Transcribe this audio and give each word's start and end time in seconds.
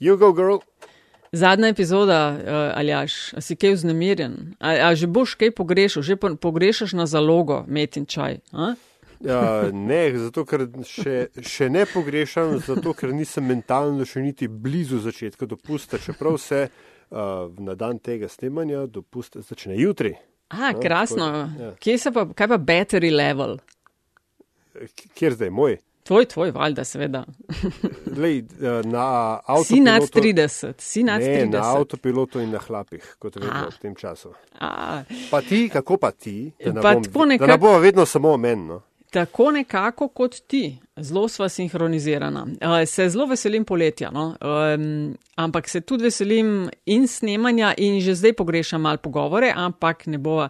You 0.00 0.16
go, 0.16 0.32
girl. 0.32 0.56
Zadnja 1.32 1.68
epizoda, 1.68 2.18
uh, 2.32 2.78
Aljaš, 2.78 3.34
a 3.36 3.40
si 3.40 3.56
kaj 3.56 3.74
vznemirjen? 3.74 4.54
A, 4.60 4.88
a 4.88 4.94
že 4.96 5.06
boš 5.10 5.34
kaj 5.36 5.50
pogrešal, 5.52 6.02
že 6.02 6.16
po, 6.16 6.30
pogrešaš 6.40 6.94
na 6.96 7.04
zalogo 7.06 7.64
met 7.68 7.98
in 8.00 8.06
čaj? 8.08 8.38
A? 8.52 8.74
Ja, 9.20 9.68
ne, 9.74 10.02
zato 10.14 10.44
ker 10.46 10.68
še, 10.86 11.28
še 11.42 11.66
ne 11.68 11.82
pogrešam, 11.90 12.54
zato 12.62 12.94
ker 12.94 13.10
nisem 13.12 13.44
mentalno 13.50 14.06
še 14.06 14.22
niti 14.22 14.46
blizu 14.48 15.02
začetka 15.02 15.46
dopusta, 15.50 15.98
čeprav 15.98 16.38
se 16.38 16.68
uh, 16.70 17.50
na 17.58 17.74
dan 17.74 17.98
tega 17.98 18.30
snemanja 18.30 18.86
dopust 18.86 19.36
začne 19.42 19.76
jutri. 19.76 20.14
A, 20.48 20.70
No, 20.72 20.80
krasno. 20.80 21.26
tako, 21.26 21.62
ja. 21.62 21.72
Kje 21.82 21.98
se 21.98 22.12
pa, 22.14 22.24
kaj 22.32 22.48
pa 22.54 22.58
battery 22.62 23.10
level? 23.12 23.58
Kjer 25.18 25.34
zdaj 25.34 25.50
moj? 25.50 25.76
Tvoj, 26.08 26.24
tvoj, 26.24 26.50
valjda, 26.50 26.84
seveda. 26.84 27.24
Lej, 28.16 28.38
uh, 28.40 28.86
na 28.88 29.40
Si 29.64 29.80
nad 29.80 30.02
avtopilotu. 30.02 30.40
30, 30.40 30.72
si 30.78 31.02
nad 31.02 31.20
Ne, 31.20 31.44
30. 31.44 31.52
na 31.52 31.76
avtopilotu 31.76 32.40
in 32.40 32.50
na 32.50 32.58
hlapih, 32.58 33.16
kot 33.18 33.36
vedno 33.36 33.52
A. 33.52 33.68
v 33.68 33.78
tem 33.82 33.94
času. 33.94 34.32
A, 34.60 35.02
Pa 35.30 35.40
ti, 35.40 35.68
kako 35.68 35.96
pa 35.96 36.10
ti, 36.10 36.52
da 36.64 36.72
ne, 36.72 36.80
Pa 36.80 36.94
bom, 36.94 37.04
tako 37.04 37.46
da 37.46 37.46
ne 37.46 37.58
bo 37.58 37.78
vedno 37.78 38.06
samo 38.06 38.32
o 38.32 38.36
meni. 38.36 38.64
No? 38.66 38.80
tako 39.10 39.50
nekako 39.50 40.08
kot 40.08 40.36
ti, 40.46 40.78
zelo 40.96 41.28
sva 41.28 41.48
sinhronizirana. 41.48 42.42
Uh, 42.42 42.88
se 42.88 43.08
zelo 43.08 43.26
veselim 43.26 43.64
poletja, 43.64 44.10
no? 44.10 44.36
um, 44.40 45.16
ampak 45.36 45.68
se 45.68 45.80
tudi 45.80 46.04
veselim 46.04 46.70
in 46.86 47.08
snemanja, 47.08 47.74
in 47.76 48.00
že 48.00 48.14
zdaj 48.14 48.32
pogrešam 48.32 48.80
malo 48.80 48.98
pogovore, 48.98 49.52
ampak 49.56 50.06
ne 50.06 50.18
bova. 50.18 50.48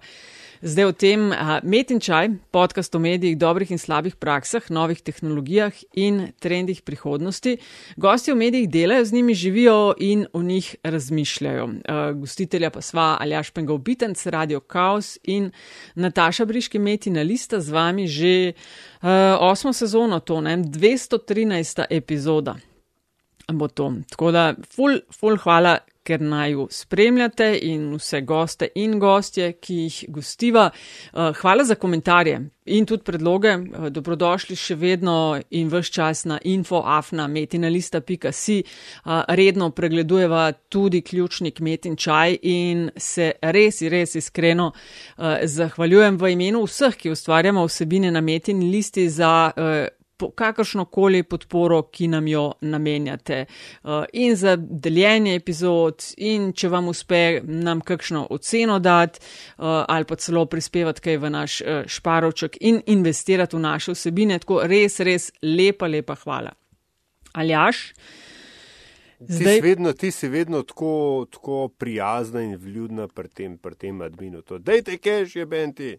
Zdaj 0.63 0.85
o 0.85 0.93
tem 0.93 1.31
uh, 1.31 1.61
Met 1.63 1.93
in 1.95 2.01
čaj, 2.03 2.33
podcast 2.51 2.95
o 2.95 2.99
medijih, 2.99 3.37
dobrih 3.39 3.71
in 3.71 3.79
slabih 3.79 4.17
praksah, 4.19 4.65
novih 4.75 4.99
tehnologijah 4.99 5.71
in 5.95 6.33
trendih 6.43 6.83
prihodnosti. 6.83 7.59
Gosti 7.97 8.33
v 8.33 8.37
medijih 8.37 8.67
delajo, 8.67 9.05
z 9.05 9.13
njimi 9.13 9.35
živijo 9.35 9.95
in 9.99 10.27
o 10.33 10.43
njih 10.43 10.75
razmišljajo. 10.83 11.65
Uh, 11.65 12.11
gostitelja 12.19 12.71
pa 12.75 12.83
sva 12.83 13.17
Aljaš 13.21 13.51
Pengov 13.51 13.79
Bitenc, 13.79 14.27
Radio 14.27 14.61
Chaos 14.61 15.19
in 15.23 15.51
Nataša 15.95 16.45
Briški 16.45 16.79
Metina 16.79 17.23
Lista 17.23 17.61
z 17.61 17.71
vami 17.71 18.09
že 18.09 18.53
uh, 18.53 19.09
osmo 19.41 19.73
sezono, 19.73 20.21
to 20.21 20.41
ne, 20.41 20.57
213. 20.57 21.85
epizoda 21.91 22.57
bo 23.53 23.69
to. 23.69 23.93
Tako 24.11 24.31
da, 24.33 24.55
ful, 24.75 24.99
ful 25.15 25.39
hvala, 25.41 25.79
ker 26.09 26.23
naj 26.25 26.53
jo 26.53 26.67
spremljate 26.73 27.59
in 27.69 27.91
vse 27.99 28.21
goste 28.25 28.69
in 28.81 28.97
gostje, 29.01 29.53
ki 29.61 29.75
jih 29.75 30.05
gostiva. 30.09 30.71
Uh, 30.71 31.37
hvala 31.37 31.65
za 31.69 31.75
komentarje 31.75 32.51
in 32.65 32.87
tudi 32.89 33.05
predloge. 33.05 33.57
Uh, 33.57 33.89
dobrodošli 33.93 34.57
še 34.57 34.75
vedno 34.81 35.41
in 35.51 35.69
vse 35.73 35.93
čas 35.93 36.25
na 36.29 36.39
infoafna.metinalista.si. 36.43 38.63
Uh, 38.65 38.71
redno 39.29 39.71
pregledujeva 39.71 40.53
tudi 40.69 41.03
ključnik 41.03 41.61
Met 41.61 41.87
in 41.87 41.97
čaj 41.97 42.39
in 42.43 42.91
se 42.97 43.33
res, 43.43 43.83
res 43.83 44.15
iskreno 44.17 44.73
zahvaljujem 45.45 46.17
v 46.19 46.31
imenu 46.33 46.63
vseh, 46.67 46.97
ki 46.97 47.11
ustvarjamo 47.13 47.67
vsebine 47.67 48.11
na 48.15 48.21
Metin 48.25 48.71
listi 48.71 49.09
za. 49.11 49.51
Po- 50.19 50.31
kakršnokoli 50.35 51.23
podporo, 51.23 51.83
ki 51.95 52.09
nam 52.09 52.27
jo 52.27 52.53
namenjate. 52.61 53.45
Uh, 53.83 54.05
in 54.13 54.37
za 54.37 54.57
deljenje 54.57 55.37
epizod, 55.39 56.03
in 56.17 56.53
če 56.53 56.69
vam 56.69 56.89
uspe 56.91 57.41
nam 57.45 57.81
kakšno 57.81 58.27
oceno 58.31 58.79
dati, 58.79 59.21
uh, 59.23 59.85
ali 59.89 60.05
pa 60.05 60.17
celo 60.17 60.47
prispevati 60.47 61.01
kaj 61.01 61.21
v 61.23 61.31
naš 61.31 61.61
uh, 61.61 61.83
šparovček 61.87 62.59
in 62.61 62.83
investirati 62.87 63.57
v 63.57 63.61
naše 63.61 63.95
vsebine. 63.95 64.39
Tako 64.43 64.63
res, 64.67 64.99
res 65.01 65.31
lepa, 65.43 65.87
lepa 65.87 66.19
hvala. 66.25 66.51
Aljaš, 67.39 67.93
Ti, 69.19 69.33
Zdaj- 69.33 69.55
si 69.55 69.61
vedno, 69.61 69.93
ti 69.93 70.11
si 70.11 70.29
vedno 70.29 70.63
tako, 70.63 71.27
tako 71.31 71.69
prijazna 71.69 72.43
in 72.43 72.57
vljudna 72.57 73.09
pri 73.09 73.29
tem, 73.29 73.57
pri 73.59 73.75
tem 73.75 74.01
adminu. 74.01 74.43
To, 74.43 74.59
Dajte 74.59 74.99
cash, 74.99 75.37
je 75.37 75.47
benti. 75.47 75.97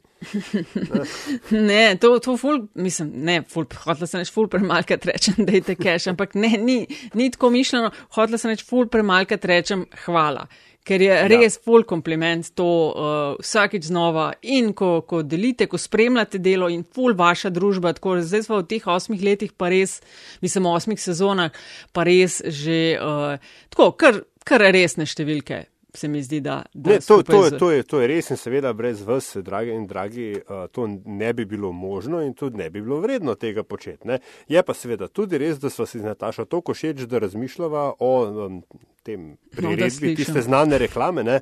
ne, 1.52 1.98
to, 2.00 2.14
to 2.20 2.38
ful, 2.38 2.62
mislim, 2.74 3.12
ne, 3.16 3.42
ful, 3.44 3.68
hotla 3.84 4.08
sem 4.08 4.24
reči 4.24 4.32
ful 4.32 4.48
premalkrat 4.48 5.06
rečem, 5.12 5.44
dajte 5.50 5.76
cash, 5.76 6.08
ampak 6.08 6.38
ne, 6.40 6.54
ni, 6.58 6.80
ni 7.14 7.28
tako 7.32 7.52
mišljeno, 7.52 7.92
hotla 8.16 8.40
sem 8.40 8.54
reči 8.54 8.64
ful 8.68 8.88
premalkrat 8.88 9.46
rečem 9.52 9.84
hvala. 10.06 10.48
Ker 10.88 11.04
je 11.04 11.16
res 11.30 11.58
ja. 11.58 11.62
full 11.66 11.84
kompliment 11.86 12.48
to 12.58 12.66
uh, 12.66 13.40
vsakič 13.44 13.90
znova 13.92 14.32
in 14.42 14.72
ko, 14.74 15.02
ko 15.06 15.22
delite, 15.22 15.68
ko 15.70 15.78
spremljate 15.78 16.40
delo 16.42 16.70
in 16.72 16.84
full 16.84 17.18
vaša 17.18 17.52
družba. 17.54 17.94
Tako, 17.98 18.20
zdaj 18.26 18.48
smo 18.48 18.62
v 18.62 18.68
teh 18.72 18.88
osmih 18.90 19.22
letih, 19.26 19.52
pa 19.54 19.70
res, 19.70 20.00
mislim, 20.42 20.70
osmih 20.72 21.02
sezonah, 21.02 21.54
pa 21.94 22.08
res 22.08 22.40
že 22.46 22.96
uh, 22.98 23.36
tako, 23.70 23.92
kar, 24.00 24.24
kar 24.48 24.66
resne 24.74 25.06
številke. 25.10 25.68
Se 25.94 26.08
mi 26.08 26.24
zdi, 26.24 26.40
da, 26.40 26.64
da 26.74 26.90
Ne, 26.90 27.00
to, 27.00 27.24
to, 27.24 27.46
je, 27.46 27.58
to, 27.58 27.72
je, 27.72 27.84
to 27.84 28.02
je 28.02 28.08
res 28.08 28.30
in 28.30 28.38
seveda 28.38 28.74
brez 28.78 29.02
vas, 29.02 29.32
dragi 29.42 29.72
in 29.74 29.88
dragi, 29.88 30.28
uh, 30.38 30.68
to 30.72 30.86
ne 31.06 31.34
bi 31.34 31.46
bilo 31.46 31.72
možno 31.72 32.22
in 32.22 32.34
tudi 32.34 32.58
ne 32.58 32.70
bi 32.70 32.82
bilo 32.82 33.00
vredno 33.00 33.36
tega 33.36 33.64
početi. 33.64 34.08
Ne. 34.08 34.20
Je 34.48 34.64
pa 34.64 34.74
seveda 34.74 35.08
tudi 35.08 35.38
res, 35.42 35.58
da 35.60 35.70
sva 35.74 35.88
si 35.90 36.00
z 36.00 36.06
Natašo 36.06 36.46
toliko 36.46 36.78
všeč, 36.78 37.08
da 37.10 37.24
razmišljava 37.26 37.94
o 38.00 38.12
um, 38.46 38.62
tem 39.04 39.38
priredbi, 39.56 39.90
slišim. 39.90 40.16
tiste 40.16 40.42
znane 40.46 40.78
reklame, 40.78 41.24
ne. 41.24 41.40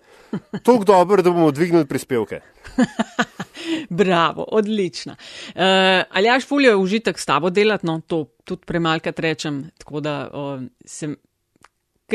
Tako 0.63 0.84
dobro, 0.84 1.22
da 1.22 1.31
bomo 1.31 1.52
dvignili 1.52 1.86
prispevke. 1.86 2.40
Bravo, 3.90 4.46
odlična. 4.47 5.16
Uh, 5.50 5.62
ali 6.09 6.28
jaš 6.28 6.47
fulje 6.47 6.75
užitek 6.75 7.19
s 7.19 7.25
tabo 7.25 7.50
delati, 7.50 7.86
no, 7.86 8.00
to 8.07 8.24
tudi 8.44 8.66
premalkrat 8.66 9.19
rečem, 9.19 9.66
tako 9.78 10.00
da 10.00 10.18
uh, 10.34 10.62
se, 10.86 11.16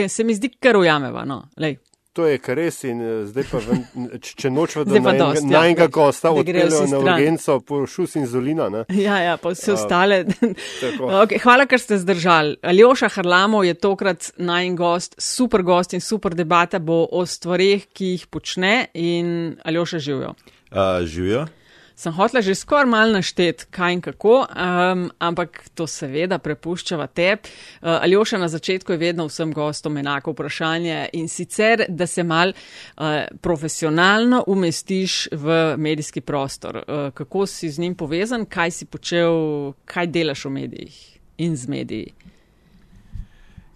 se 0.09 0.25
mi 0.25 0.35
zdi, 0.35 0.49
kar 0.61 0.77
ujameva. 0.77 1.25
No. 1.25 1.43
Lej, 1.57 1.77
To 2.13 2.27
je 2.29 2.37
kar 2.45 2.59
res 2.61 2.83
in 2.85 2.99
eh, 3.01 3.13
zdaj 3.25 3.47
pa, 3.49 3.61
ven, 3.65 3.85
č- 4.21 4.35
če 4.43 4.51
nočemo, 4.53 4.85
da 4.85 5.01
pa 5.01 5.15
na 5.17 5.29
ja. 5.33 5.63
enega 5.65 5.87
gosta 5.89 6.29
odpeljejo 6.37 6.83
vsi 6.83 6.93
na 6.93 6.99
urgenco 7.01 7.55
po 7.65 7.79
šus 7.89 8.19
in 8.21 8.27
zolina. 8.29 8.67
Ne. 8.73 8.83
Ja, 9.01 9.17
ja, 9.25 9.39
pa 9.41 9.55
vse 9.55 9.73
ostale. 9.73 10.19
tako. 10.83 11.09
okay, 11.23 11.41
hvala, 11.41 11.65
ker 11.71 11.81
ste 11.81 11.97
zdržali. 12.03 12.59
Aljoša 12.69 13.09
Harlamo 13.17 13.63
je 13.65 13.79
tokrat 13.81 14.29
najn 14.37 14.77
gost, 14.77 15.17
super 15.17 15.65
gost 15.65 15.97
in 15.97 16.05
super 16.05 16.37
debata 16.37 16.83
bo 16.85 17.07
o 17.09 17.25
stvarih, 17.25 17.89
ki 17.97 18.13
jih 18.13 18.29
počne 18.29 18.75
in 18.93 19.57
Aljoša 19.65 20.05
živijo. 20.05 20.37
Uh, 20.69 21.01
živijo. 21.09 21.47
Sem 21.95 22.13
hotela 22.13 22.43
že 22.43 22.55
skoraj 22.55 22.87
malo 22.87 23.13
naštet, 23.13 23.67
kaj 23.71 23.93
in 23.93 24.01
kako, 24.01 24.47
um, 24.47 25.05
ampak 25.19 25.69
to 25.75 25.87
seveda 25.87 26.39
prepuščava 26.39 27.07
tebi. 27.07 27.49
Uh, 27.83 28.03
Aljoša 28.03 28.39
na 28.39 28.49
začetku 28.49 28.93
je 28.93 28.99
vedno 28.99 29.27
vsem 29.29 29.53
gostom 29.53 29.97
enako 29.97 30.33
vprašanje 30.33 31.09
in 31.13 31.29
sicer, 31.29 31.85
da 31.89 32.07
se 32.07 32.23
mal 32.23 32.53
uh, 32.53 33.05
profesionalno 33.41 34.45
umestiš 34.47 35.29
v 35.33 35.77
medijski 35.77 36.21
prostor. 36.21 36.77
Uh, 36.77 37.11
kako 37.15 37.47
si 37.47 37.71
z 37.71 37.79
njim 37.79 37.95
povezan, 37.95 38.47
kaj 38.47 38.71
si 38.71 38.85
počel, 38.85 39.73
kaj 39.85 40.07
delaš 40.07 40.45
v 40.45 40.51
medijih 40.51 40.99
in 41.39 41.57
z 41.57 41.69
mediji. 41.69 42.15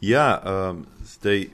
Ja, 0.00 0.42
um, 0.44 0.86
zdaj 1.04 1.46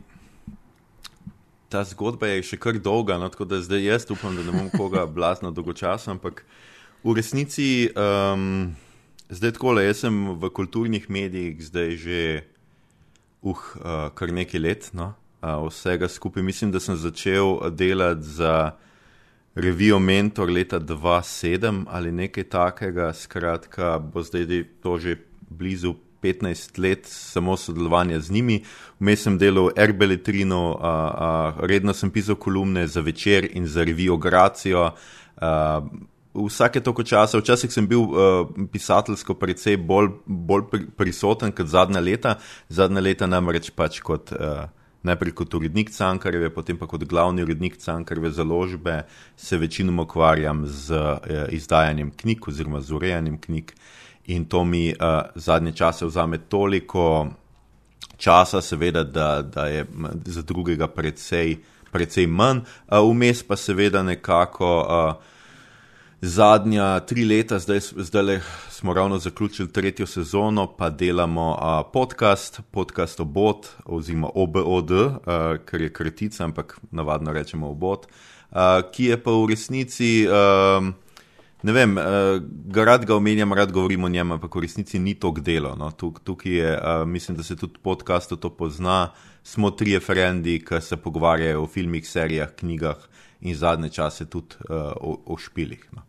ta 1.73 1.83
zgodba 1.89 2.29
je 2.29 2.45
še 2.53 2.59
kar 2.61 2.77
dolga, 2.77 3.17
no, 3.21 3.31
tako 3.33 3.49
da 3.49 3.63
zdaj 3.65 3.87
jaz 3.87 4.07
upam, 4.13 4.37
da 4.37 4.45
ne 4.45 4.53
bom 4.53 4.69
koga 4.75 5.07
blazno 5.17 5.51
dolgočasno, 5.55 6.19
ampak 6.19 6.45
v 7.03 7.17
resnici 7.17 7.89
um, 7.97 8.75
zdaj 9.33 9.57
tako, 9.57 9.79
jaz 9.81 10.05
sem 10.05 10.21
v 10.37 10.53
kulturnih 10.53 11.09
medijih 11.09 11.57
zdaj 11.65 11.97
že 11.97 12.21
uh, 13.43 14.13
kar 14.15 14.31
nekaj 14.31 14.61
let, 14.61 14.91
no, 14.93 15.15
uh, 15.41 15.65
vsega 15.67 16.09
skupaj. 16.09 16.45
Mislim, 16.45 16.71
da 16.71 16.81
sem 16.81 16.97
začel 16.97 17.59
delati 17.75 18.23
za 18.23 18.77
revijo 19.55 19.99
Mentor 19.99 20.51
leta 20.51 20.81
2007 20.81 21.85
ali 21.89 22.13
nekaj 22.13 22.45
takega, 22.45 23.13
skratka, 23.13 23.99
bo 23.99 24.23
zdaj 24.23 24.65
to 24.83 24.99
že 24.99 25.17
blizu 25.51 25.97
15 26.23 26.79
let 26.79 27.07
samo 27.07 27.57
sodelovanja 27.57 28.21
z 28.21 28.31
njimi. 28.31 28.63
Vmes 29.01 29.23
sem 29.23 29.39
delal 29.39 29.71
Erbeletrino, 29.77 30.79
a, 30.81 30.93
a, 31.27 31.67
redno 31.67 31.93
sem 31.93 32.11
pisal 32.11 32.37
kolumne 32.37 32.87
za 32.87 33.01
večer 33.01 33.49
in 33.53 33.67
za 33.67 33.85
revijo 33.85 34.17
Gracijo. 34.17 34.91
A, 35.37 35.81
Vsake 36.35 36.81
toliko 36.81 37.05
časa, 37.05 37.39
včasih 37.39 37.73
sem 37.73 37.85
bil 37.87 38.01
uh, 38.01 38.47
pisateljsko 38.73 39.35
precej 39.37 39.77
bolj, 39.77 40.09
bolj 40.27 40.63
pri, 40.71 40.87
prisoten 40.97 41.53
kot 41.53 41.69
zadnja 41.69 42.01
leta, 42.01 42.39
zadnja 42.73 43.03
leta 43.05 43.29
namreč 43.29 43.69
pač 43.77 43.99
kot 44.01 44.33
uh, 44.33 44.65
najprej 45.05 45.35
kot 45.37 45.55
urednik 45.55 45.93
Cankarjeve, 45.93 46.49
potem 46.55 46.79
pa 46.81 46.89
kot 46.89 47.05
glavni 47.05 47.45
urednik 47.45 47.77
Cankarjeve 47.77 48.31
založbe 48.33 49.03
se 49.37 49.59
večinoma 49.61 50.07
ukvarjam 50.09 50.65
z 50.67 50.97
uh, 50.97 51.21
izdajanjem 51.53 52.15
knjig 52.17 52.49
oziroma 52.49 52.81
z 52.81 52.97
urejanjem 52.97 53.37
knjig 53.41 53.75
in 54.27 54.45
to 54.45 54.65
mi 54.65 54.91
uh, 54.91 55.21
zadnje 55.35 55.73
čase 55.73 56.07
vzame 56.07 56.39
toliko 56.39 57.29
časa, 58.17 58.61
seveda, 58.61 59.05
da, 59.05 59.43
da 59.43 59.67
je 59.67 59.87
za 60.25 60.43
drugega 60.43 60.87
precej, 60.87 61.57
precej 61.93 62.27
manj, 62.27 62.59
uh, 62.59 62.99
vmes 63.11 63.43
pa 63.43 63.57
seveda 63.57 64.03
nekako. 64.03 64.73
Uh, 64.81 65.33
zadnja 66.23 67.01
tri 67.01 67.25
leta, 67.25 67.59
zdaj, 67.59 67.81
zdaj 67.97 68.41
smo 68.71 68.95
ravno 68.95 69.19
zaključili 69.19 69.73
tretjo 69.73 70.07
sezono, 70.07 70.67
pa 70.77 70.91
delamo 70.91 71.51
uh, 71.51 71.93
podcast, 71.93 72.61
podcast 72.71 73.21
obot, 73.21 73.67
oziroma 73.85 74.29
OBOD, 74.35 74.91
uh, 74.91 75.17
ker 75.67 75.83
je 75.83 75.93
kratica, 75.93 76.45
ampak 76.45 76.79
navadno 76.91 77.33
rečemo 77.33 77.71
obot, 77.71 78.07
uh, 78.51 78.57
ki 78.93 79.05
je 79.05 79.23
pa 79.23 79.31
v 79.31 79.47
resnici. 79.51 80.27
Uh, 80.27 80.95
Ne 81.63 81.73
vem, 81.73 81.97
uh, 81.97 82.85
rad 82.85 83.05
ga 83.07 83.15
omenjam, 83.15 83.53
rad 83.53 83.73
govorim 83.73 84.05
o 84.05 84.09
njem, 84.09 84.33
ampak 84.33 84.55
v 84.55 84.65
resnici 84.65 84.99
ni 84.99 85.15
to 85.15 85.31
delo. 85.39 85.77
No. 85.79 85.91
Tuk, 85.91 86.21
tukaj 86.27 86.53
je, 86.53 86.73
uh, 86.75 87.07
mislim, 87.09 87.37
da 87.37 87.43
se 87.43 87.57
tudi 87.57 87.79
podcastu 87.83 88.37
to 88.37 88.51
pozna. 88.51 89.13
Smo 89.43 89.71
tri 89.71 89.95
referendi, 89.95 90.59
ki 90.65 90.81
se 90.81 90.97
pogovarjajo 90.97 91.63
o 91.63 91.67
filmih, 91.67 92.09
serijah, 92.09 92.51
knjigah 92.59 93.07
in 93.41 93.57
zadnje 93.57 93.89
čase 93.89 94.27
tudi 94.31 94.59
uh, 94.69 94.93
o, 95.01 95.19
o 95.27 95.39
špilih. 95.39 95.87
No. 95.93 96.03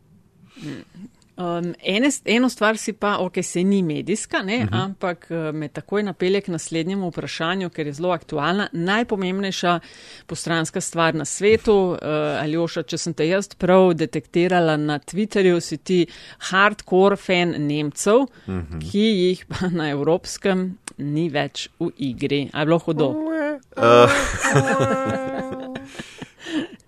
Um, 1.38 1.74
ene, 1.84 2.10
eno 2.26 2.50
stvar 2.50 2.78
si 2.78 2.94
pa, 2.94 3.18
ok, 3.18 3.34
se 3.44 3.64
ni 3.64 3.84
medijska, 3.84 4.42
ne, 4.42 4.58
uh 4.58 4.64
Mhm. 4.64 4.74
-huh. 4.74 4.84
ampak 4.84 5.28
uh, 5.30 5.38
me 5.56 5.68
takoj 5.68 6.04
napelje 6.04 6.42
k 6.42 6.48
naslednjemu 6.48 7.08
vprašanju, 7.10 7.70
ker 7.70 7.88
je 7.88 7.94
zelo 7.94 8.10
aktualna. 8.12 8.68
Najpomembnejša 8.74 9.80
postranska 10.28 10.82
stvar 10.82 11.16
na 11.16 11.26
svetu, 11.26 11.74
uh, 11.74 11.98
Aljoša, 12.42 12.84
če 12.84 12.98
sem 12.98 13.14
te 13.14 13.28
jaz 13.28 13.48
prav 13.56 13.94
detektirala 13.94 14.78
na 14.78 15.00
Twitterju, 15.00 15.60
si 15.60 15.78
ti 15.78 16.06
hardcore 16.40 17.16
fan 17.16 17.50
Nemcev, 17.58 18.16
uh 18.16 18.28
Mhm. 18.48 18.60
-huh. 18.60 18.92
ki 18.92 19.00
jih 19.00 19.46
pa 19.46 19.68
na 19.72 19.90
evropskem 19.90 20.78
ni 20.98 21.30
več 21.30 21.70
v 21.80 21.90
igri. 21.98 22.50
A 22.54 22.60
je 22.60 22.66
bilo 22.66 22.80
hudo? 22.80 23.08
Uh, 23.08 24.10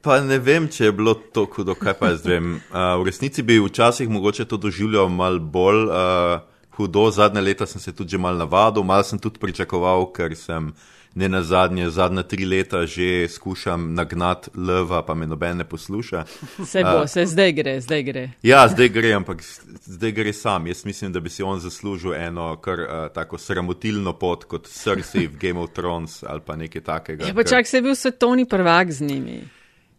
pa 0.01 0.19
ne 0.21 0.37
vem, 0.39 0.67
če 0.71 0.89
je 0.89 0.95
bilo 0.95 1.15
to 1.15 1.45
hudo, 1.51 1.75
kaj 1.77 1.95
pa 1.99 2.13
jaz 2.13 2.25
vem. 2.25 2.57
Uh, 2.75 2.97
v 3.01 3.07
resnici 3.07 3.43
bi 3.45 3.59
včasih 3.61 4.09
mogoče 4.11 4.45
to 4.45 4.57
doživljal 4.61 5.09
mal 5.09 5.39
bolj 5.39 5.87
uh, 5.87 6.43
hudo, 6.77 7.07
zadnje 7.11 7.41
leta 7.41 7.65
sem 7.65 7.81
se 7.81 7.93
tudi 7.95 8.15
že 8.15 8.19
mal 8.19 8.37
navadil, 8.37 8.83
mal 8.83 9.03
sem 9.03 9.19
tudi 9.19 9.39
pričakoval, 9.39 10.11
ker 10.15 10.35
sem 10.35 10.73
ne 11.15 11.29
na 11.29 11.41
zadnje, 11.43 11.89
zadnja 11.89 12.23
tri 12.23 12.45
leta 12.45 12.85
že 12.85 13.27
skušam 13.27 13.93
nagnati 13.93 14.49
leva, 14.57 15.01
pa 15.01 15.13
me 15.13 15.27
noben 15.27 15.57
ne 15.57 15.63
posluša. 15.63 16.23
Se 16.65 16.83
bo, 16.83 17.07
se 17.07 17.25
zdaj 17.25 17.51
gre, 17.53 17.81
zdaj 17.81 18.03
gre. 18.03 18.23
Ja, 18.43 18.67
zdaj 18.67 18.89
gre, 18.89 19.13
ampak 19.13 19.39
zdaj 19.85 20.11
gre 20.11 20.33
sam. 20.33 20.67
Jaz 20.67 20.85
mislim, 20.85 21.13
da 21.13 21.19
bi 21.19 21.29
si 21.29 21.43
on 21.43 21.59
zaslužil 21.59 22.13
eno 22.13 22.55
kar 22.57 22.79
uh, 22.79 22.87
tako 23.13 23.37
sramotilno 23.37 24.13
pot 24.13 24.43
kot 24.43 24.67
Cersei 24.67 25.27
v 25.27 25.37
Game 25.39 25.59
of 25.59 25.71
Thrones 25.71 26.23
ali 26.23 26.41
pa 26.41 26.55
nekaj 26.55 26.81
takega. 26.81 27.25
Ja, 27.25 27.33
pa 27.33 27.43
čak 27.43 27.67
se 27.67 27.77
je 27.77 27.81
bil 27.81 27.95
svetovni 27.95 28.45
prvak 28.45 28.91
z 28.91 29.01
njimi. 29.01 29.39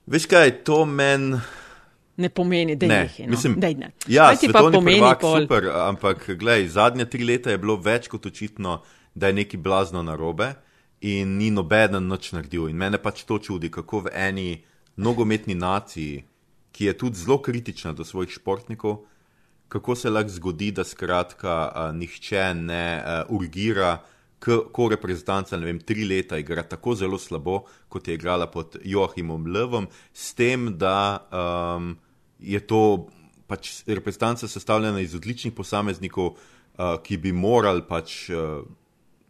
Veš 0.06 0.26
kaj, 0.26 0.50
to 0.64 0.84
meni. 0.84 1.38
Ne 2.16 2.28
pomeni, 2.28 2.76
da 2.76 2.86
Ne, 2.86 3.08
je 3.18 3.24
no. 3.26 3.30
mislim, 3.30 3.54
Dej, 3.60 3.74
ne. 3.74 3.90
ja, 4.08 4.28
Kaj 4.28 4.36
ti 4.36 4.48
pa 4.52 4.60
pomeni 4.72 5.00
prvak, 5.00 5.20
pol? 5.20 5.40
super, 5.42 5.66
ampak 5.74 6.30
glej, 6.30 6.68
zadnja 6.68 7.04
tri 7.04 7.24
leta 7.24 7.50
je 7.50 7.58
bilo 7.58 7.76
več 7.76 8.08
kot 8.08 8.26
očitno, 8.26 8.78
da 9.14 9.26
je 9.26 9.32
nekaj 9.32 9.60
blazno 9.60 10.02
narobe 10.02 10.54
in 11.00 11.36
ni 11.36 11.50
nobeden 11.50 12.08
nič 12.08 12.32
naredil. 12.32 12.68
In 12.68 12.76
mene 12.76 12.98
pač 12.98 13.24
to 13.28 13.38
čudi, 13.38 13.70
kako 13.70 14.06
v 14.06 14.14
eni 14.14 14.48
nogometni 14.96 15.54
naciji, 15.54 16.24
ki 16.72 16.84
je 16.84 16.96
tudi 16.96 17.16
zelo 17.20 17.38
kritična 17.42 17.92
do 17.92 18.04
svojih 18.04 18.30
športnikov, 18.30 19.04
kako 19.68 19.96
se 19.96 20.10
lahko 20.10 20.30
zgodi, 20.30 20.70
da 20.72 20.84
skratka 20.84 21.72
a, 21.74 21.92
nihče 21.92 22.54
ne 22.54 23.00
a, 23.00 23.24
urgira, 23.28 23.98
k- 24.38 24.64
ko 24.72 24.88
reprezentanca, 24.88 25.56
vem, 25.56 25.80
tri 25.80 26.04
leta 26.04 26.38
igra 26.38 26.62
tako 26.62 26.94
zelo 26.94 27.18
slabo, 27.18 27.64
kot 27.88 28.08
je 28.08 28.14
igrala 28.14 28.46
pod 28.46 28.76
Joachimom 28.84 29.46
Levom, 29.46 29.88
s 30.12 30.34
tem, 30.34 30.68
da 30.78 31.26
um, 31.32 31.96
je 32.38 32.60
to 32.60 33.08
pač 33.46 33.82
reprezentanca 33.86 34.48
sestavljena 34.48 35.00
iz 35.00 35.14
odličnih 35.14 35.54
posameznikov, 35.56 36.36
uh, 36.36 36.96
ki 37.02 37.16
bi 37.16 37.32
morali 37.32 37.82
pač. 37.88 38.28
Uh, 38.30 38.64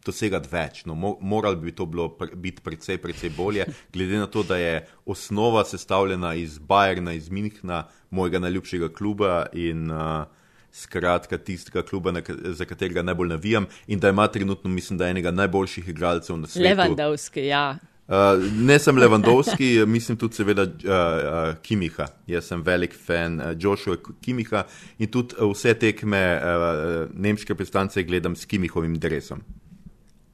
Dosegati 0.06 0.48
več, 0.52 0.84
no, 0.86 0.94
mo 0.94 1.16
moralo 1.20 1.58
bi 1.58 1.74
to 1.74 1.86
bilo 1.90 2.08
pr 2.14 2.34
biti 2.38 2.62
precej, 2.62 3.00
precej 3.02 3.32
bolje, 3.36 3.66
glede 3.92 4.20
na 4.22 4.28
to, 4.30 4.44
da 4.46 4.56
je 4.60 4.86
osnova 5.06 5.64
sestavljena 5.66 6.34
iz 6.38 6.58
Bajerna, 6.58 7.12
iz 7.12 7.28
Minhna, 7.30 7.84
mojega 8.10 8.38
najljubšega 8.38 8.92
kluba 8.94 9.46
in 9.52 9.90
uh, 9.90 10.24
skratka 10.72 11.38
tistega 11.38 11.82
kluba, 11.82 12.12
na, 12.12 12.22
za 12.28 12.64
katerega 12.64 13.02
najbolj 13.02 13.28
navijam, 13.28 13.66
in 13.86 14.00
da 14.00 14.14
ima 14.14 14.28
trenutno, 14.28 14.70
mislim, 14.70 14.98
da 14.98 15.08
enega 15.08 15.30
najboljših 15.30 15.88
igralcev 15.88 16.36
na 16.36 16.46
svetu. 16.46 16.68
Levandovski, 16.68 17.46
ja. 17.46 17.78
Uh, 18.06 18.14
ne 18.62 18.78
sem 18.78 18.98
Levandovski, 18.98 19.82
mislim 19.96 20.18
tudi 20.18 20.34
seveda 20.34 20.62
uh, 20.62 20.68
uh, 20.70 21.56
Kimiha. 21.62 22.06
Jaz 22.26 22.52
sem 22.52 22.62
velik 22.62 22.94
fan 23.06 23.40
uh, 23.40 23.46
Joshua 23.58 23.96
Kimiha 24.22 24.62
in 24.98 25.10
tudi 25.10 25.34
uh, 25.38 25.50
vse 25.50 25.74
tekme 25.74 26.20
uh, 26.38 27.10
nemške 27.14 27.54
predstavnice 27.54 28.02
gledam 28.06 28.36
s 28.36 28.46
Kimihovim 28.46 28.94
dresom. 28.98 29.42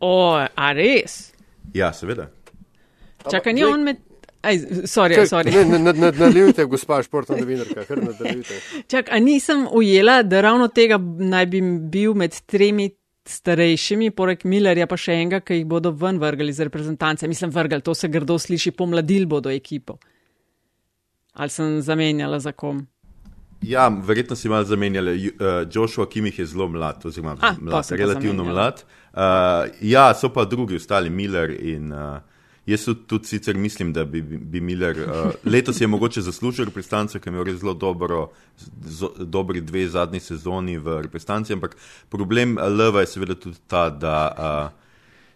O, 0.02 0.12
a 0.56 0.72
res? 0.74 1.30
Ja, 1.74 1.92
seveda. 1.94 2.26
Čakaj, 3.22 3.54
ni 3.54 3.62
on 3.64 3.84
med. 3.86 4.00
Aj, 4.42 4.56
sorry, 4.90 5.14
Kaj, 5.14 5.28
sorry. 5.30 5.52
Ne, 5.54 5.62
ne, 5.64 5.78
ne, 5.78 5.92
nadaljujte, 5.94 6.64
gospa 6.66 6.96
športna 7.06 7.36
novinarka, 7.38 7.84
kar 7.86 8.00
nadaljujte. 8.02 8.56
Čak, 8.90 9.12
a 9.14 9.20
nisem 9.22 9.68
ujela, 9.70 10.22
da 10.22 10.40
ravno 10.42 10.66
tega 10.68 10.98
naj 10.98 11.46
bi 11.46 11.60
bil 11.88 12.16
med 12.18 12.34
tremi 12.50 12.88
starejšimi, 13.24 14.08
poleg 14.10 14.42
Millerja 14.44 14.88
pa 14.90 14.98
še 14.98 15.14
enega, 15.14 15.38
ki 15.40 15.60
jih 15.60 15.68
bodo 15.70 15.92
ven 15.94 16.18
vrgali 16.18 16.50
iz 16.50 16.58
reprezentance. 16.60 17.28
Mislim, 17.30 17.52
vrgali, 17.54 17.82
to 17.82 17.94
se 17.94 18.10
grdo 18.10 18.34
sliši, 18.36 18.72
pomladil 18.72 19.28
bodo 19.30 19.50
ekipo. 19.50 20.00
Ali 21.32 21.50
sem 21.50 21.78
zamenjala 21.80 22.40
za 22.40 22.50
kom? 22.52 22.82
Ja, 23.62 23.86
verjetno 23.88 24.34
si 24.36 24.50
malo 24.50 24.64
zamenjali. 24.64 25.14
Ju- 25.20 25.32
Uh, 25.34 25.46
Joshua 25.70 26.08
Kimih 26.08 26.38
je 26.38 26.46
zelo 26.46 26.66
mlad, 26.68 27.06
oziroma 27.06 27.32
A, 27.32 27.36
pa 27.38 27.54
mlad, 27.60 27.86
relativno 27.90 28.42
zamenjala. 28.42 28.52
mlad. 28.52 28.82
Uh, 29.12 29.68
ja, 29.80 30.14
so 30.14 30.32
pa 30.32 30.44
drugi 30.44 30.76
ostali, 30.76 31.10
Miller 31.10 31.50
in. 31.60 31.92
Uh, 31.92 32.20
Jaz 32.66 32.84
tudi, 33.08 33.26
sicer 33.26 33.56
mislim, 33.58 33.92
da 33.92 34.04
bi, 34.04 34.20
bi 34.22 34.60
Miller 34.60 34.98
uh, 35.02 35.32
letos 35.52 35.80
je 35.80 35.86
mogoče 35.86 36.22
zaslužil 36.22 36.64
reprezentanco, 36.64 37.18
ker 37.18 37.32
je 37.32 37.34
imel 37.34 37.48
res 37.48 37.56
zelo 37.58 37.74
dobro, 37.74 38.28
z, 38.86 39.08
dobri 39.18 39.60
dve 39.60 39.88
zadnji 39.90 40.20
sezoni 40.20 40.76
v 40.78 41.00
reprezentanci, 41.02 41.56
ampak 41.58 41.74
problem 42.08 42.54
uh, 42.56 42.68
Leva 42.70 43.02
je 43.02 43.10
seveda 43.16 43.34
tudi 43.34 43.58
ta, 43.66 43.88
da 43.90 44.14
uh, 44.30 44.82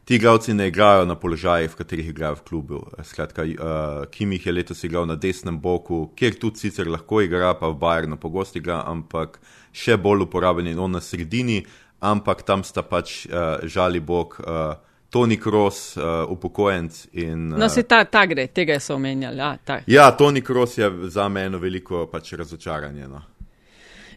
ti 0.07 0.15
igralci 0.15 0.55
ne 0.55 0.69
igrajo 0.69 1.05
na 1.05 1.17
položajih, 1.19 1.71
v 1.71 1.81
katerih 1.83 2.09
igrajo 2.09 2.39
v 2.39 2.45
klubu. 2.47 2.85
Skratka, 3.03 3.43
uh, 3.43 4.07
Kimih 4.11 4.47
je 4.47 4.53
letos 4.53 4.85
igral 4.87 5.07
na 5.11 5.17
desnem 5.19 5.59
boku, 5.59 6.13
kjer 6.15 6.39
tudi 6.39 6.63
sicer 6.63 6.87
lahko 6.87 7.25
igra, 7.27 7.57
pa 7.59 7.73
v 7.73 7.81
Bayernu 7.81 8.21
pogosto 8.23 8.63
igra, 8.63 8.85
ampak 8.87 9.41
še 9.75 9.99
bolj 9.99 10.29
uporaben 10.29 10.71
je 10.71 10.79
on 10.79 10.95
na 10.95 11.03
sredini, 11.03 11.65
ampak 12.01 12.43
tam 12.43 12.65
sta 12.65 12.83
pač 12.83 13.27
uh, 13.27 13.63
žali 13.65 14.01
bog. 14.01 14.37
Uh, 14.41 14.75
Tony 15.11 15.37
Cross, 15.41 15.97
uh, 15.97 16.27
upokojenc. 16.29 17.07
In, 17.13 17.49
No, 17.49 17.67
uh, 17.67 17.71
se 17.73 17.83
ta, 17.83 18.05
ta 18.05 18.27
gre, 18.27 18.47
tega 18.47 18.81
so 18.81 18.95
omenjali. 18.95 19.39
Ja, 19.39 19.57
ta. 19.65 19.81
ja, 19.87 20.11
Tony 20.17 20.43
Cross 20.45 20.79
je 20.79 20.91
za 21.09 21.29
me 21.29 21.47
eno 21.47 21.59
veliko 21.59 22.07
pač, 22.11 22.33
razočaranje. 22.33 23.09
No. 23.09 23.23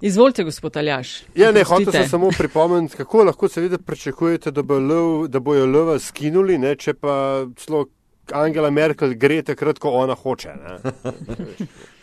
Izvolite, 0.02 0.44
gospod 0.44 0.78
Aljaš. 0.78 1.24
Ja, 1.36 1.52
ne, 1.52 1.64
hotel 1.64 1.92
sem 1.92 2.10
samo 2.10 2.32
pripomniti, 2.38 2.96
kako 2.98 3.24
lahko 3.24 3.50
seveda 3.52 3.78
pričakujete, 3.78 4.52
da, 4.52 4.64
bo 4.64 4.80
lov, 4.80 5.28
da 5.28 5.40
bojo 5.40 5.66
lova 5.66 6.00
skinuli, 6.00 6.58
ne, 6.58 6.76
če 6.76 6.94
pa 6.94 7.46
celo 7.60 7.86
Angela 8.34 8.70
Merkel 8.70 9.14
gre 9.20 9.42
takrat, 9.44 9.80
ko 9.80 9.92
ona 10.00 10.16
hoče. 10.16 10.56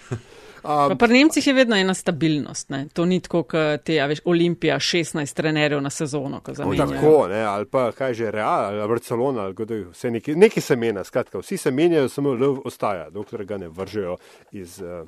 Um, 0.66 0.98
pri 0.98 1.12
Nemcih 1.12 1.46
je 1.46 1.52
vedno 1.52 1.76
ena 1.76 1.94
stabilnost. 1.94 2.70
Ne? 2.70 2.86
To 2.92 3.04
ni 3.06 3.20
tako, 3.20 3.42
kot 3.42 3.84
te, 3.84 4.00
a 4.02 4.06
veš, 4.10 4.20
Olimpija, 4.24 4.78
16 4.78 5.34
trenerjev 5.36 5.80
na 5.80 5.90
sezono. 5.90 6.40
Tako, 6.40 7.28
ne, 7.28 7.42
ali 7.46 7.66
pa 7.70 7.92
kaj 7.92 8.14
že 8.14 8.30
Real 8.30 8.64
ali 8.64 8.88
Barcelona, 8.88 9.42
ali 9.42 9.54
kdo 9.54 9.74
je 9.74 9.84
vse 9.92 10.10
neki, 10.10 10.34
neki 10.34 10.60
se 10.60 10.76
menja, 10.76 11.04
skratka, 11.04 11.38
vsi 11.38 11.56
se 11.56 11.70
menjajo, 11.70 12.08
samo 12.08 12.34
lov 12.34 12.58
ostaja, 12.64 13.10
dokler 13.10 13.44
ga 13.44 13.58
ne 13.58 13.68
vržejo 13.68 14.16
iz 14.52 14.80
uh, 14.82 15.06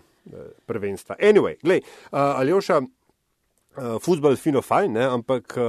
prvenstva. 0.67 1.17
Anyway, 1.21 1.57
glej, 1.63 1.83
uh, 1.83 2.19
Aljoša, 2.19 2.79
uh, 2.79 3.99
futbol 4.03 4.37
fino 4.37 4.63
fajn, 4.63 4.93
ne, 4.93 5.05
ampak 5.05 5.57
uh, 5.57 5.65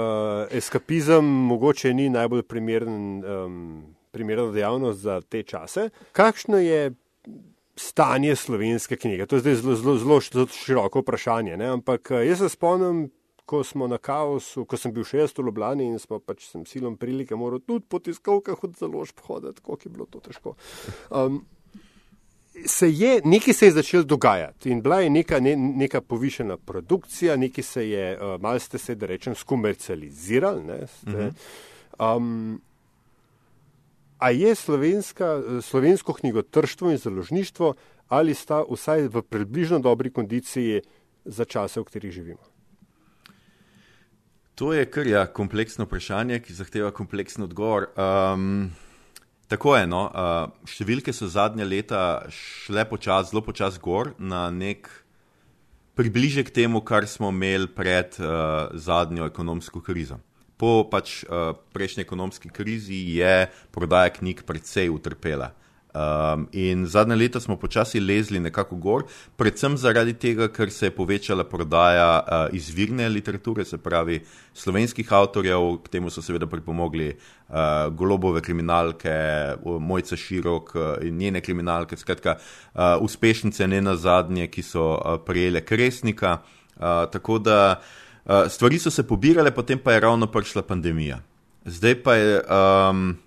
eskapizem 0.51 1.25
mogoče 1.25 1.93
ni 1.93 2.09
najbolj 2.09 2.43
primeren, 2.43 3.23
um, 3.25 3.95
primerna 4.11 4.51
dejavnost 4.51 4.99
za 4.99 5.21
te 5.21 5.43
čase. 5.43 5.89
Kakšno 6.11 6.57
je 6.57 6.91
stanje 7.79 8.35
slovenske 8.35 8.97
knjige? 8.97 9.25
To 9.25 9.35
je 9.35 9.39
zdaj 9.39 9.55
zelo, 9.55 9.75
zelo, 9.75 9.97
zelo 9.97 10.47
široko 10.47 10.99
vprašanje, 10.99 11.57
ne? 11.57 11.71
ampak 11.79 12.11
eh, 12.11 12.27
jaz 12.27 12.43
se 12.43 12.49
spomnim, 12.49 13.07
ko 13.49 13.63
smo 13.63 13.87
na 13.87 13.97
kaosu, 13.97 14.65
ko 14.69 14.77
sem 14.77 14.93
bil 14.93 15.05
šest 15.07 15.39
v 15.39 15.47
Ljubljani 15.47 15.87
in 15.89 15.97
smo 15.99 16.19
pač 16.21 16.45
sem 16.51 16.67
silom 16.69 16.99
prilike 17.01 17.35
moral 17.35 17.63
tudi 17.65 17.87
po 17.89 17.97
tiskovkah 17.99 18.59
od 18.63 18.75
založb 18.77 19.23
hoditi, 19.25 19.63
koliko 19.65 19.87
je 19.87 19.93
bilo 19.93 20.05
to 20.05 20.21
težko. 20.27 20.55
Um, 21.09 21.45
Se 22.65 22.89
je, 22.91 23.21
nekaj 23.23 23.53
se 23.53 23.67
je 23.67 23.71
začelo 23.71 24.03
dogajati 24.03 24.71
in 24.73 24.81
bila 24.83 24.97
je 24.99 25.09
neka, 25.09 25.37
ne, 25.39 25.53
neka 25.55 26.01
povišena 26.01 26.57
produkcija, 26.57 27.37
nekaj 27.39 27.63
se 27.63 27.83
je, 27.89 28.07
uh, 28.17 28.41
malo 28.41 28.59
ste 28.59 28.77
se, 28.77 28.95
da 28.99 29.07
rečem, 29.07 29.35
skomercializirali. 29.35 30.63
Ne, 30.67 30.79
ste, 30.87 31.29
um, 31.99 32.59
a 34.19 34.29
je 34.29 34.55
slovenska, 34.55 35.41
slovensko 35.61 36.13
knjigotrštvo 36.13 36.91
in 36.91 36.97
založništvo 36.97 37.73
ali 38.07 38.33
sta 38.33 38.63
vsaj 38.65 39.07
v 39.07 39.21
približno 39.21 39.79
dobri 39.79 40.09
kondiciji 40.11 40.81
za 41.25 41.45
čase, 41.45 41.79
v 41.79 41.83
katerih 41.83 42.11
živimo? 42.11 42.41
To 44.55 44.73
je 44.73 44.83
kar 44.91 45.07
ja, 45.07 45.23
kompleksno 45.31 45.85
vprašanje, 45.85 46.41
ki 46.43 46.53
zahteva 46.53 46.91
kompleksen 46.91 47.45
odgovor. 47.45 47.87
Um, 47.95 48.71
tako 49.47 49.77
je. 49.77 49.85
No, 49.87 50.09
uh, 50.09 50.49
številke 50.67 51.13
so 51.15 51.29
zadnja 51.31 51.63
leta 51.69 52.25
šle 52.33 52.83
počasi, 52.89 53.31
zelo 53.31 53.45
počasi 53.45 53.79
gor 53.79 54.11
na 54.17 54.49
nek 54.51 54.89
približek 55.95 56.51
temu, 56.51 56.81
kar 56.81 57.07
smo 57.07 57.29
imeli 57.31 57.69
pred 57.71 58.17
uh, 58.19 58.73
zadnjo 58.73 59.29
ekonomsko 59.29 59.79
krizo. 59.85 60.19
Po 60.59 60.83
pač, 60.91 61.23
uh, 61.23 61.55
prejšnji 61.71 62.03
ekonomski 62.03 62.51
krizi 62.51 62.99
je 63.15 63.47
prodaja 63.71 64.11
knjig 64.11 64.43
precej 64.43 64.91
utrpela. 64.91 65.53
Um, 65.89 66.43
in 66.53 66.85
zadnje 66.85 67.15
leta 67.15 67.39
smo 67.41 67.55
počasi 67.57 67.99
lezli 67.99 68.39
nekako 68.39 68.75
gor, 68.77 69.03
predvsem 69.35 69.73
zaradi 69.73 70.13
tega, 70.13 70.45
ker 70.53 70.69
se 70.69 70.85
je 70.85 70.93
povečala 70.93 71.47
prodaja 71.49 72.09
uh, 72.19 72.53
izvirne 72.53 73.07
literature, 73.09 73.65
se 73.65 73.79
pravi 73.81 74.19
slovenskih 74.53 75.13
avtorjev, 75.13 75.79
k 75.83 75.95
temu 75.95 76.11
so 76.13 76.21
seveda 76.21 76.45
pripomogli 76.45 77.07
uh, 77.09 77.89
golobove 77.89 78.43
kriminalke, 78.45 79.15
Mojca 79.65 80.15
Širok 80.15 80.75
uh, 80.75 80.83
in 81.01 81.17
njene 81.17 81.41
kriminalke, 81.41 81.97
skratka 81.97 82.37
uh, 82.37 83.01
uspešnice 83.01 83.67
ne 83.67 83.81
na 83.81 83.95
zadnje, 83.95 84.45
ki 84.47 84.61
so 84.61 84.91
uh, 84.93 85.17
prejele 85.25 85.65
kresnika. 85.65 86.37
Uh, 86.77 87.09
tako 87.09 87.39
da 87.39 87.81
stvari 88.49 88.79
so 88.79 88.91
se 88.91 89.07
pobirale, 89.07 89.51
potem 89.51 89.79
pa 89.79 89.93
je 89.93 89.99
ravno 89.99 90.27
prišla 90.27 90.61
pandemija. 90.61 91.21
Zdaj 91.65 92.03
pa 92.03 92.15
je. 92.15 92.41
Um, 92.45 93.17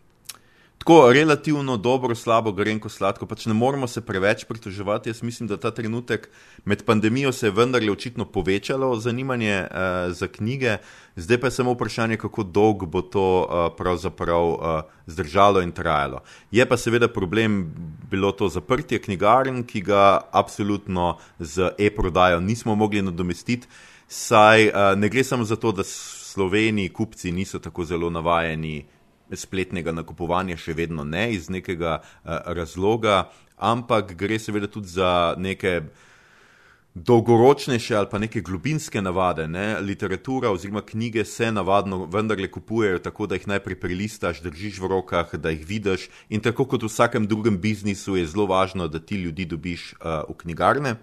tako 0.83 1.13
relativno 1.13 1.77
dobro, 1.77 2.15
slabo, 2.15 2.53
grenko, 2.53 2.89
sladko. 2.89 3.27
Pač 3.27 3.47
ne 3.47 3.55
moramo 3.55 3.87
se 3.87 4.01
preveč 4.01 4.45
pritoževati. 4.45 5.11
Jaz 5.11 5.23
mislim, 5.23 5.47
da 5.47 5.57
ta 5.57 5.71
trenutek 5.71 6.27
med 6.65 6.83
pandemijo 6.85 7.33
se 7.33 7.47
je 7.47 7.51
vendarle 7.55 7.93
očitno 7.93 8.25
povečalo 8.25 8.97
zanimanje 8.97 9.61
uh, 9.63 10.11
za 10.13 10.27
knjige, 10.27 10.77
zdaj 11.17 11.41
pa 11.41 11.47
je 11.47 11.51
samo 11.51 11.73
vprašanje, 11.73 12.17
kako 12.17 12.43
dolgo 12.43 12.87
bo 12.87 13.03
to 13.03 13.47
uh, 13.47 13.71
pravzaprav 13.79 14.49
uh, 14.49 14.59
zdržalo 15.07 15.63
in 15.63 15.71
trajalo. 15.73 16.25
Je 16.51 16.67
pa 16.67 16.77
seveda 16.77 17.09
problem 17.09 17.71
bilo 18.11 18.33
to 18.33 18.49
zaprtje 18.49 18.99
knjigarn, 18.99 19.63
ki 19.63 19.81
ga 19.87 20.21
absolutno 20.33 21.19
z 21.39 21.71
e-prodajo 21.79 22.41
nismo 22.41 22.75
mogli 22.75 23.03
nadomestiti. 23.03 23.69
Saj 24.13 24.67
uh, 24.69 24.75
ne 24.97 25.09
gre 25.09 25.25
samo 25.25 25.45
za 25.45 25.57
to, 25.57 25.73
da 25.73 25.85
Sloveniji 25.85 26.89
kupci 26.93 27.33
niso 27.33 27.59
tako 27.59 27.85
zelo 27.85 28.11
navajeni 28.11 28.85
spletnega 29.33 29.93
nakupovanja 29.93 30.59
še 30.61 30.75
vedno 30.77 31.05
ne 31.05 31.31
iz 31.33 31.49
nekega 31.49 31.95
uh, 32.03 32.35
razloga, 32.53 33.31
ampak 33.57 34.13
gre 34.21 34.37
seveda 34.37 34.69
tudi 34.69 34.93
za 34.93 35.33
neke 35.41 35.81
dolgoročnejše 36.95 37.97
ali 37.97 38.11
pa 38.11 38.21
neke 38.21 38.43
globinske 38.45 39.01
navade. 39.01 39.47
Ne? 39.49 39.81
Literatura 39.81 40.51
oziroma 40.53 40.83
knjige 40.85 41.25
se 41.25 41.49
navadno 41.53 42.05
vendarle 42.05 42.51
kupujejo 42.53 42.99
tako, 42.99 43.27
da 43.27 43.39
jih 43.41 43.49
najprej 43.49 43.79
prelistaš, 43.81 44.43
držiš 44.45 44.83
v 44.83 44.91
rokah, 44.93 45.33
da 45.41 45.55
jih 45.57 45.65
vidiš 45.67 46.11
in 46.29 46.45
tako 46.45 46.69
kot 46.69 46.85
v 46.85 46.93
vsakem 46.93 47.25
drugem 47.27 47.57
biznisu 47.57 48.19
je 48.21 48.27
zelo 48.27 48.45
važno, 48.47 48.91
da 48.93 49.01
ti 49.01 49.17
ljudi 49.25 49.49
dobiš 49.49 49.95
uh, 49.95 50.29
v 50.29 50.37
knjigarne. 50.45 50.97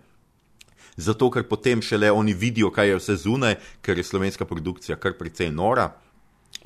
Zato, 1.00 1.30
ker 1.32 1.46
potem 1.48 1.82
šele 1.82 2.12
oni 2.12 2.34
vidijo, 2.36 2.72
kaj 2.76 2.92
je 2.92 3.00
vse 3.00 3.16
zunaj, 3.24 3.56
ker 3.82 3.98
je 3.98 4.04
slovenska 4.04 4.46
produkcija 4.46 5.00
kar 5.00 5.16
precej 5.20 5.52
nora 5.52 5.94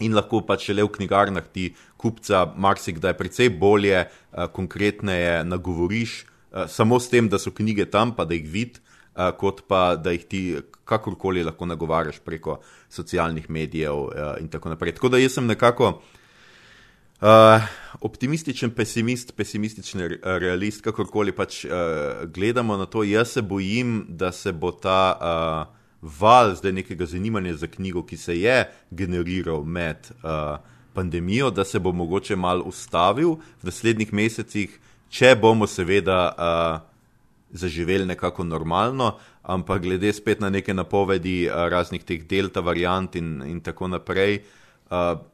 in 0.01 0.15
lahko 0.15 0.41
pač 0.41 0.69
le 0.73 0.83
v 0.83 0.89
knjigarnah 0.89 1.45
ti 1.53 1.73
kupca 2.01 2.45
marsikdaj 2.57 3.13
precej 3.19 3.51
bolje, 3.61 4.05
uh, 4.07 4.47
konkretneje 4.49 5.43
nagovoriš, 5.45 6.23
uh, 6.23 6.65
samo 6.67 6.99
s 6.99 7.11
tem, 7.11 7.29
da 7.29 7.37
so 7.37 7.53
knjige 7.53 7.85
tam, 7.91 8.15
pa 8.15 8.25
da 8.25 8.33
jih 8.33 8.47
vidiš, 8.49 8.81
uh, 9.13 9.29
kot 9.37 9.67
pa 9.69 9.93
da 9.95 10.15
jih 10.15 10.25
ti 10.25 10.41
kakorkoli 10.89 11.43
lahko 11.45 11.67
nagovarjaš 11.69 12.19
preko 12.25 12.57
socialnih 12.89 13.49
medijev 13.49 14.01
uh, 14.07 14.33
in 14.41 14.49
tako 14.49 14.73
naprej. 14.73 14.97
Tako 14.97 15.13
da 15.13 15.21
jaz 15.21 15.37
sem 15.37 15.47
nekako. 15.47 15.93
Uh, 15.99 16.22
optimističen 18.01 18.71
pesimist, 18.71 19.31
pesimističen 19.35 20.01
realist, 20.23 20.81
kakorkoli 20.83 21.31
pač 21.31 21.63
uh, 21.65 21.71
gledamo 22.27 22.77
na 22.77 22.85
to, 22.85 23.03
jaz 23.03 23.31
se 23.37 23.41
bojim, 23.41 24.05
da 24.09 24.31
se 24.31 24.51
bo 24.51 24.71
ta 24.71 25.01
uh, 25.15 25.75
val 26.19 26.55
zdaj 26.55 26.71
nekega 26.71 27.05
zanimanja 27.05 27.55
za 27.55 27.67
knjigo, 27.67 28.03
ki 28.03 28.17
se 28.17 28.39
je 28.39 28.57
generiral 28.91 29.63
med 29.63 30.09
uh, 30.23 30.57
pandemijo, 30.93 31.51
da 31.51 31.63
se 31.63 31.79
bo 31.79 31.91
mogoče 31.91 32.35
mal 32.35 32.61
ustavil 32.65 33.37
v 33.61 33.69
naslednjih 33.69 34.13
mesecih, 34.13 34.79
če 35.09 35.35
bomo 35.39 35.67
seveda 35.67 36.19
uh, 36.33 36.81
zaživeli 37.53 38.05
nekako 38.05 38.43
normalno, 38.43 39.13
ampak 39.43 39.81
glede 39.81 40.11
spet 40.13 40.41
na 40.41 40.49
neke 40.49 40.73
napovedi 40.73 41.47
uh, 41.47 41.69
raznih 41.71 42.03
teh 42.03 42.27
delta 42.27 42.59
variant 42.59 43.15
in, 43.15 43.39
in 43.47 43.61
tako 43.61 43.87
naprej. 43.87 44.41
Uh, 44.41 44.59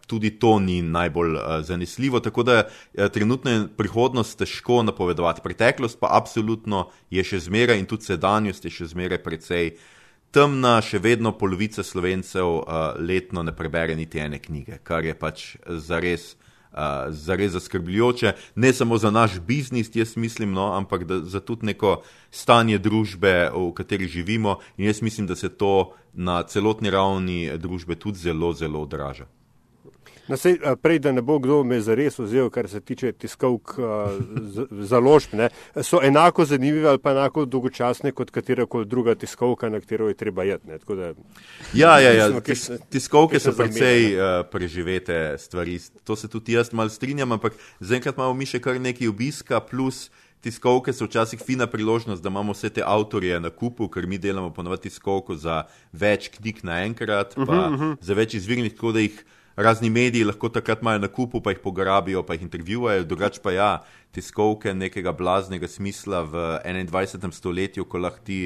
tudi 0.08 0.32
to 0.40 0.60
ni 0.60 0.82
najbolj 0.82 1.36
uh, 1.36 1.42
zanesljivo, 1.62 2.20
tako 2.20 2.44
da 2.44 2.64
uh, 2.64 3.08
trenutno 3.08 3.52
je 3.52 3.68
prihodnost 3.78 4.38
težko 4.40 4.84
napovedovati. 4.84 5.42
Preteklost 5.44 6.00
pa 6.00 6.08
absolutno 6.12 6.90
je 7.10 7.24
še 7.24 7.40
zmeraj 7.40 7.80
in 7.80 7.88
tudi 7.90 8.10
sedanjost 8.10 8.66
je 8.66 8.74
še 8.74 8.90
zmeraj 8.94 9.22
precej 9.24 9.74
temna, 10.32 10.78
še 10.82 11.02
vedno 11.02 11.34
polovica 11.38 11.84
slovencev 11.84 12.62
letno 13.02 13.44
ne 13.44 13.54
prebere 13.56 13.96
niti 13.98 14.22
ene 14.22 14.38
knjige, 14.42 14.78
kar 14.86 15.06
je 15.06 15.16
pač 15.18 15.46
zares, 15.66 16.36
uh, 16.72 17.10
zares 17.10 17.56
zaskrbljujoče. 17.58 18.36
Ne 18.56 18.74
samo 18.74 18.98
za 18.98 19.12
naš 19.12 19.40
biznis, 19.46 19.90
jaz 19.96 20.16
mislim, 20.18 20.54
no, 20.54 20.72
ampak 20.78 21.06
da, 21.10 21.22
za 21.26 21.42
tudi 21.42 21.72
neko 21.74 22.00
stanje 22.32 22.78
družbe, 22.78 23.50
v 23.54 23.72
kateri 23.78 24.08
živimo, 24.08 24.60
in 24.78 24.90
jaz 24.90 25.02
mislim, 25.02 25.28
da 25.28 25.36
se 25.36 25.50
to 25.50 25.94
na 26.14 26.44
celotni 26.44 26.90
ravni 26.90 27.50
družbe 27.58 27.96
tudi 27.96 28.22
zelo, 28.22 28.54
zelo 28.54 28.86
odraža. 28.86 29.30
No, 30.30 30.38
sej, 30.38 30.60
prej, 30.82 31.00
da 31.00 31.12
ne 31.12 31.22
bo 31.26 31.40
kdo 31.42 31.64
me 31.66 31.80
zares 31.82 32.20
vzel, 32.20 32.50
kar 32.54 32.70
se 32.70 32.82
tiče 32.82 33.12
tiskovk 33.18 33.74
založb, 34.92 35.34
ne, 35.34 35.50
so 35.82 36.02
enako 36.04 36.46
zanimive 36.46 36.90
ali 36.90 37.02
pa 37.02 37.12
enako 37.12 37.46
dolgočasne 37.46 38.12
kot 38.12 38.32
katerakoli 38.32 38.86
druga 38.86 39.16
tiskovka, 39.16 39.70
na 39.70 39.80
katero 39.80 40.08
je 40.08 40.14
treba 40.14 40.44
jeti. 40.44 40.70
Ja, 41.74 42.00
ja, 42.00 42.14
ja. 42.14 42.30
Tis, 42.42 42.70
tiskovke 42.90 43.40
so 43.40 43.56
precej 43.58 44.14
uh, 44.14 44.46
preživete 44.52 45.38
stvari. 45.38 45.80
To 46.04 46.16
se 46.16 46.28
tudi 46.28 46.54
jaz 46.54 46.74
mal 46.74 46.90
strinjam, 46.90 47.32
ampak 47.32 47.58
zaenkrat 47.80 48.18
imamo 48.18 48.34
mi 48.34 48.46
še 48.46 48.62
kar 48.62 48.78
nekaj 48.82 49.10
obiska, 49.10 49.60
plus 49.66 50.10
tiskovke 50.46 50.94
so 50.94 51.10
včasih 51.10 51.42
fina 51.46 51.68
priložnost, 51.68 52.24
da 52.24 52.30
imamo 52.30 52.54
vse 52.54 52.70
te 52.70 52.84
avtorje 52.86 53.40
na 53.40 53.50
kupu, 53.50 53.90
ker 53.90 54.08
mi 54.08 54.18
delamo 54.18 54.54
ponovadi 54.54 54.88
tiskovko 54.88 55.36
za 55.36 55.64
več 55.92 56.30
knjig 56.38 56.64
naenkrat, 56.64 57.36
pa 57.36 57.42
uh 57.42 57.50
-huh, 57.50 57.74
uh 57.74 57.82
-huh. 57.82 57.98
za 58.02 58.14
več 58.14 58.34
izvirnih, 58.34 58.74
tako 58.76 58.92
da 58.92 59.00
jih 59.00 59.26
razni 59.60 59.90
mediji 59.90 60.24
lahko 60.24 60.50
takrat 60.50 60.82
imajo 60.82 61.00
na 61.04 61.08
kupu, 61.08 61.42
pa 61.44 61.52
jih 61.52 61.60
pograbijo, 61.64 62.24
pa 62.24 62.34
jih 62.34 62.48
intervjuvajo, 62.48 63.04
drugače 63.04 63.42
pa 63.44 63.52
ja, 63.52 63.70
tiskovke 64.16 64.74
nekega 64.74 65.12
blaznega 65.12 65.68
smisla 65.68 66.22
v 66.24 66.44
21. 66.64 67.32
stoletju, 67.36 67.86
ko 67.86 68.00
lahko 68.00 68.24
ti 68.24 68.40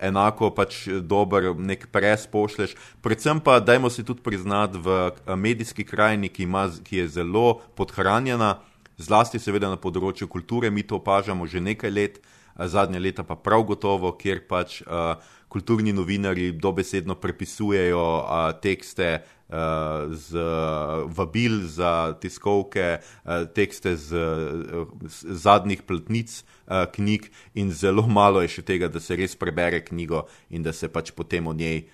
enako 0.00 0.50
pač 0.54 0.86
dober 1.02 1.50
nek 1.58 1.88
pres 1.92 2.26
pošleš. 2.30 2.74
Predvsem 3.02 3.42
pa 3.44 3.58
dajmo 3.60 3.90
si 3.90 4.04
tudi 4.06 4.22
priznati 4.24 4.78
v 4.78 4.96
eh, 5.10 5.36
medijski 5.36 5.84
krajini, 5.84 6.32
ki, 6.32 6.48
ima, 6.48 6.68
ki 6.84 7.02
je 7.02 7.08
zelo 7.18 7.60
podhranjena, 7.76 8.58
zlasti 8.98 9.38
seveda 9.38 9.68
na 9.68 9.76
področju 9.76 10.30
kulture, 10.30 10.70
mi 10.70 10.82
to 10.82 10.98
opažamo 10.98 11.46
že 11.46 11.60
nekaj 11.60 11.90
let, 11.90 12.20
zadnje 12.58 12.98
leta 12.98 13.22
pa 13.22 13.36
prav 13.36 13.62
gotovo, 13.62 14.10
kjer 14.18 14.40
pač 14.48 14.80
uh, 14.82 15.14
kulturni 15.46 15.92
novinari 15.94 16.50
dobesedno 16.50 17.14
prepisujejo 17.14 18.02
uh, 18.18 18.50
tekste 18.58 19.20
z 19.48 20.44
vabil 21.08 21.66
za 21.66 22.12
tiskovke, 22.20 23.00
uh, 23.00 23.46
tekste 23.54 23.96
z, 23.96 24.08
z 25.08 25.40
zadnjih 25.40 25.82
platnic 25.82 26.44
knjig, 26.68 27.30
in 27.54 27.72
zelo 27.72 28.04
malo 28.06 28.42
je 28.44 28.52
še 28.58 28.62
tega, 28.62 28.88
da 28.92 29.00
se 29.00 29.16
res 29.16 29.36
prebere 29.36 29.80
knjigo 29.84 30.26
in 30.50 30.62
da 30.62 30.72
se 30.72 30.88
pač 30.92 31.12
potem 31.16 31.46
o 31.48 31.56
njej 31.56 31.86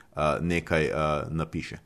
nekaj 0.42 0.90
napiše. 1.30 1.78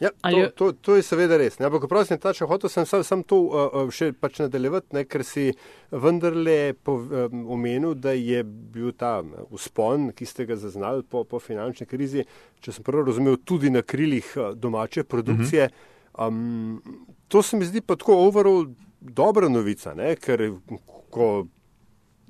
Ja, 0.00 0.10
to, 0.22 0.50
to, 0.54 0.72
to 0.72 0.96
je 0.96 1.02
seveda 1.02 1.36
res. 1.40 1.58
Ne? 1.58 1.66
Ampak, 1.66 1.88
prosim, 1.90 2.20
ta, 2.22 2.30
če 2.36 2.46
hotel 2.46 2.70
sem 2.70 2.86
sam, 2.86 3.02
sam 3.06 3.24
to 3.26 3.40
uh, 3.48 3.78
še 3.94 4.12
pač 4.14 4.38
nadaljevati, 4.44 4.94
ne? 4.94 5.04
ker 5.10 5.24
si 5.26 5.48
vendarle 5.90 6.76
omenil, 6.86 7.96
da 7.98 8.14
je 8.14 8.44
bil 8.46 8.92
ta 8.98 9.18
uspon, 9.50 10.12
ki 10.14 10.28
ste 10.28 10.46
ga 10.48 10.58
zaznali 10.60 11.02
po, 11.02 11.24
po 11.26 11.42
finančni 11.42 11.88
krizi, 11.90 12.26
če 12.62 12.78
sem 12.78 12.86
prav 12.86 13.08
razumel, 13.10 13.40
tudi 13.42 13.72
na 13.74 13.82
krilih 13.82 14.30
domače 14.54 15.06
produkcije. 15.08 15.70
Um, 16.18 16.78
to 17.28 17.42
se 17.42 17.58
mi 17.58 17.66
zdi 17.66 17.82
pa 17.82 17.98
tako 17.98 18.20
overall 18.26 18.66
dobra 19.00 19.50
novica, 19.50 19.94
ne? 19.98 20.14
ker 20.18 20.50
ko 21.10 21.46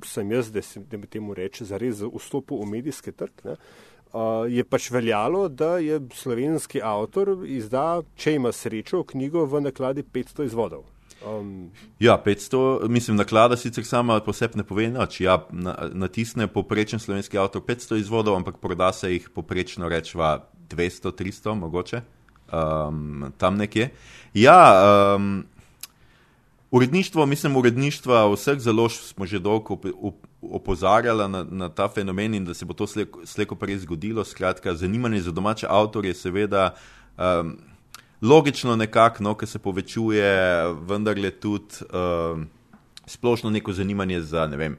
sem 0.04 0.32
jaz, 0.32 0.52
da 0.52 0.62
se 0.62 0.80
temu 1.10 1.34
reče, 1.34 1.64
zares 1.64 2.00
vstopil 2.00 2.60
v 2.62 2.70
medijski 2.70 3.12
trg. 3.12 3.44
Ne? 3.44 3.56
Je 4.49 4.65
pač 4.65 4.91
veljalo, 4.91 5.49
da 5.49 5.77
je 5.79 6.00
slovenski 6.15 6.83
avtor 6.83 7.37
izda, 7.45 8.03
če 8.17 8.35
ima 8.38 8.53
srečo, 8.53 9.03
knjigo 9.05 9.45
v 9.47 9.61
nakladi 9.69 10.03
500 10.03 10.47
izvodov. 10.49 10.87
Um, 11.27 11.71
Ja, 11.99 12.15
500, 12.25 12.88
mislim, 12.88 13.17
naklada 13.19 13.57
sicer 13.57 13.85
sama 13.85 14.21
posebej 14.23 14.62
ne 14.62 14.65
pove 14.65 14.87
nič. 14.87 15.21
Ja, 15.21 15.41
na, 15.50 15.75
natisne 15.93 16.47
poprečen 16.47 17.03
slovenski 17.03 17.38
avtor 17.38 17.62
500 17.67 17.99
izvodov, 17.99 18.38
ampak 18.38 18.61
proda 18.62 18.93
se 18.93 19.12
jih 19.12 19.29
poprečno 19.35 19.88
rečva 19.88 20.47
200, 20.71 21.12
300, 21.12 21.55
mogoče 21.59 22.03
um, 22.53 23.33
tam 23.38 23.57
nekje. 23.57 23.91
Ja, 24.35 24.61
um, 25.17 25.45
uredništvo, 26.71 27.27
mislim, 27.27 27.57
uredništva 27.57 28.29
vseh 28.35 28.59
založb 28.59 29.03
smo 29.03 29.27
že 29.27 29.38
dolgo 29.38 29.79
op- 30.40 30.50
op- 30.50 30.61
opozarjali 30.61 31.28
na, 31.28 31.47
na 31.50 31.68
ta 31.68 31.88
fenomen 31.88 32.35
in 32.35 32.45
da 32.45 32.54
se 32.54 32.64
bo 32.64 32.75
to 32.75 32.87
sleko 33.25 33.54
prej 33.54 33.78
zgodilo. 33.78 34.25
Skratka, 34.25 34.75
zanimanje 34.75 35.21
za 35.21 35.30
domače 35.30 35.66
avtorje 35.71 36.11
je 36.11 36.14
seveda. 36.14 36.75
Um, 37.16 37.59
Logično 38.23 38.76
nekako, 38.76 39.23
no, 39.23 39.35
ker 39.35 39.49
se 39.49 39.59
povečuje, 39.59 40.26
vendar 40.88 41.18
je 41.18 41.30
tudi 41.30 41.87
uh, 41.87 42.40
splošno 43.07 43.50
neko 43.50 43.73
zanimanje 43.73 44.21
za 44.21 44.47
ne 44.47 44.57
vem, 44.57 44.76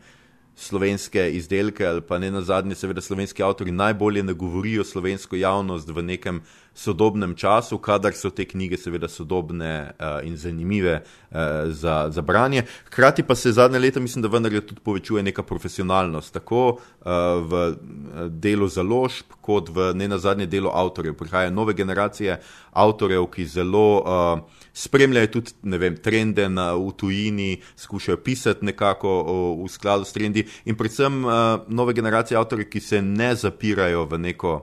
slovenske 0.56 1.32
izdelke, 1.32 1.86
ali 1.88 2.02
pa 2.02 2.18
ne 2.20 2.32
na 2.32 2.42
zadnje, 2.42 2.76
seveda 2.76 3.02
slovenski 3.02 3.44
avtori 3.44 3.72
najbolje 3.72 4.24
nagovorijo 4.24 4.84
slovensko 4.84 5.36
javnost 5.36 5.90
v 5.90 6.04
nekem 6.04 6.42
sodobnem 6.80 7.36
času, 7.36 7.78
kadar 7.78 8.16
so 8.16 8.32
te 8.32 8.46
knjige 8.48 8.78
seveda 8.80 9.10
sodobne 9.12 9.92
uh, 9.92 10.20
in 10.24 10.38
zanimive 10.38 11.02
uh, 11.02 11.38
za, 11.68 12.08
za 12.12 12.22
branje. 12.22 12.64
Hkrati 12.88 13.24
pa 13.24 13.36
se 13.36 13.52
zadnje 13.52 13.80
leta, 13.80 14.00
mislim, 14.00 14.24
da 14.24 14.32
vendarle 14.32 14.62
tudi 14.62 14.82
povečuje 14.84 15.24
neka 15.24 15.44
profesionalnost, 15.44 16.34
tako 16.34 16.64
uh, 16.70 17.12
v 17.52 17.76
delu 18.30 18.68
založb, 18.68 19.36
kot 19.42 19.70
v 19.76 19.92
ne 19.96 20.08
na 20.08 20.18
zadnje 20.18 20.48
delu 20.48 20.72
avtorjev. 20.74 21.18
Prihajajo 21.20 21.52
nove 21.52 21.74
generacije 21.74 22.40
avtorjev, 22.72 23.28
ki 23.34 23.46
zelo 23.46 23.86
uh, 24.00 24.64
spremljajo 24.74 25.34
tudi 25.36 25.78
vem, 25.78 25.98
trende 26.00 26.48
na, 26.50 26.72
v 26.80 26.94
tujini, 26.96 27.52
skušajo 27.76 28.18
pisati 28.24 28.66
nekako 28.66 29.20
uh, 29.20 29.64
v 29.66 29.72
skladu 29.72 30.08
s 30.08 30.16
trendi, 30.16 30.48
in 30.66 30.80
predvsem 30.80 31.24
uh, 31.26 31.32
nove 31.68 31.94
generacije 31.94 32.40
avtorjev, 32.40 32.70
ki 32.72 32.80
se 32.80 33.02
ne 33.02 33.34
zapirajo 33.36 34.08
v 34.08 34.26
neko 34.30 34.60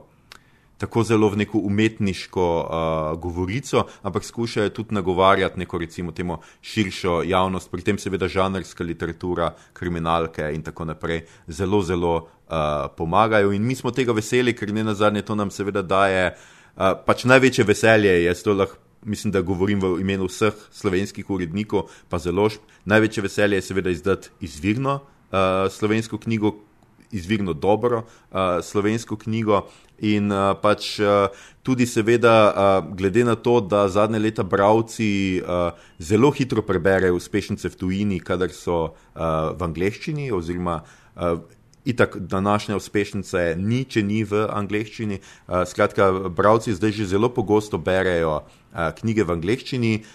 tako 0.77 1.03
zelo 1.03 1.29
v 1.29 1.37
neko 1.37 1.57
umetniško 1.57 2.45
uh, 2.61 3.19
govorico, 3.19 3.85
ampak 4.01 4.23
skušajo 4.23 4.69
tudi 4.69 4.95
nagovarjati 4.95 5.59
neko 5.59 5.77
recimo 5.77 6.11
temu 6.11 6.37
širšo 6.61 7.21
javnost, 7.25 7.71
pri 7.71 7.81
tem 7.81 7.97
seveda 7.97 8.27
žanrska 8.27 8.83
literatura, 8.83 9.53
kriminalke 9.73 10.51
in 10.53 10.63
tako 10.63 10.85
naprej 10.85 11.25
zelo, 11.47 11.81
zelo 11.81 12.15
uh, 12.15 12.89
pomagajo 12.97 13.51
in 13.51 13.65
mi 13.65 13.75
smo 13.75 13.91
tega 13.91 14.13
veseli, 14.13 14.53
ker 14.53 14.73
ne 14.73 14.83
na 14.83 14.93
zadnje 14.93 15.21
to 15.21 15.35
nam 15.35 15.51
seveda 15.51 15.81
daje 15.81 16.31
uh, 16.31 16.93
pač 17.05 17.25
največje 17.25 17.65
veselje, 17.65 18.23
jaz 18.23 18.43
to 18.43 18.53
lahko. 18.53 18.83
Mislim, 19.07 19.31
da 19.31 19.43
govorim 19.45 19.79
v 19.79 20.01
imenu 20.01 20.25
vseh 20.25 20.55
slovenskih 20.73 21.29
urednikov, 21.29 21.85
pa 22.09 22.17
zelo. 22.19 22.49
Največje 22.89 23.23
veselje 23.23 23.55
je 23.55 23.61
seveda 23.61 23.93
izdati 23.93 24.29
izvirno 24.41 24.95
uh, 24.97 25.69
slovensko 25.71 26.17
knjigo, 26.17 26.55
izvirno 27.11 27.53
dobro 27.53 28.01
uh, 28.01 28.59
slovensko 28.65 29.15
knjigo. 29.15 29.61
In 30.05 30.29
uh, 30.29 30.53
pač 30.61 30.99
uh, 31.01 31.33
tudi, 31.65 31.87
seveda, 31.89 32.35
uh, 32.53 32.95
glede 32.95 33.23
na 33.25 33.35
to, 33.35 33.57
da 33.61 33.87
zadnje 33.89 34.19
leta 34.19 34.43
bravci 34.43 35.41
uh, 35.41 35.73
zelo 35.97 36.29
hitro 36.31 36.61
preberejo 36.61 37.17
uspešnice 37.17 37.69
v 37.69 37.75
tujini, 37.75 38.19
kadar 38.21 38.53
so 38.53 38.93
uh, 38.93 39.57
v 39.57 39.61
angleščini, 39.65 40.29
oziroma 40.31 40.83
uh, 40.83 41.41
itak 41.87 42.17
današnja 42.17 42.75
uspešnica 42.75 43.55
ni, 43.55 43.85
če 43.89 44.03
ni 44.03 44.21
v 44.27 44.45
angleščini. 44.51 45.17
Uh, 45.47 45.63
skratka, 45.65 46.11
bravci 46.29 46.75
zdaj 46.75 46.91
že 46.91 47.09
zelo 47.15 47.31
pogosto 47.33 47.79
berejo 47.79 48.43
uh, 48.43 48.91
knjige 48.99 49.23
v 49.23 49.37
angleščini, 49.39 49.93
uh, 50.03 50.07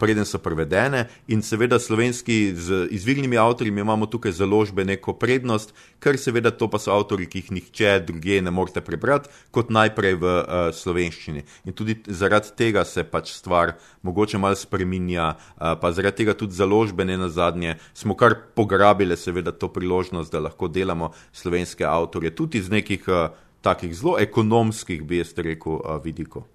preden 0.00 0.24
so 0.24 0.38
prevedene, 0.40 1.06
in 1.28 1.42
seveda 1.42 1.78
slovenski 1.78 2.54
z 2.56 2.86
izvirnimi 2.90 3.36
avtorji 3.38 3.68
imamo 3.68 4.06
tukaj 4.06 4.32
založbe 4.32 4.84
neko 4.84 5.12
prednost, 5.12 5.74
ker 6.00 6.16
seveda 6.18 6.50
to 6.50 6.68
pa 6.72 6.80
so 6.80 6.94
avtori, 6.94 7.26
ki 7.28 7.42
jih 7.42 7.52
nihče 7.58 7.92
druge 8.08 8.40
ne 8.42 8.50
morete 8.50 8.80
prebrati, 8.80 9.28
kot 9.50 9.70
najprej 9.70 10.16
v 10.16 10.32
uh, 10.32 10.54
slovenščini. 10.72 11.44
In 11.68 11.76
tudi 11.76 11.98
zaradi 12.08 12.54
tega 12.56 12.84
se 12.88 13.04
pač 13.04 13.34
stvar 13.36 13.76
mogoče 14.06 14.40
malo 14.40 14.56
spreminja, 14.56 15.34
uh, 15.36 15.74
pa 15.80 15.92
zaradi 15.92 16.24
tega 16.24 16.36
tudi 16.38 16.56
založbe 16.56 17.04
ne 17.04 17.18
na 17.20 17.28
zadnje 17.28 17.76
smo 17.94 18.16
kar 18.16 18.36
pograbile 18.56 19.16
seveda 19.16 19.52
to 19.52 19.68
priložnost, 19.68 20.32
da 20.32 20.40
lahko 20.40 20.68
delamo 20.68 21.12
slovenske 21.32 21.84
avtorje, 21.84 22.32
tudi 22.32 22.64
iz 22.64 22.72
nekih 22.72 23.08
uh, 23.08 23.28
takih 23.60 23.92
zelo 23.92 24.16
ekonomskih, 24.20 25.02
bi 25.02 25.20
jaz 25.20 25.34
rekel, 25.36 25.80
uh, 25.80 25.98
vidikov. 26.04 26.48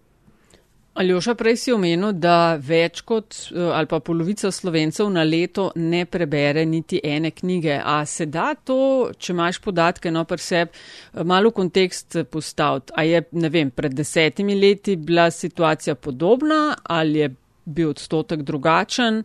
Aljoša, 0.94 1.38
prej 1.40 1.56
si 1.56 1.72
omenil, 1.72 2.12
da 2.20 2.58
več 2.60 3.00
kot 3.08 3.38
ali 3.56 3.88
pa 3.88 4.02
polovica 4.04 4.50
slovencev 4.52 5.08
na 5.08 5.24
leto 5.24 5.70
ne 5.80 6.02
prebere 6.06 6.66
niti 6.68 7.00
ene 7.04 7.32
knjige. 7.32 7.78
A 7.80 8.02
se 8.06 8.28
da 8.28 8.50
to, 8.56 9.08
če 9.16 9.32
imaš 9.32 9.62
podatke 9.64 10.12
no 10.12 10.26
pri 10.28 10.44
sebi, 10.44 10.82
malo 11.24 11.54
v 11.54 11.58
kontekst 11.62 12.18
postaviti? 12.32 12.92
A 13.00 13.06
je, 13.08 13.24
ne 13.32 13.50
vem, 13.50 13.72
pred 13.72 13.96
desetimi 13.96 14.58
leti 14.60 14.98
bila 15.00 15.30
situacija 15.32 15.96
podobna 15.96 16.76
ali 16.84 17.24
je 17.24 17.32
bil 17.66 17.96
odstotek 17.96 18.44
drugačen? 18.44 19.24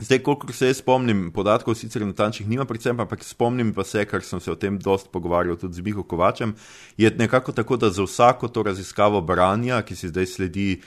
Zdaj, 0.00 0.18
koliko 0.18 0.52
se 0.52 0.66
jaz 0.66 0.78
spomnim, 0.80 1.28
podatkov 1.32 1.74
sicer 1.76 2.06
natančnih 2.06 2.48
nima, 2.48 2.64
predvsem 2.64 2.96
pa 2.96 3.16
spomnim 3.20 3.74
pa 3.76 3.84
se, 3.84 4.04
ker 4.08 4.24
sem 4.24 4.40
se 4.40 4.50
o 4.52 4.56
tem 4.56 4.78
dost 4.78 5.10
pogovarjal 5.12 5.58
tudi 5.60 5.76
z 5.76 5.84
Miho 5.84 6.02
Kovačem, 6.02 6.54
je 6.96 7.10
nekako 7.18 7.52
tako, 7.52 7.76
da 7.76 7.90
za 7.90 8.02
vsako 8.02 8.48
to 8.48 8.62
raziskavo 8.62 9.20
branja, 9.20 9.82
ki 9.82 9.96
se 9.96 10.08
zdaj 10.08 10.26
sledi 10.26 10.80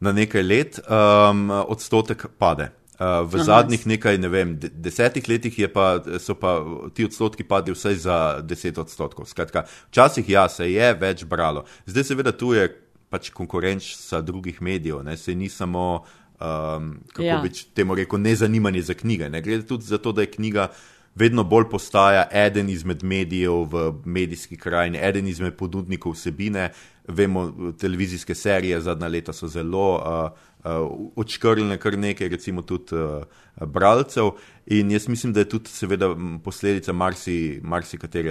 na 0.00 0.12
nekaj 0.12 0.42
let, 0.42 0.80
um, 0.90 1.50
odstotek 1.50 2.26
pade. 2.38 2.70
Uh, 2.98 3.22
v 3.30 3.38
Aha. 3.38 3.44
zadnjih 3.44 3.86
nekaj, 3.86 4.18
ne 4.18 4.28
vem, 4.28 4.56
desetih 4.58 5.28
letih 5.28 5.54
pa, 5.70 6.00
so 6.18 6.34
pa 6.34 6.58
ti 6.94 7.04
odstotki 7.06 7.44
padli 7.46 7.70
vsaj 7.70 7.94
za 7.94 8.16
deset 8.42 8.78
odstotkov. 8.78 9.28
Skratka, 9.30 9.68
včasih 9.92 10.28
ja, 10.28 10.48
se 10.48 10.66
je 10.66 10.94
več 10.98 11.22
bralo. 11.24 11.62
Zdaj 11.86 12.04
seveda 12.10 12.32
tu 12.34 12.56
je 12.58 12.66
pač 13.08 13.30
konkurenča 13.30 14.18
drugih 14.20 14.58
medijev, 14.62 15.04
ne 15.06 15.16
se 15.16 15.34
ni 15.34 15.48
samo 15.48 16.02
um, 16.40 17.00
kako 17.12 17.22
ja. 17.22 17.40
bi 17.42 17.50
temu 17.74 17.94
rekel, 17.94 18.20
nezanimanje 18.20 18.82
za 18.82 18.94
knjige. 18.94 19.30
Ne? 19.30 19.42
Gre 19.42 19.62
tudi 19.62 19.84
za 19.84 19.98
to, 19.98 20.12
da 20.12 20.20
je 20.20 20.30
knjiga 20.30 20.68
vedno 21.14 21.44
bolj 21.44 21.64
postaja 21.70 22.28
eden 22.32 22.68
izmed 22.70 23.02
medijev 23.04 23.52
v 23.52 23.92
medijski 24.04 24.56
krajini, 24.56 24.98
eden 25.02 25.26
izmed 25.28 25.56
ponudnikov 25.56 26.12
vsebine. 26.12 26.70
Vemo, 27.08 27.72
televizijske 27.80 28.34
serije 28.34 28.80
zadnja 28.80 29.08
leta 29.08 29.32
so 29.32 29.48
zelo 29.48 29.94
uh, 29.96 30.30
uh, 30.64 31.10
odškrljene, 31.16 31.78
kar 31.78 31.98
nekaj, 31.98 32.28
recimo 32.28 32.62
tudi 32.62 32.94
uh, 32.94 33.22
bralcev. 33.66 34.30
In 34.66 34.90
jaz 34.90 35.08
mislim, 35.08 35.32
da 35.32 35.40
je 35.40 35.48
tudi, 35.48 35.70
seveda, 35.72 36.12
posledica 36.44 36.92
marsikatere 36.92 37.62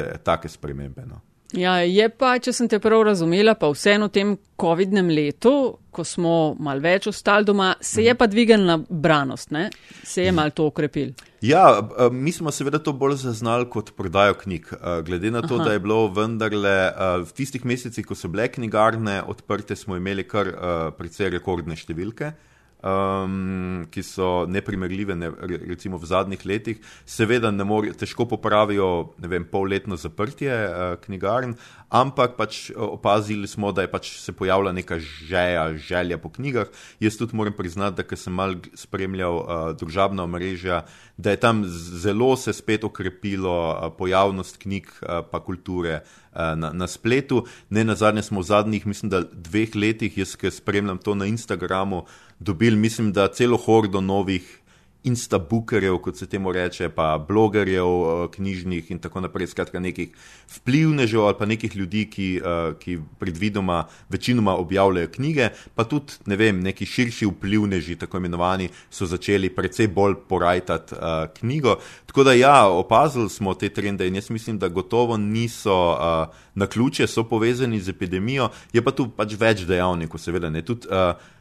marsi 0.03 0.23
take 0.23 0.49
spremembe. 0.49 1.05
No. 1.05 1.21
Ja, 1.55 1.77
je 1.79 2.09
pa, 2.11 2.33
če 2.43 2.51
sem 2.51 2.67
te 2.67 2.79
prav 2.83 3.05
razumela, 3.07 3.53
pa 3.55 3.69
vseeno 3.71 4.09
v 4.09 4.13
tem 4.17 4.33
COVID-nem 4.59 5.07
letu, 5.07 5.77
ko 5.95 6.03
smo 6.03 6.33
mal 6.59 6.81
več 6.83 7.07
ostali 7.07 7.47
doma, 7.47 7.69
se 7.79 8.03
je 8.03 8.15
pa 8.19 8.27
dvignila 8.27 8.75
branost, 8.89 9.53
ne? 9.55 9.69
se 10.03 10.25
je 10.25 10.33
mal 10.35 10.51
to 10.51 10.67
okrepil. 10.67 11.13
Ja, 11.45 11.79
mi 12.11 12.33
smo 12.35 12.51
seveda 12.51 12.81
to 12.83 12.91
bolj 12.97 13.21
zaznali 13.21 13.69
kot 13.71 13.93
prodajo 13.95 14.35
knjig. 14.41 14.73
Glede 15.07 15.31
na 15.31 15.43
to, 15.45 15.61
Aha. 15.61 15.69
da 15.69 15.77
je 15.77 15.83
bilo 15.85 16.01
vendarle 16.11 16.75
v 17.23 17.37
tistih 17.37 17.63
mesecih, 17.65 18.05
ko 18.05 18.17
so 18.17 18.27
bile 18.33 18.49
knjigarne 18.51 19.21
odprte, 19.23 19.77
smo 19.79 19.95
imeli 19.95 20.27
kar 20.27 20.51
precej 20.99 21.31
rekordne 21.37 21.79
številke 21.79 22.33
um, 22.87 23.85
ki 23.91 24.03
so 24.03 24.45
neprimerljive, 24.49 25.15
ne, 25.15 25.31
recimo 25.67 25.97
v 25.97 26.09
zadnjih 26.09 26.45
letih. 26.45 26.81
Seveda, 27.05 27.51
more, 27.51 27.93
težko 27.97 28.27
popravijo 28.29 29.13
vem, 29.17 29.45
polletno 29.45 29.97
zaprtje 29.99 30.53
uh, 30.53 30.95
knjigarn, 31.03 31.55
ampak 31.89 32.35
pač 32.37 32.71
opazili 32.75 33.47
smo, 33.47 33.71
da 33.71 33.85
je 33.85 33.91
pač 33.91 34.11
se 34.19 34.31
pojavila 34.31 34.71
neka 34.71 34.99
želja, 34.99 35.77
želja 35.77 36.17
po 36.17 36.29
knjigah. 36.29 36.67
Jaz 36.99 37.17
tudi 37.17 37.35
moram 37.35 37.53
priznati, 37.53 38.03
da 38.03 38.17
sem 38.17 38.33
mal 38.33 38.55
spremljal 38.73 39.35
uh, 39.35 39.47
družabna 39.77 40.23
omrežja, 40.23 40.83
da 41.17 41.31
je 41.31 41.39
tam 41.39 41.63
zelo 41.67 42.35
se 42.37 42.53
spet 42.53 42.83
okrepilo 42.83 43.57
uh, 43.71 43.91
pojavnost 43.97 44.57
knjig 44.57 44.87
uh, 45.01 45.23
pa 45.31 45.43
kulture. 45.43 46.01
Na, 46.37 46.69
na 46.69 46.85
spletu, 46.85 47.47
ne 47.73 47.81
na 47.81 47.95
zadnje, 47.97 48.21
smo 48.21 48.43
v 48.43 48.45
zadnjih, 48.45 48.83
mislim, 48.85 49.09
da 49.09 49.23
dveh 49.25 49.73
letih, 49.73 50.17
jaz 50.17 50.35
spremljam 50.53 50.99
to 51.01 51.15
na 51.17 51.25
Instagramu, 51.25 52.03
uh, 52.03 52.27
dobili, 52.39 52.75
mislim, 52.75 53.13
da 53.13 53.27
celo 53.27 53.57
hordo 53.57 54.01
novih 54.01 54.59
instabukerjev, 55.03 55.97
kot 55.97 56.17
se 56.17 56.27
temu 56.27 56.51
reče, 56.51 56.89
pa 56.89 57.17
blogerjev, 57.27 57.85
eh, 57.85 58.27
knjižnih 58.35 58.91
in 58.91 58.99
tako 58.99 59.21
naprej, 59.21 59.47
skratka 59.47 59.79
nekih 59.79 60.09
vplivnežev 60.57 61.21
ali 61.25 61.35
pa 61.39 61.45
nekih 61.45 61.75
ljudi, 61.75 62.05
ki, 62.09 62.41
eh, 62.43 62.73
ki 62.79 62.97
predvidoma 63.19 63.85
večinoma 64.09 64.55
objavljajo 64.55 65.07
knjige, 65.07 65.49
pa 65.75 65.83
tudi 65.83 66.13
ne 66.25 66.35
vem, 66.35 66.59
neki 66.63 66.85
širši 66.85 67.25
vplivneži, 67.25 67.95
tako 67.95 68.17
imenovani, 68.17 68.69
so 68.89 69.05
začeli 69.05 69.49
precej 69.49 69.87
bolj 69.87 70.15
porajtati 70.29 70.95
uh, 70.95 71.29
knjigo. 71.39 71.77
Tako 72.05 72.23
da 72.23 72.33
ja, 72.33 72.67
opazili 72.67 73.29
smo 73.29 73.53
te 73.53 73.69
trende 73.69 74.07
in 74.07 74.15
jaz 74.15 74.29
mislim, 74.29 74.59
da 74.59 74.67
gotovo 74.67 75.17
niso 75.17 75.91
uh, 75.91 76.35
na 76.55 76.67
ključe, 76.67 77.07
so 77.07 77.23
povezani 77.23 77.79
z 77.79 77.89
epidemijo, 77.89 78.49
je 78.73 78.83
pa 78.83 78.91
tu 78.91 79.09
pač 79.09 79.33
več 79.39 79.65
dejavnikov, 79.67 80.19
seveda 80.19 80.49
ne 80.49 80.61
tudi. 80.61 80.87
Uh, 80.87 81.36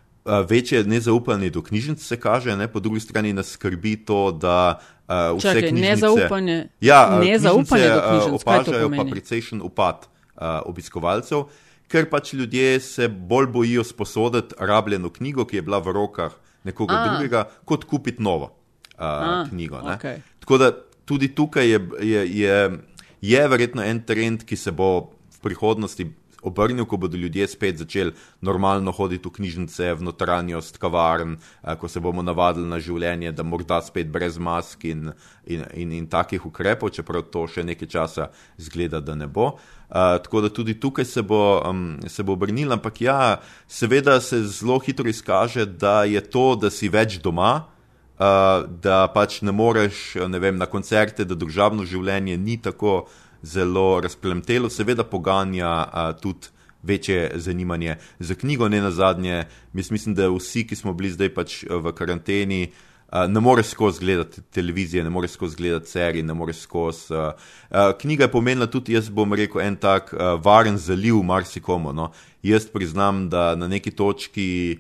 večje 0.48 0.84
nezaupanje 0.84 1.50
do 1.50 1.62
knjižnic 1.62 2.02
se 2.02 2.20
kaže, 2.20 2.56
ne? 2.56 2.68
po 2.68 2.80
drugi 2.80 3.00
strani 3.00 3.32
nas 3.32 3.50
skrbi 3.50 3.96
to, 4.04 4.32
da 4.32 4.78
uh, 5.08 5.38
vse 5.38 5.48
Čakaj, 5.48 5.68
knjižnice... 5.68 5.90
nezaupanje, 5.90 6.68
Ja, 6.80 7.18
nezaupanje 7.22 7.88
do 7.88 8.00
knjižnic, 8.08 8.42
opažajo 8.42 8.90
pa 8.96 9.04
precejšen 9.10 9.62
upad 9.62 10.06
uh, 10.06 10.42
obiskovalcev, 10.66 11.46
ker 11.88 12.10
pač 12.10 12.34
ljudje 12.34 12.80
se 12.80 13.08
bolj 13.08 13.46
bojijo 13.46 13.84
sposoditi 13.84 14.54
rabljeno 14.58 15.10
knjigo, 15.10 15.46
ki 15.46 15.56
je 15.56 15.62
bila 15.62 15.78
v 15.78 15.94
rokah 15.94 16.32
nekoga 16.64 16.94
A. 16.94 17.08
drugega, 17.08 17.46
kot 17.64 17.84
kupiti 17.84 18.22
novo 18.22 18.50
uh, 18.98 19.04
A, 19.04 19.44
knjigo. 19.48 19.80
ne. 19.82 19.94
okej. 19.94 20.20
Tako 20.40 20.58
da 20.58 20.72
tudi 21.04 21.28
tukaj 21.34 21.70
je, 21.70 21.80
je, 22.02 22.38
je, 22.38 22.78
je 23.20 23.48
verjetno 23.48 23.82
en 23.82 24.02
trend, 24.02 24.42
ki 24.44 24.56
se 24.56 24.72
bo 24.72 25.14
v 25.36 25.40
prihodnosti 25.42 26.10
obrnil, 26.42 26.84
ko 26.84 26.96
bodo 26.96 27.16
ljudje 27.16 27.48
spet 27.48 27.78
začeli 27.78 28.12
normalno 28.40 28.92
hoditi 28.92 29.28
v 29.28 29.32
knjižnice, 29.32 29.94
v 29.94 30.02
notranjost 30.02 30.78
kavarn, 30.78 31.36
eh, 31.36 31.76
ko 31.76 31.88
se 31.88 32.00
bomo 32.00 32.22
navadili 32.22 32.68
na 32.68 32.80
življenje, 32.80 33.32
da 33.32 33.42
morda 33.42 33.80
spet 33.82 34.10
brez 34.12 34.38
mask 34.38 34.84
in, 34.84 35.12
in, 35.46 35.64
in, 35.74 35.92
in 35.92 36.06
takih 36.06 36.46
ukrepov, 36.46 36.90
čeprav 36.90 37.28
to 37.30 37.46
še 37.46 37.64
nekaj 37.64 37.88
časa 37.88 38.30
zgleda, 38.58 39.00
da 39.00 39.14
ne 39.14 39.26
bo. 39.26 39.56
Uh, 39.86 40.18
tako 40.18 40.40
da 40.40 40.48
tudi 40.50 40.74
tukaj 40.80 41.04
se 41.04 41.22
bo, 41.22 41.62
um, 41.62 42.00
se 42.10 42.22
bo 42.22 42.34
obrnil, 42.34 42.72
ampak 42.72 43.00
ja, 43.00 43.38
seveda 43.68 44.20
se 44.20 44.42
zelo 44.42 44.80
hitro 44.82 45.06
izkaže, 45.08 45.66
da 45.66 46.02
je 46.04 46.20
to, 46.20 46.56
da 46.58 46.70
si 46.74 46.90
več 46.90 47.20
doma, 47.22 47.52
uh, 48.18 48.66
da 48.82 49.06
pač 49.14 49.40
ne 49.46 49.54
moreš 49.54 50.16
ne 50.26 50.40
vem, 50.42 50.58
na 50.58 50.66
koncerte, 50.66 51.24
da 51.24 51.38
družabno 51.38 51.86
življenje 51.86 52.34
ni 52.34 52.58
tako 52.58 53.04
zelo 53.46 54.00
razplemtelo, 54.00 54.70
seveda 54.70 55.04
poganja 55.04 55.70
uh, 55.86 56.20
tudi 56.20 56.48
večje 56.82 57.30
zanimanje 57.34 57.96
za 58.18 58.34
knjigo, 58.34 58.68
ne 58.68 58.80
na 58.80 58.90
zadnje. 58.90 59.44
Mislim, 59.72 60.14
da 60.14 60.28
vsi, 60.30 60.66
ki 60.66 60.76
smo 60.76 60.92
bili 60.92 61.10
zdaj 61.10 61.34
pač 61.34 61.62
eh, 61.64 61.74
v 61.74 61.92
karanteni, 61.94 62.60
uh, 63.12 63.24
ne 63.28 63.40
moreš 63.40 63.74
skozi 63.74 64.00
gledati 64.00 64.42
televizije, 64.42 65.04
ne 65.04 65.10
moreš 65.10 65.38
skozi 65.38 65.56
gledati 65.56 65.90
serije, 65.90 66.22
ne 66.22 66.34
moreš 66.34 66.64
skozi. 66.66 67.14
Uh, 67.14 67.18
uh, 67.70 67.92
knjiga 68.00 68.24
je 68.24 68.32
pomenila 68.32 68.66
tudi, 68.66 68.94
jaz 68.94 69.10
bom 69.10 69.34
rekel, 69.34 69.62
en 69.62 69.76
tak 69.76 70.12
uh, 70.12 70.36
varen 70.42 70.78
zaliv 70.78 71.22
marsikomu. 71.22 71.92
No. 71.92 72.10
Jaz 72.42 72.66
priznam, 72.66 73.28
da 73.30 73.54
na 73.54 73.68
neki 73.68 73.90
točki 73.90 74.78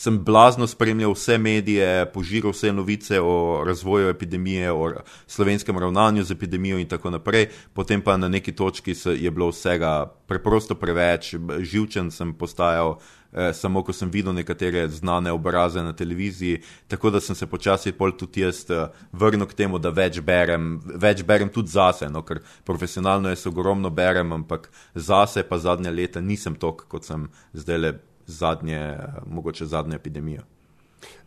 sem 0.00 0.18
blazno 0.24 0.66
spremljal 0.66 1.12
vse 1.12 1.38
medije, 1.38 2.06
požiral 2.12 2.54
vse 2.54 2.72
novice 2.72 3.20
o 3.20 3.64
razvoju 3.66 4.08
epidemije, 4.08 4.72
o 4.72 4.92
slovenskem 5.26 5.78
ravnanju 5.78 6.24
z 6.24 6.32
epidemijo 6.32 6.78
in 6.78 6.88
tako 6.88 7.10
naprej. 7.10 7.50
Potem 7.72 8.00
pa 8.00 8.16
na 8.16 8.28
neki 8.28 8.52
točki 8.52 8.94
je 9.16 9.30
bilo 9.30 9.50
vsega 9.50 10.06
preprosto 10.26 10.74
preveč, 10.74 11.34
živčen 11.60 12.10
sem 12.10 12.32
postajal. 12.32 12.96
Eh, 13.32 13.52
samo 13.52 13.82
ko 13.82 13.92
sem 13.92 14.10
videl 14.10 14.32
nekatere 14.34 14.88
znane 14.88 15.32
obraze 15.32 15.82
na 15.82 15.92
televiziji, 15.92 16.62
tako 16.88 17.10
da 17.10 17.20
sem 17.20 17.36
se 17.36 17.46
počasi 17.46 17.92
pol 17.92 18.16
tudi 18.18 18.40
jaz 18.40 18.64
eh, 18.70 18.88
vrnil 19.12 19.46
k 19.46 19.54
temu, 19.54 19.78
da 19.78 19.92
več 19.94 20.18
berem, 20.20 20.80
več 20.84 21.22
berem 21.22 21.48
tudi 21.48 21.70
zase, 21.70 22.08
no, 22.10 22.24
ker 22.26 22.40
profesionalno 22.64 23.28
jaz 23.28 23.46
ogromno 23.46 23.90
berem, 23.90 24.32
ampak 24.32 24.70
zase 24.94 25.44
pa 25.46 25.58
zadnja 25.58 25.90
leta 25.90 26.20
nisem 26.20 26.56
tok, 26.56 26.88
kot 26.88 27.06
sem 27.06 27.28
zdaj 27.54 27.78
le 27.78 27.98
zadnje, 28.30 28.78
eh, 28.78 29.20
mogoče 29.26 29.66
zadnjo 29.66 29.98
epidemijo. 29.98 30.46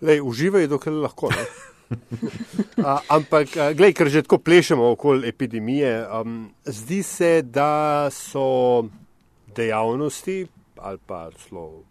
Lej, 0.01 0.21
uživaj, 0.21 0.67
dokler 0.67 0.95
lahko. 1.03 1.29
A, 2.81 2.99
ampak, 3.13 3.53
a, 3.57 3.69
glej, 3.77 3.93
ker 3.93 4.09
že 4.09 4.23
tako 4.25 4.39
plešemo 4.41 4.87
okoli 4.95 5.29
epidemije, 5.29 5.91
um, 6.09 6.49
zdi 6.65 7.03
se, 7.05 7.43
da 7.45 8.09
so 8.09 8.87
dejavnosti 9.55 10.47
ali 10.83 10.99
pa 11.05 11.29
celo 11.37 11.83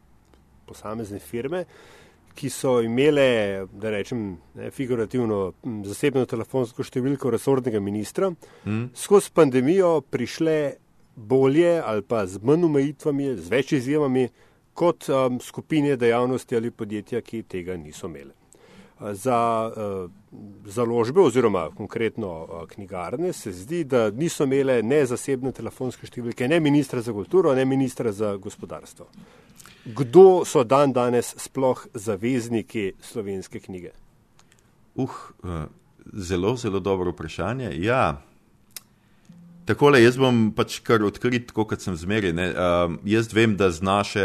posamezne 0.66 1.18
firme, 1.18 1.64
ki 2.34 2.50
so 2.50 2.80
imele, 2.84 3.66
da 3.72 3.90
rečem 3.90 4.36
ne, 4.54 4.70
figurativno, 4.70 5.52
zasebno 5.88 6.24
telefonsko 6.28 6.84
številko 6.84 7.30
resornega 7.32 7.80
ministra, 7.80 8.32
Mm. 8.64 8.90
skozi 8.94 9.30
pandemijo 9.34 10.00
prišle 10.00 10.74
bolje 11.16 11.80
ali 11.84 12.02
pa 12.02 12.26
z 12.26 12.40
manj 12.42 12.64
omejitvami, 12.64 13.36
z 13.36 13.48
več 13.48 13.72
izjemami, 13.72 14.28
kot 14.74 15.08
um, 15.08 15.40
skupine 15.40 15.96
dejavnosti 15.96 16.56
ali 16.56 16.70
podjetja, 16.70 17.20
ki 17.20 17.42
tega 17.42 17.76
niso 17.76 18.06
imele. 18.06 18.32
Za 19.12 19.36
uh, 19.66 20.10
založbe 20.70 21.20
oziroma 21.20 21.64
konkretno 21.76 22.30
uh, 22.42 22.68
knjigarne 22.70 23.32
se 23.32 23.52
zdi, 23.52 23.84
da 23.84 24.10
niso 24.10 24.44
imele 24.44 24.82
ne 24.82 25.02
zasebne 25.06 25.52
telefonske 25.52 26.06
številke, 26.06 26.48
ne 26.48 26.60
ministra 26.60 27.02
za 27.02 27.12
kulturo, 27.12 27.54
ne 27.54 27.64
ministra 27.66 28.12
za 28.12 28.36
gospodarstvo. 28.36 29.08
Kdo 29.84 30.44
so 30.46 30.62
dan 30.64 30.92
danes 30.94 31.34
sploh 31.42 31.86
zavezniki 31.94 32.92
slovenske 33.02 33.60
knjige? 33.60 33.90
Uh, 34.94 35.10
zelo, 36.12 36.56
zelo 36.56 36.80
dobro 36.80 37.10
vprašanje. 37.10 37.72
Ja. 37.82 38.22
Takole, 39.62 40.00
jaz 40.02 40.16
bom 40.18 40.48
pač 40.50 40.80
kar 40.82 41.04
odkrit, 41.06 41.44
tako 41.52 41.68
kot 41.70 41.84
sem 41.84 41.94
zmeri. 41.94 42.32
Uh, 42.34 42.96
jaz 43.06 43.28
vem, 43.30 43.52
da 43.54 43.68
z 43.70 43.84
naše, 43.86 44.24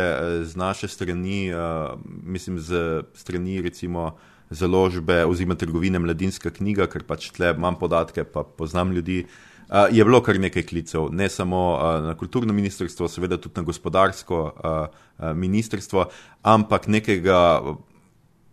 z 0.49 0.57
naše 0.57 0.89
strani, 0.89 1.51
uh, 1.53 1.93
mislim, 2.25 2.57
z 2.57 3.03
strani 3.13 3.59
recimo 3.61 4.15
založbe 4.49 5.19
oziroma 5.29 5.53
trgovine 5.53 6.01
Mladinska 6.01 6.49
knjiga, 6.49 6.87
ker 6.89 7.05
pač 7.05 7.29
tle 7.35 7.51
imam 7.53 7.77
podatke, 7.77 8.25
pa 8.25 8.41
poznam 8.41 8.95
ljudi, 8.97 9.27
uh, 9.69 9.85
je 9.93 10.01
bilo 10.09 10.23
kar 10.25 10.41
nekaj 10.41 10.65
klicev, 10.71 11.11
ne 11.13 11.29
samo 11.29 11.61
uh, 11.75 11.99
na 12.07 12.17
kulturno 12.17 12.55
ministrstvo, 12.57 13.05
seveda 13.05 13.37
tudi 13.37 13.61
na 13.61 13.67
gospodarsko 13.67 14.41
uh, 14.41 14.89
uh, 14.89 15.37
ministrstvo, 15.37 16.09
ampak 16.49 16.89
nekega 16.89 17.77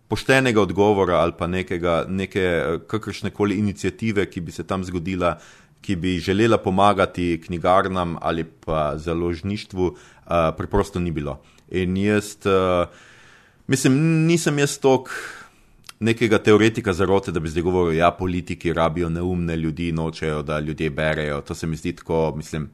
poštenega 0.09 0.61
odgovora 0.61 1.17
ali 1.25 1.33
pa 1.39 1.47
nekega, 1.47 2.05
neke 2.09 2.45
kakršne 2.87 3.31
koli 3.31 3.57
inicijative, 3.59 4.27
ki 4.31 4.41
bi 4.41 4.53
se 4.53 4.67
tam 4.67 4.85
zgodila, 4.85 5.39
ki 5.85 5.97
bi 5.97 6.19
želela 6.19 6.59
pomagati 6.59 7.43
knjigarnam 7.47 8.17
ali 8.21 8.45
pa 8.45 8.97
založništvu, 8.97 9.87
uh, 9.87 10.33
preprosto 10.57 11.01
ni 11.01 11.11
bilo. 11.11 11.41
In 11.71 11.97
jaz, 11.97 12.37
uh, 12.47 12.89
mislim, 13.67 13.99
nisem 14.27 14.59
jaz 14.59 14.79
tok 14.79 15.11
nekega 16.01 16.39
teoretika 16.39 16.93
zarote, 16.93 17.33
da 17.33 17.41
bi 17.41 17.49
zdaj 17.49 17.63
govoril, 17.63 17.99
ja, 17.99 18.11
politiki 18.11 18.73
rabijo 18.73 19.09
neumne 19.09 19.57
ljudi, 19.57 19.93
nočejo, 19.93 20.43
da 20.43 20.61
ljudje 20.61 20.91
berejo. 20.91 21.41
To 21.41 21.55
se 21.55 21.67
mi 21.67 21.77
zdi 21.77 21.93
tako, 21.93 22.33
mislim. 22.37 22.71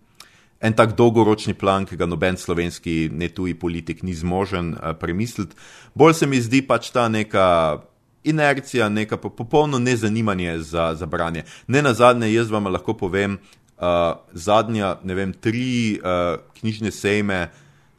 En 0.60 0.72
tak 0.76 0.96
dolgoročni 0.96 1.54
plan, 1.54 1.86
ki 1.86 1.96
ga 1.96 2.06
noben 2.06 2.36
slovenski, 2.36 3.08
ne 3.12 3.28
tuji 3.28 3.54
politik 3.54 4.02
ni 4.02 4.14
zmožen 4.14 4.74
uh, 4.74 4.94
premisliti. 5.00 5.56
Bolj 5.94 6.14
se 6.14 6.26
mi 6.26 6.40
zdi 6.40 6.62
pač 6.66 6.90
ta 6.90 7.08
neka 7.08 7.80
inercija, 8.24 8.88
neka 8.88 9.16
po- 9.16 9.30
popolno 9.30 9.78
nezanimanje 9.78 10.58
za, 10.58 10.94
za 10.94 11.06
branje. 11.06 11.44
Ne 11.66 11.82
na 11.82 11.94
zadnje, 11.94 12.32
jaz 12.34 12.50
vam 12.50 12.66
lahko 12.66 12.94
povem, 12.94 13.38
uh, 13.80 14.16
zadnja, 14.32 14.96
ne 15.04 15.14
vem, 15.14 15.32
tri 15.32 16.00
uh, 16.00 16.40
knjižne 16.60 16.90
sejme 16.90 17.48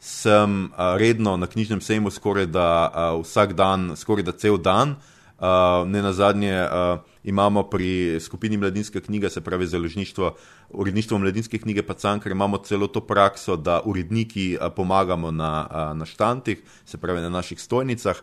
sem 0.00 0.64
uh, 0.64 0.96
redno 0.98 1.36
na 1.36 1.46
knjižnem 1.46 1.80
sejmu 1.80 2.10
skoraj 2.10 2.46
da 2.46 2.90
uh, 2.90 3.22
vsak 3.22 3.52
dan, 3.54 3.92
skoraj 3.96 4.26
da 4.26 4.32
cel 4.32 4.58
dan. 4.58 4.96
Uh, 5.42 5.88
ne 5.88 6.02
na 6.02 6.12
zadnje 6.12 6.54
uh, 6.54 6.98
imamo 7.24 7.62
pri 7.62 8.20
skupini 8.20 8.56
Mladinska 8.56 9.00
knjiga, 9.00 9.30
se 9.30 9.40
pravi 9.40 9.66
založništvo, 9.66 10.36
uredništvo 10.70 11.18
Mladinske 11.18 11.58
knjige 11.58 11.82
pa 11.82 11.94
Cankar, 11.94 12.32
imamo 12.32 12.58
celo 12.58 12.86
to 12.86 13.00
prakso, 13.00 13.56
da 13.56 13.80
uredniki 13.84 14.58
uh, 14.60 14.72
pomagamo 14.76 15.30
na, 15.30 15.66
uh, 15.70 15.98
na 15.98 16.06
štantih, 16.06 16.62
se 16.84 16.98
pravi 16.98 17.20
na 17.20 17.28
naših 17.28 17.60
stojnicah. 17.60 18.16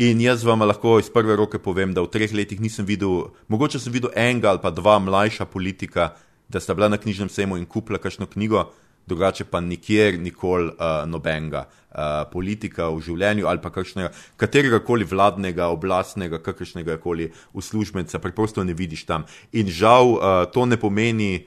In 0.00 0.16
jaz 0.24 0.40
vam 0.48 0.62
lahko 0.64 0.94
iz 0.96 1.10
prve 1.12 1.34
roke 1.36 1.58
povem, 1.60 1.90
da 1.92 2.00
v 2.00 2.08
treh 2.08 2.32
letih 2.32 2.60
nisem 2.64 2.86
videl, 2.88 3.34
mogoče 3.52 3.76
sem 3.76 3.92
videl 3.92 4.08
enega 4.16 4.48
ali 4.48 4.62
pa 4.62 4.70
dva 4.72 4.94
mlajša 4.96 5.44
politika, 5.44 6.14
da 6.48 6.56
sta 6.56 6.72
bila 6.72 6.88
na 6.88 6.96
knjižnem 6.96 7.28
sejmu 7.28 7.58
in 7.60 7.66
kupila 7.68 8.00
kakšno 8.00 8.24
knjigo, 8.32 8.62
drugače 9.04 9.44
pa 9.44 9.60
nikjer, 9.60 10.16
nikoli 10.16 10.70
uh, 10.72 11.04
nobenega 11.04 11.66
uh, 11.66 12.24
politika 12.32 12.88
v 12.88 13.04
življenju 13.04 13.44
ali 13.44 13.60
pa 13.60 13.68
kakšnega, 13.74 14.08
katerega 14.40 14.80
koli 14.80 15.04
vladnega, 15.04 15.68
oblastnega, 15.68 16.40
kakršnega 16.40 16.96
koli 17.04 17.28
uslužbenca, 17.52 18.24
preprosto 18.24 18.64
ne 18.64 18.72
vidiš 18.72 19.04
tam. 19.04 19.28
In 19.52 19.68
žal 19.68 20.16
uh, 20.16 20.46
to 20.48 20.64
ne 20.64 20.80
pomeni 20.80 21.44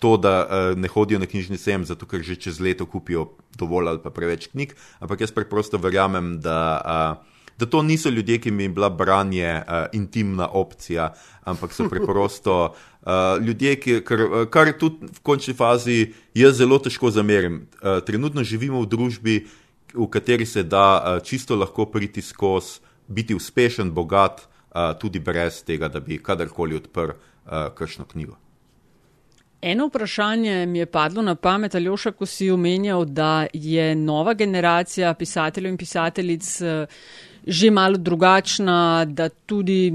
to, 0.00 0.16
da 0.16 0.38
uh, 0.40 0.72
ne 0.72 0.88
hodijo 0.88 1.20
na 1.20 1.28
knjižni 1.28 1.60
sejem, 1.60 1.84
zato 1.84 2.08
ker 2.08 2.24
že 2.24 2.40
čez 2.40 2.64
leto 2.64 2.88
kupijo 2.88 3.34
dovolj 3.60 3.92
ali 3.92 4.00
pa 4.00 4.08
preveč 4.08 4.48
knjig, 4.54 4.72
ampak 5.04 5.20
jaz 5.20 5.36
preprosto 5.36 5.76
verjamem, 5.76 6.38
da. 6.40 6.62
Uh, 6.80 7.29
Da 7.60 7.66
to 7.66 7.82
niso 7.82 8.08
ljudje, 8.10 8.38
ki 8.40 8.50
mi 8.50 8.62
je 8.62 8.68
bila 8.68 8.88
branje 8.88 9.50
uh, 9.60 9.86
intimna 9.92 10.48
opcija, 10.48 11.12
ampak 11.44 11.72
so 11.76 11.88
preprosto 11.88 12.54
uh, 12.64 13.12
ljudje, 13.46 13.76
ki, 13.80 14.00
kar, 14.04 14.20
uh, 14.20 14.44
kar 14.48 14.72
tudi 14.78 15.10
v 15.12 15.20
končni 15.22 15.54
fazi 15.54 16.14
jaz 16.34 16.56
zelo 16.56 16.78
težko 16.80 17.10
zamerim. 17.12 17.66
Uh, 17.82 18.00
trenutno 18.04 18.44
živimo 18.44 18.80
v 18.80 18.88
družbi, 18.88 19.38
v 19.94 20.08
kateri 20.08 20.46
se 20.46 20.64
da 20.64 20.86
uh, 20.96 21.22
čisto 21.22 21.56
lahko 21.56 21.90
priti 21.92 22.24
skozi, 22.24 22.80
biti 23.08 23.36
uspešen, 23.36 23.92
bogat, 23.92 24.46
uh, 24.72 24.94
tudi 24.96 25.20
brez 25.20 25.60
tega, 25.64 25.92
da 25.92 26.00
bi 26.00 26.16
kadarkoli 26.18 26.80
odprl 26.80 27.12
uh, 27.12 27.68
kakšno 27.76 28.08
knjigo. 28.08 28.40
Eno 29.62 29.86
vprašanje 29.86 30.66
mi 30.66 30.78
je 30.78 30.86
padlo 30.86 31.22
na 31.22 31.34
pamet, 31.34 31.74
Aljoša, 31.74 32.10
ko 32.12 32.26
si 32.26 32.50
omenjal, 32.50 33.04
da 33.04 33.46
je 33.52 33.94
nova 33.94 34.34
generacija 34.34 35.14
pisateljev 35.14 35.70
in 35.70 35.76
pisateljic 35.76 36.60
eh, 36.60 36.86
že 37.46 37.70
malo 37.70 37.96
drugačna, 37.96 39.04
da 39.04 39.28
tudi, 39.28 39.88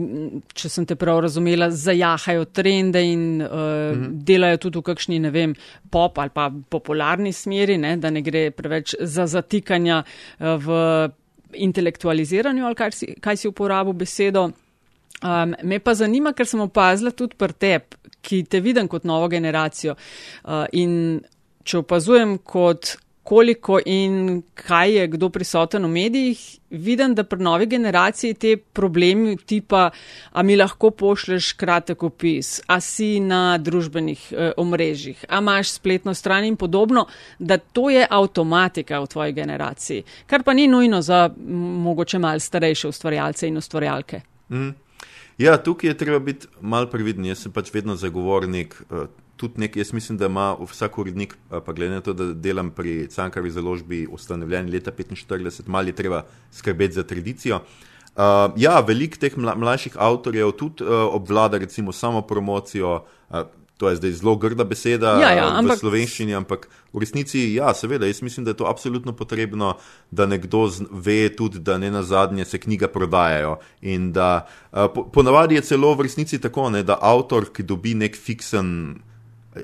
če 0.53 0.69
sem 0.69 0.85
te 0.85 0.97
prav 0.99 1.21
razumela, 1.25 1.69
zajahajo 1.71 2.45
trende 2.45 3.03
in 3.05 3.41
uh, 3.41 3.49
mhm. 3.93 4.07
delajo 4.25 4.63
tudi 4.65 4.81
v 4.81 4.87
kakšni, 4.89 5.19
ne 5.23 5.31
vem, 5.33 5.55
pop 5.91 6.17
ali 6.19 6.33
pa 6.33 6.49
popularni 6.49 7.33
smeri, 7.33 7.77
ne, 7.77 7.95
da 8.01 8.09
ne 8.09 8.23
gre 8.25 8.49
preveč 8.55 8.95
za 8.99 9.27
zatikanja 9.29 10.01
uh, 10.03 10.55
v 10.57 10.81
intelektualiziranju 11.55 12.65
ali 12.65 12.75
kaj 12.75 12.91
si, 12.91 13.13
kaj 13.21 13.37
si 13.37 13.47
uporabil 13.47 13.93
besedo. 13.93 14.49
Um, 15.23 15.55
me 15.63 15.79
pa 15.79 15.93
zanima, 15.95 16.33
ker 16.35 16.47
sem 16.47 16.59
opazila 16.59 17.13
tudi 17.15 17.37
pri 17.39 17.55
tebi, 17.55 18.01
ki 18.25 18.43
te 18.49 18.59
vidim 18.59 18.89
kot 18.91 19.05
novo 19.07 19.29
generacijo. 19.31 19.95
Uh, 20.43 20.65
in 20.75 21.21
če 21.65 21.79
opazujem 21.81 22.37
kot 22.43 22.97
koliko 23.25 23.79
in 23.85 24.43
kaj 24.53 24.91
je 24.93 25.07
kdo 25.07 25.29
prisoten 25.33 25.85
v 25.85 25.89
medijih, 25.89 26.41
vidim, 26.69 27.15
da 27.17 27.23
pri 27.25 27.41
novi 27.41 27.65
generaciji 27.65 28.33
te 28.33 28.51
problemi 28.57 29.33
tipa, 29.37 29.89
a 30.31 30.43
mi 30.43 30.55
lahko 30.55 30.91
pošleš 30.93 31.53
kratek 31.57 32.03
opis, 32.05 32.59
a 32.67 32.77
si 32.79 33.19
na 33.19 33.57
družbenih 33.57 34.27
eh, 34.29 34.51
omrežjih, 34.61 35.25
a 35.29 35.41
imaš 35.41 35.73
spletno 35.79 36.13
stran 36.13 36.45
in 36.45 36.55
podobno, 36.55 37.07
da 37.39 37.57
to 37.57 37.89
je 37.89 38.05
avtomatika 38.09 39.01
v 39.01 39.09
tvoji 39.09 39.33
generaciji, 39.33 40.03
kar 40.29 40.43
pa 40.45 40.53
ni 40.53 40.67
nujno 40.67 41.01
za 41.01 41.29
mogoče 41.87 42.21
mal 42.21 42.39
starejše 42.39 42.93
ustvarjalce 42.93 43.47
in 43.47 43.57
ustvarjalke. 43.57 44.21
Mm. 44.49 44.75
Ja, 45.37 45.57
tukaj 45.57 45.89
je 45.89 45.97
treba 45.97 46.19
biti 46.19 46.47
mal 46.61 46.85
previden. 46.87 47.25
Jaz 47.25 47.41
sem 47.43 47.51
pač 47.51 47.73
vedno 47.73 47.97
zagovornik. 47.99 48.77
Uh, 48.89 49.09
tudi 49.37 49.61
nekaj, 49.61 49.81
jaz 49.81 49.93
mislim, 49.93 50.17
da 50.17 50.25
ima 50.25 50.55
vsak 50.59 50.97
urednik, 50.97 51.35
pa 51.49 51.73
glede 51.73 51.99
na 51.99 52.01
to, 52.01 52.13
da 52.13 52.33
delam 52.33 52.71
pri 52.71 53.07
Cankarvi 53.11 53.51
založbi, 53.51 54.07
ustanovljen 54.11 54.71
leta 54.71 54.91
45, 54.91 55.67
malo 55.67 55.87
je 55.87 55.95
treba 55.95 56.23
skrbeti 56.51 56.93
za 56.93 57.03
tradicijo. 57.03 57.59
Uh, 58.15 58.21
ja, 58.55 58.79
veliko 58.79 59.19
teh 59.19 59.33
mla, 59.37 59.57
mlajših 59.59 59.97
avtorjev 59.99 60.53
tudi 60.55 60.83
uh, 60.83 60.89
obvlada, 61.11 61.57
recimo, 61.57 61.91
samo 61.91 62.21
promocijo. 62.21 63.03
Uh, 63.29 63.43
To 63.77 63.89
je 63.89 63.95
zdaj 63.95 64.11
zelo 64.11 64.35
grda 64.39 64.63
beseda 64.63 65.17
ja, 65.19 65.31
ja, 65.35 65.47
ampak... 65.51 65.75
v 65.75 65.79
slovenščini, 65.79 66.31
ampak 66.31 66.69
v 66.95 67.01
resnici, 67.03 67.41
ja, 67.57 67.73
seveda, 67.75 68.07
jaz 68.07 68.21
mislim, 68.23 68.45
da 68.47 68.53
je 68.53 68.59
to 68.61 68.69
absolutno 68.71 69.11
potrebno, 69.11 69.73
da 70.11 70.25
nekdo 70.25 70.69
ve 70.91 71.27
tudi, 71.35 71.59
da 71.59 71.75
ne 71.77 71.89
na 71.91 72.03
zadnje 72.03 72.45
se 72.45 72.57
knjige 72.57 72.87
prodajajo. 72.87 73.57
In 73.81 74.13
da 74.15 74.47
po, 74.71 75.03
ponavadi 75.11 75.59
je 75.59 75.65
celo 75.75 75.91
v 75.91 76.07
resnici 76.07 76.39
tako, 76.39 76.69
ne, 76.71 76.85
da 76.87 76.95
avtor, 77.01 77.49
ki 77.51 77.67
dobi 77.67 77.97
nek 77.99 78.15
fiksen 78.15 78.95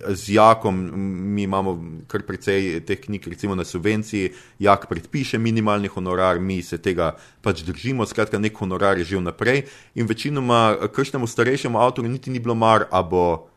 z 0.09 0.29
Jakom, 0.29 0.91
mi 1.33 1.43
imamo 1.43 1.83
kar 2.07 2.23
precej 2.23 2.79
teh 2.87 2.99
knjig, 2.99 3.27
recimo 3.27 3.55
na 3.55 3.63
subvenciji, 3.63 4.31
Jak 4.59 4.87
predpiše 4.89 5.37
minimalni 5.37 5.87
honorar, 5.87 6.39
mi 6.39 6.61
se 6.63 6.77
tega 6.77 7.15
pač 7.41 7.63
držimo, 7.63 8.05
skratka, 8.05 8.39
nek 8.39 8.55
honorar 8.57 8.97
je 8.97 9.03
že 9.03 9.17
vnaprej. 9.17 9.65
In 9.95 10.07
večinoma, 10.07 10.87
kršnemu 10.93 11.27
starejšemu 11.27 11.79
avtorju 11.79 12.11
niti 12.11 12.31
ni 12.31 12.39
bilo 12.39 12.55
mar, 12.55 12.87
a 12.91 13.03
bo 13.03 13.47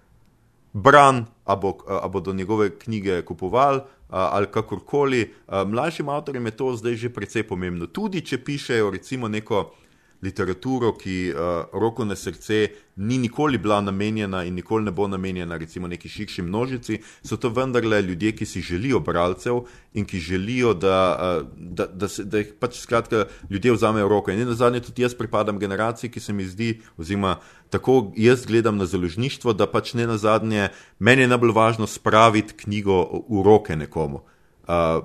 bran, 0.73 1.27
a, 1.45 1.57
bo, 1.57 1.79
a 1.87 2.09
bodo 2.09 2.33
njegove 2.33 2.79
knjige 2.79 3.23
kupovali. 3.23 3.81
Ali 4.09 4.47
kakorkoli, 4.47 5.35
mlajšim 5.67 6.09
avtorjem 6.09 6.47
je 6.47 6.57
to 6.57 6.77
zdaj 6.77 6.95
že 6.95 7.09
precej 7.11 7.43
pomembno. 7.43 7.87
Tudi 7.87 8.21
če 8.21 8.39
pišejo, 8.39 8.91
recimo, 8.91 9.29
neko 9.29 9.75
literaturo, 10.25 10.93
ki 10.97 11.33
uh, 11.33 11.67
roko 11.73 12.05
na 12.05 12.17
srce 12.17 12.69
ni 12.97 13.19
nikoli 13.19 13.59
bila 13.59 13.81
namenjena 13.81 14.45
in 14.45 14.55
nikoli 14.55 14.85
ne 14.85 14.93
bo 14.95 15.09
namenjena, 15.09 15.57
recimo, 15.61 15.89
neki 15.91 16.09
širši 16.09 16.43
množici, 16.43 16.99
so 17.23 17.37
to 17.37 17.51
vendarle 17.53 18.03
ljudje, 18.03 18.33
ki 18.37 18.47
si 18.47 18.63
želijo 18.63 19.01
bralcev 19.01 19.65
in 19.95 20.07
ki 20.07 20.21
želijo, 20.21 20.75
da, 20.75 20.99
uh, 21.19 21.49
da, 21.57 21.87
da, 21.87 22.09
se, 22.09 22.25
da 22.25 22.43
jih 22.43 22.55
pač 22.61 22.81
skratka 22.81 23.27
ljudje 23.51 23.73
vzamejo 23.73 24.09
roko. 24.09 24.33
In 24.33 24.47
na 24.49 24.55
zadnje 24.55 24.81
tudi 24.89 25.03
jaz 25.03 25.15
pripadam 25.15 25.59
generaciji, 25.59 26.11
ki 26.11 26.21
se 26.21 26.33
mi 26.33 26.47
zdi, 26.47 26.81
oziroma 26.97 27.37
tako 27.71 28.13
jaz 28.17 28.47
gledam 28.47 28.77
na 28.77 28.87
založništvo, 28.87 29.53
da 29.53 29.67
pač 29.67 29.95
ne 29.95 30.07
na 30.07 30.17
zadnje, 30.17 30.69
meni 30.99 31.27
je 31.27 31.29
najbolj 31.29 31.53
važno 31.53 31.87
spraviti 31.87 32.55
knjigo 32.65 33.03
v 33.29 33.43
roke 33.45 33.77
nekomu. 33.77 34.23
Uh, 34.65 35.05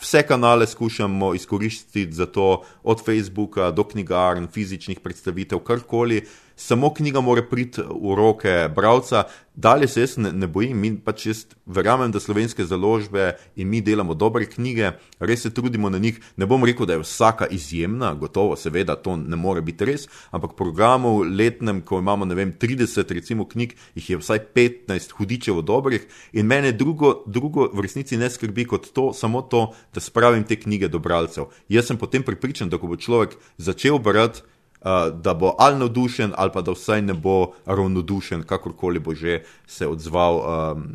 vse 0.00 0.22
kanale 0.26 0.66
skušamo 0.66 1.34
izkoristiti 1.34 2.12
za 2.12 2.26
to, 2.26 2.62
od 2.82 3.04
Facebooka 3.04 3.70
do 3.70 3.84
knjigarn, 3.84 4.46
fizičnih 4.52 5.00
predstavitev, 5.00 5.58
karkoli. 5.58 6.24
Samo 6.56 6.94
knjiga 6.94 7.20
mora 7.20 7.42
priti 7.42 7.82
v 7.82 8.14
roke 8.14 8.68
bralca, 8.74 9.24
dalje 9.54 9.88
se 9.88 10.00
jaz 10.00 10.16
ne, 10.16 10.32
ne 10.32 10.46
bojim. 10.46 10.78
Mi 10.78 10.92
pač 10.96 11.26
jaz 11.26 11.40
verjamem, 11.66 12.12
da 12.14 12.20
slovenske 12.20 12.64
založbe 12.64 13.32
in 13.56 13.68
mi 13.68 13.80
delamo 13.82 14.14
dobre 14.14 14.46
knjige, 14.46 14.92
res 15.18 15.42
se 15.42 15.50
trudimo 15.54 15.90
na 15.90 15.98
njih. 15.98 16.20
Ne 16.36 16.46
bom 16.46 16.64
rekel, 16.64 16.86
da 16.86 16.94
je 16.94 17.02
vsaka 17.02 17.46
izjemna, 17.50 18.12
gotovo, 18.14 18.54
seveda, 18.56 18.94
to 18.94 19.16
ne 19.16 19.36
more 19.36 19.62
biti 19.66 19.84
res, 19.84 20.06
ampak 20.30 20.54
v 20.54 20.60
programu 20.62 21.16
letnem, 21.26 21.82
ko 21.82 21.98
imamo 21.98 22.30
vem, 22.34 22.54
30 22.54 23.10
recimo, 23.18 23.48
knjig, 23.50 23.74
jih 23.98 24.10
je 24.10 24.22
vsaj 24.22 24.46
15 24.54 25.18
hudičevo 25.18 25.62
dobrih 25.62 26.06
in 26.32 26.46
mene 26.46 26.72
drugo, 26.72 27.24
drugo 27.26 27.68
v 27.72 27.82
resnici 27.82 28.16
ne 28.16 28.30
skrbi 28.30 28.64
kot 28.70 28.92
to, 28.94 29.10
samo 29.12 29.42
to, 29.42 29.72
da 29.94 30.00
spravim 30.00 30.44
te 30.46 30.56
knjige 30.60 30.88
do 30.88 31.02
bralcev. 31.02 31.50
Jaz 31.68 31.90
sem 31.90 31.98
potem 31.98 32.22
pripričan, 32.22 32.70
da 32.70 32.78
ko 32.78 32.86
bo 32.86 32.96
človek 32.96 33.34
začel 33.58 33.98
brati, 33.98 34.46
uh, 34.84 35.20
da 35.20 35.34
bo 35.34 35.54
ali 35.58 35.78
navdušen, 35.78 36.32
ali 36.36 36.50
pa 36.52 36.62
da 36.62 36.72
vsaj 36.72 37.02
ne 37.02 37.14
bo 37.14 37.52
ravnodušen, 37.66 38.42
kakorkoli 38.42 39.00
bo 39.00 39.14
že 39.14 39.42
se 39.66 39.86
odzval 39.86 40.36
uh, 40.36 40.44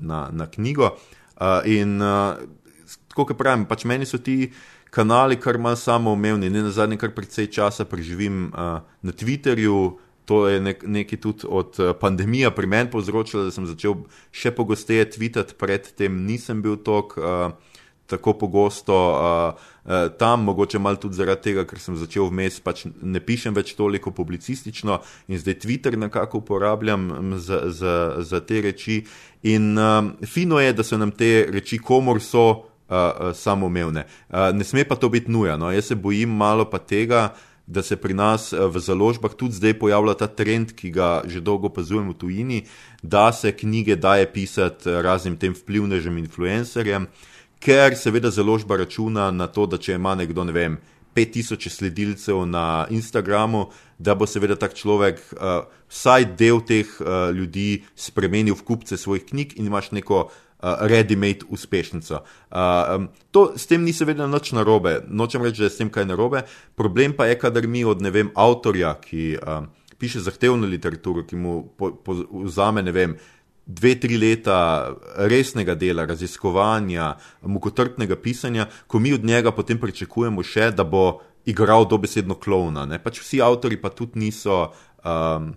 na, 0.02 0.30
na 0.32 0.48
knjigo. 0.48 0.96
Uh, 1.40 1.66
in 1.66 2.02
uh, 2.02 2.38
kot 3.16 3.38
pravim, 3.38 3.66
pač 3.66 3.86
meni 3.86 4.06
so 4.06 4.18
ti 4.18 4.52
kanali 4.90 5.38
kar 5.40 5.58
manj 5.58 5.82
samoumevni. 5.84 6.50
Ne 6.50 6.64
na 6.64 6.72
zadnje, 6.72 6.98
kar 6.98 7.14
precej 7.16 7.50
časa 7.54 7.86
preživim 7.86 8.50
uh, 8.54 8.80
na 9.02 9.12
Twitterju. 9.12 9.98
To 10.30 10.44
je 10.46 10.60
nek, 10.62 10.84
nekaj 10.86 11.18
tudi 11.18 11.48
od 11.50 11.78
pandemije 12.00 12.52
pri 12.54 12.68
meni 12.70 12.92
povzročilo, 12.94 13.48
da 13.48 13.52
sem 13.52 13.66
začel 13.66 13.96
še 14.30 14.52
pogosteje 14.54 15.08
tvitati, 15.16 15.56
predtem 15.58 16.20
nisem 16.28 16.62
bil 16.62 16.78
tok, 16.86 17.16
uh, 17.18 17.56
tako 18.10 18.34
pogosto. 18.42 18.96
Uh, 18.96 19.70
tam, 20.18 20.44
mogoče 20.44 20.80
malo 20.80 21.00
tudi 21.02 21.18
zaradi 21.18 21.42
tega, 21.50 21.64
ker 21.66 21.80
sem 21.82 21.96
začel 21.98 22.28
vmes, 22.30 22.60
pač 22.62 22.84
ne 22.86 23.22
pišem 23.24 23.56
več 23.58 23.74
toliko 23.78 24.12
publicistično 24.14 25.00
in 25.28 25.40
zdaj 25.42 25.56
Twitter 25.64 25.98
nekako 25.98 26.44
uporabljam 26.44 27.34
za, 27.42 27.64
za, 27.74 27.96
za 28.22 28.42
te 28.46 28.62
reči. 28.62 29.00
In 29.50 29.74
um, 29.78 30.12
fino 30.30 30.60
je, 30.62 30.74
da 30.78 30.86
so 30.86 31.00
nam 31.00 31.12
te 31.12 31.48
reči, 31.50 31.80
komor 31.82 32.22
so 32.22 32.46
uh, 32.50 32.66
uh, 32.90 33.32
samoumevne. 33.34 34.06
Uh, 34.30 34.50
ne 34.54 34.68
sme 34.68 34.86
pa 34.86 34.96
to 34.96 35.10
biti 35.10 35.32
nuja. 35.32 35.58
No? 35.58 35.72
Jaz 35.72 35.90
se 35.90 35.96
bojim 35.96 36.30
malo 36.30 36.70
pa 36.70 36.78
tega. 36.78 37.30
Da 37.70 37.84
se 37.86 37.94
pri 38.02 38.16
nas 38.18 38.48
v 38.50 38.80
založbah 38.82 39.30
tudi 39.38 39.54
zdaj 39.54 39.76
pojavlja 39.78 40.16
ta 40.18 40.26
trend, 40.26 40.72
ki 40.74 40.90
ga 40.90 41.22
že 41.30 41.38
dolgo 41.38 41.70
opazujemo 41.70 42.16
v 42.16 42.18
tujini, 42.18 42.58
da 43.06 43.30
se 43.30 43.52
knjige 43.54 43.94
daje 43.94 44.26
pisati 44.34 44.90
raznim 44.90 45.38
tem 45.38 45.54
vplivnežem, 45.54 46.18
influencerjem. 46.18 47.06
Uh, 47.06 47.39
ker 47.60 47.96
seveda 47.98 48.32
založba 48.32 48.78
računa 48.78 49.32
na 49.32 49.48
to, 49.48 49.66
da 49.66 49.78
če 49.78 50.00
ima 50.00 50.16
nekdo, 50.16 50.44
ne 50.44 50.56
vem, 50.56 50.78
5000 51.16 51.70
sledilcev 51.70 52.46
na 52.46 52.88
Instagramu, 52.90 53.70
da 54.00 54.16
bo 54.16 54.28
seveda 54.30 54.56
tak 54.56 54.78
človek 54.78 55.20
uh, 55.34 55.66
vsaj 55.92 56.30
del 56.40 56.62
teh 56.64 56.88
uh, 57.02 57.32
ljudi 57.36 57.84
spremenil 57.96 58.56
v 58.56 58.64
kupce 58.64 58.98
svojih 58.98 59.26
knjig 59.26 59.58
in 59.60 59.68
imaš 59.68 59.92
neko 59.92 60.30
uh, 60.30 60.86
ready-made 60.88 61.50
uspešnico. 61.50 62.22
Uh, 62.22 62.96
um, 62.96 63.10
to 63.32 63.52
s 63.58 63.68
tem 63.68 63.84
ni 63.84 63.94
seveda 63.94 64.28
nič 64.28 64.54
narobe, 64.56 65.02
nočem 65.10 65.44
reči, 65.44 65.66
da 65.66 65.68
je 65.68 65.76
s 65.76 65.82
tem 65.82 65.92
kaj 65.92 66.08
narobe, 66.08 66.46
problem 66.76 67.18
pa 67.18 67.28
je, 67.28 67.40
kadar 67.42 67.68
mi 67.68 67.84
od 67.84 68.02
ne 68.06 68.14
vem, 68.14 68.32
avtorja, 68.36 68.94
ki 69.02 69.36
uh, 69.42 69.66
piše 70.00 70.24
zahtevno 70.24 70.68
literaturo, 70.68 71.26
ki 71.28 71.36
mu 71.36 71.64
po, 71.78 71.92
po, 71.92 72.16
vzame, 72.46 72.86
ne 72.86 72.96
vem, 72.96 73.18
dve, 73.70 73.94
tri 74.00 74.18
leta 74.18 74.96
resnega 75.30 75.76
dela, 75.78 76.06
raziskovanja, 76.10 77.14
mukotrpnega 77.46 78.18
pisanja, 78.18 78.68
ko 78.88 79.00
mi 79.00 79.14
od 79.14 79.26
njega 79.26 79.54
potem 79.54 79.78
pričakujemo 79.78 80.44
še, 80.44 80.72
da 80.74 80.84
bo 80.84 81.22
igral 81.46 81.86
dobesedno 81.90 82.36
klovna. 82.36 82.88
Pač 83.04 83.22
vsi 83.22 83.44
avtori 83.46 83.78
pa 83.82 83.94
tudi 83.94 84.26
niso. 84.28 84.70
Um, 85.06 85.56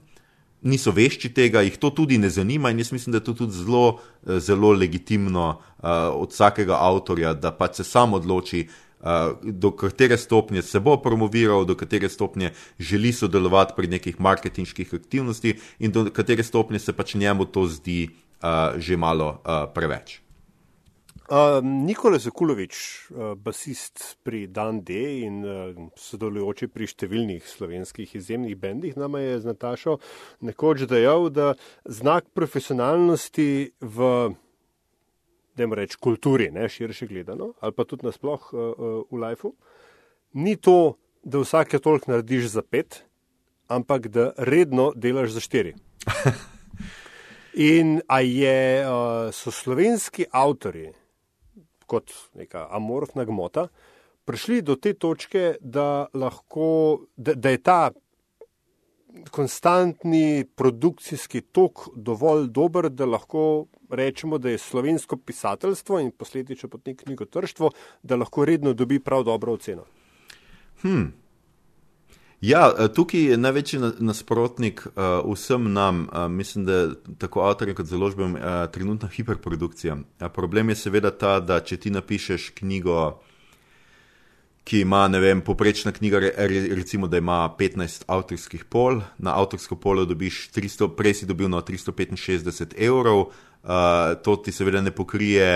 Niso 0.62 0.92
vešči 0.94 1.32
tega, 1.34 1.58
jih 1.66 1.74
to 1.82 1.88
tudi 1.90 2.20
ne 2.22 2.28
zanima, 2.30 2.70
in 2.70 2.78
jaz 2.78 2.92
mislim, 2.94 3.10
da 3.10 3.18
je 3.18 3.24
to 3.26 3.32
tudi 3.34 3.56
zelo, 3.56 3.96
zelo 4.22 4.68
legitimno 4.70 5.46
uh, 5.58 5.88
od 6.14 6.30
vsakega 6.30 6.76
avtorja, 6.78 7.32
da 7.34 7.50
pač 7.50 7.80
se 7.80 7.84
sam 7.88 8.14
odloči, 8.14 8.60
uh, 8.68 8.91
do 9.42 9.70
katere 9.70 10.16
stopnje 10.16 10.62
se 10.62 10.80
bo 10.80 10.96
promoviral, 10.96 11.64
do 11.64 11.74
katere 11.74 12.08
stopnje 12.08 12.52
želi 12.78 13.12
sodelovati 13.12 13.74
pri 13.76 13.88
nekih 13.88 14.20
marketinških 14.20 14.94
aktivnostih 14.94 15.62
in 15.78 15.92
do 15.92 16.06
katere 16.10 16.42
stopnje 16.42 16.78
se 16.78 16.92
pač 16.92 17.14
njemu 17.14 17.44
to 17.44 17.66
zdi 17.66 18.08
uh, 18.08 18.78
že 18.78 18.96
malo 18.96 19.42
uh, 19.42 19.66
preveč. 19.74 20.20
Uh, 21.32 21.64
Nikola 21.64 22.18
Zakulovič, 22.18 22.74
uh, 23.10 23.32
basist 23.38 24.18
pri 24.22 24.46
Dan 24.46 24.82
D 24.84 24.92
in 25.24 25.40
uh, 25.40 25.72
sodelujoči 25.96 26.68
pri 26.68 26.84
številnih 26.90 27.46
slovenskih 27.46 28.10
izjemnih 28.18 28.56
bendih, 28.58 28.98
nama 29.00 29.22
je 29.22 29.38
z 29.40 29.48
Natašo 29.48 29.96
nekoč 30.44 30.84
dejal, 30.90 31.30
da 31.32 31.54
znak 31.88 32.28
profesionalnosti 32.36 33.72
v 33.80 34.34
da 35.56 35.62
jim 35.62 35.72
rečem, 35.72 36.00
kulturi, 36.00 36.50
ne 36.50 36.68
širše 36.68 37.06
gledano, 37.06 37.52
ali 37.60 37.72
pa 37.72 37.84
tudi 37.84 38.06
nasploh 38.06 38.52
uh, 38.52 38.60
uh, 38.60 39.04
v 39.10 39.22
lifeu, 39.22 39.54
ni 40.32 40.56
to, 40.56 40.96
da 41.22 41.38
vsake 41.38 41.78
toliko 41.78 42.10
narediš 42.10 42.48
za 42.56 42.62
pet, 42.62 43.02
ampak 43.68 44.08
da 44.08 44.32
redno 44.36 44.92
delaš 44.96 45.36
za 45.36 45.40
štiri. 45.40 45.74
In 47.72 48.00
a 48.08 48.20
je, 48.24 48.84
uh, 48.86 49.28
so 49.32 49.52
slovenski 49.52 50.26
avtori, 50.32 50.88
kot 51.86 52.12
neka 52.34 52.66
amorfna 52.72 53.24
gmota, 53.28 53.68
prišli 54.24 54.62
do 54.62 54.76
te 54.76 54.94
točke, 54.94 55.56
da, 55.60 56.06
lahko, 56.14 57.04
da, 57.16 57.34
da 57.34 57.52
je 57.52 57.60
ta 57.62 57.90
konstantni 59.30 60.44
produkcijski 60.54 61.40
tok 61.40 61.88
dovolj 61.96 62.46
dober, 62.48 62.90
da 62.90 63.06
lahko 63.06 63.66
rečemo, 63.90 64.38
da 64.38 64.50
je 64.50 64.58
slovensko 64.58 65.16
pisateljstvo 65.16 66.00
in 66.00 66.10
posledično 66.10 66.68
potem 66.68 66.96
knjigotrštvo, 66.96 67.70
da 68.02 68.16
lahko 68.16 68.44
redno 68.44 68.72
dobi 68.72 68.98
prav 68.98 69.24
dobro 69.24 69.52
oceno. 69.52 69.84
Hmm. 70.82 71.12
Ja, 72.42 72.72
eh, 72.78 72.88
tukaj 72.88 73.20
je 73.20 73.36
največji 73.36 73.78
nasprotnik 73.98 74.86
uh, 74.86 75.32
vsem 75.34 75.72
nam, 75.72 76.08
uh, 76.12 76.26
mislim, 76.30 76.64
da 76.64 76.88
tako 77.18 77.44
avtorjem 77.46 77.76
kot 77.76 77.86
založbam, 77.86 78.34
uh, 78.34 78.40
trenutna 78.72 79.08
hiperprodukcija. 79.08 79.94
Uh, 79.94 80.26
problem 80.34 80.68
je 80.68 80.76
seveda 80.76 81.10
ta, 81.10 81.40
da 81.40 81.60
če 81.60 81.76
ti 81.76 81.90
napišeš 81.90 82.48
knjigo, 82.58 83.20
ki 84.64 84.80
ima, 84.80 85.08
ne 85.08 85.18
vem, 85.18 85.40
poprečna 85.42 85.92
knjiga, 85.92 86.20
recimo, 86.76 87.08
da 87.10 87.18
ima 87.18 87.54
15 87.58 88.04
avtorskih 88.06 88.64
pol, 88.64 89.00
na 89.18 89.34
avtorsko 89.40 89.76
polo 89.76 90.04
dobiš 90.06 90.48
300, 90.54 90.92
prej 90.96 91.22
si 91.22 91.26
dobil 91.26 91.50
na 91.50 91.62
365 91.66 92.76
evrov, 92.78 93.26
uh, 93.26 94.14
to 94.22 94.36
ti 94.36 94.54
seveda 94.54 94.80
ne 94.80 94.94
pokrije 94.94 95.48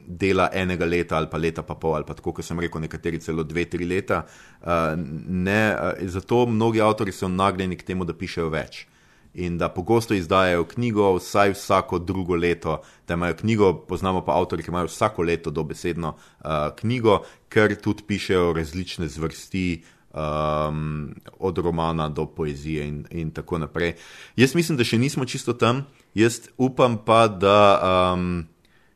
dela 0.00 0.48
enega 0.52 0.86
leta 0.88 1.16
ali 1.16 1.28
pa 1.30 1.38
leta 1.38 1.62
pa 1.62 1.74
pol, 1.74 1.94
ali 1.94 2.08
pa 2.08 2.16
tako, 2.16 2.32
kot 2.32 2.44
sem 2.44 2.60
rekel, 2.60 2.80
nekateri 2.80 3.20
celo 3.20 3.44
dve, 3.44 3.66
tri 3.70 3.84
leta. 3.84 4.24
Uh, 4.62 4.96
ne, 5.28 5.62
uh, 5.74 6.08
zato 6.08 6.46
mnogi 6.46 6.80
avtori 6.80 7.12
so 7.12 7.28
nagnjeni 7.28 7.76
k 7.76 7.92
temu, 7.92 8.08
da 8.08 8.16
pišejo 8.16 8.48
več. 8.48 8.86
In 9.34 9.58
da 9.58 9.68
pogosto 9.68 10.14
izdajajo 10.14 10.64
knjigo, 10.64 11.12
vsaj 11.16 11.52
vsako 11.54 11.98
drugo 11.98 12.36
leto, 12.36 12.80
da 13.08 13.14
imajo 13.14 13.34
knjigo, 13.34 13.72
poznamo 13.86 14.24
pa 14.24 14.34
avtorje, 14.40 14.64
ki 14.64 14.70
imajo 14.70 14.90
vsako 14.90 15.22
leto 15.22 15.50
dobesedno 15.50 16.08
uh, 16.14 16.50
knjigo, 16.78 17.20
ker 17.48 17.76
tudi 17.78 18.02
pišejo 18.06 18.52
različne 18.52 19.08
zvrsti, 19.08 19.82
um, 20.10 21.14
od 21.38 21.58
romana 21.58 22.08
do 22.08 22.26
poezije 22.26 22.88
in, 22.88 23.04
in 23.10 23.30
tako 23.30 23.58
naprej. 23.58 23.94
Jaz 24.36 24.54
mislim, 24.54 24.78
da 24.78 24.84
še 24.84 24.98
nismo 24.98 25.24
čisto 25.24 25.52
tam, 25.52 25.86
jaz 26.14 26.48
upam 26.58 26.98
pa, 27.04 27.26
da. 27.28 27.58
Um, 28.14 28.46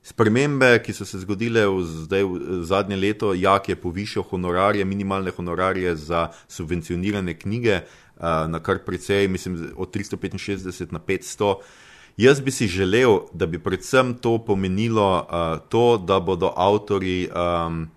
Spremembe, 0.04 0.82
ki 0.84 0.92
so 0.92 1.06
se 1.08 1.16
zgodile 1.22 1.62
v, 1.64 1.78
zdaj, 1.80 2.26
v 2.28 2.58
zadnje 2.68 2.96
leto, 3.00 3.30
jak 3.32 3.70
je 3.70 3.76
povišal 3.80 4.26
honorarje, 4.28 4.84
minimalne 4.84 5.32
honorarje 5.32 5.94
za 5.96 6.26
subvencionirane 6.44 7.32
knjige, 7.40 7.78
uh, 7.80 8.03
na 8.20 8.58
kar 8.62 8.78
precej, 8.86 9.28
mislim, 9.28 9.72
od 9.76 9.90
365 9.94 10.92
na 10.92 10.98
500. 10.98 11.54
Jaz 12.16 12.40
bi 12.40 12.50
si 12.50 12.66
želel, 12.66 13.18
da 13.32 13.46
bi 13.46 13.58
predvsem 13.58 14.14
to 14.14 14.38
pomenilo 14.38 15.16
uh, 15.18 15.58
to, 15.68 15.98
da 15.98 16.20
bodo 16.20 16.52
avtori 16.56 17.28
um, 17.28 17.88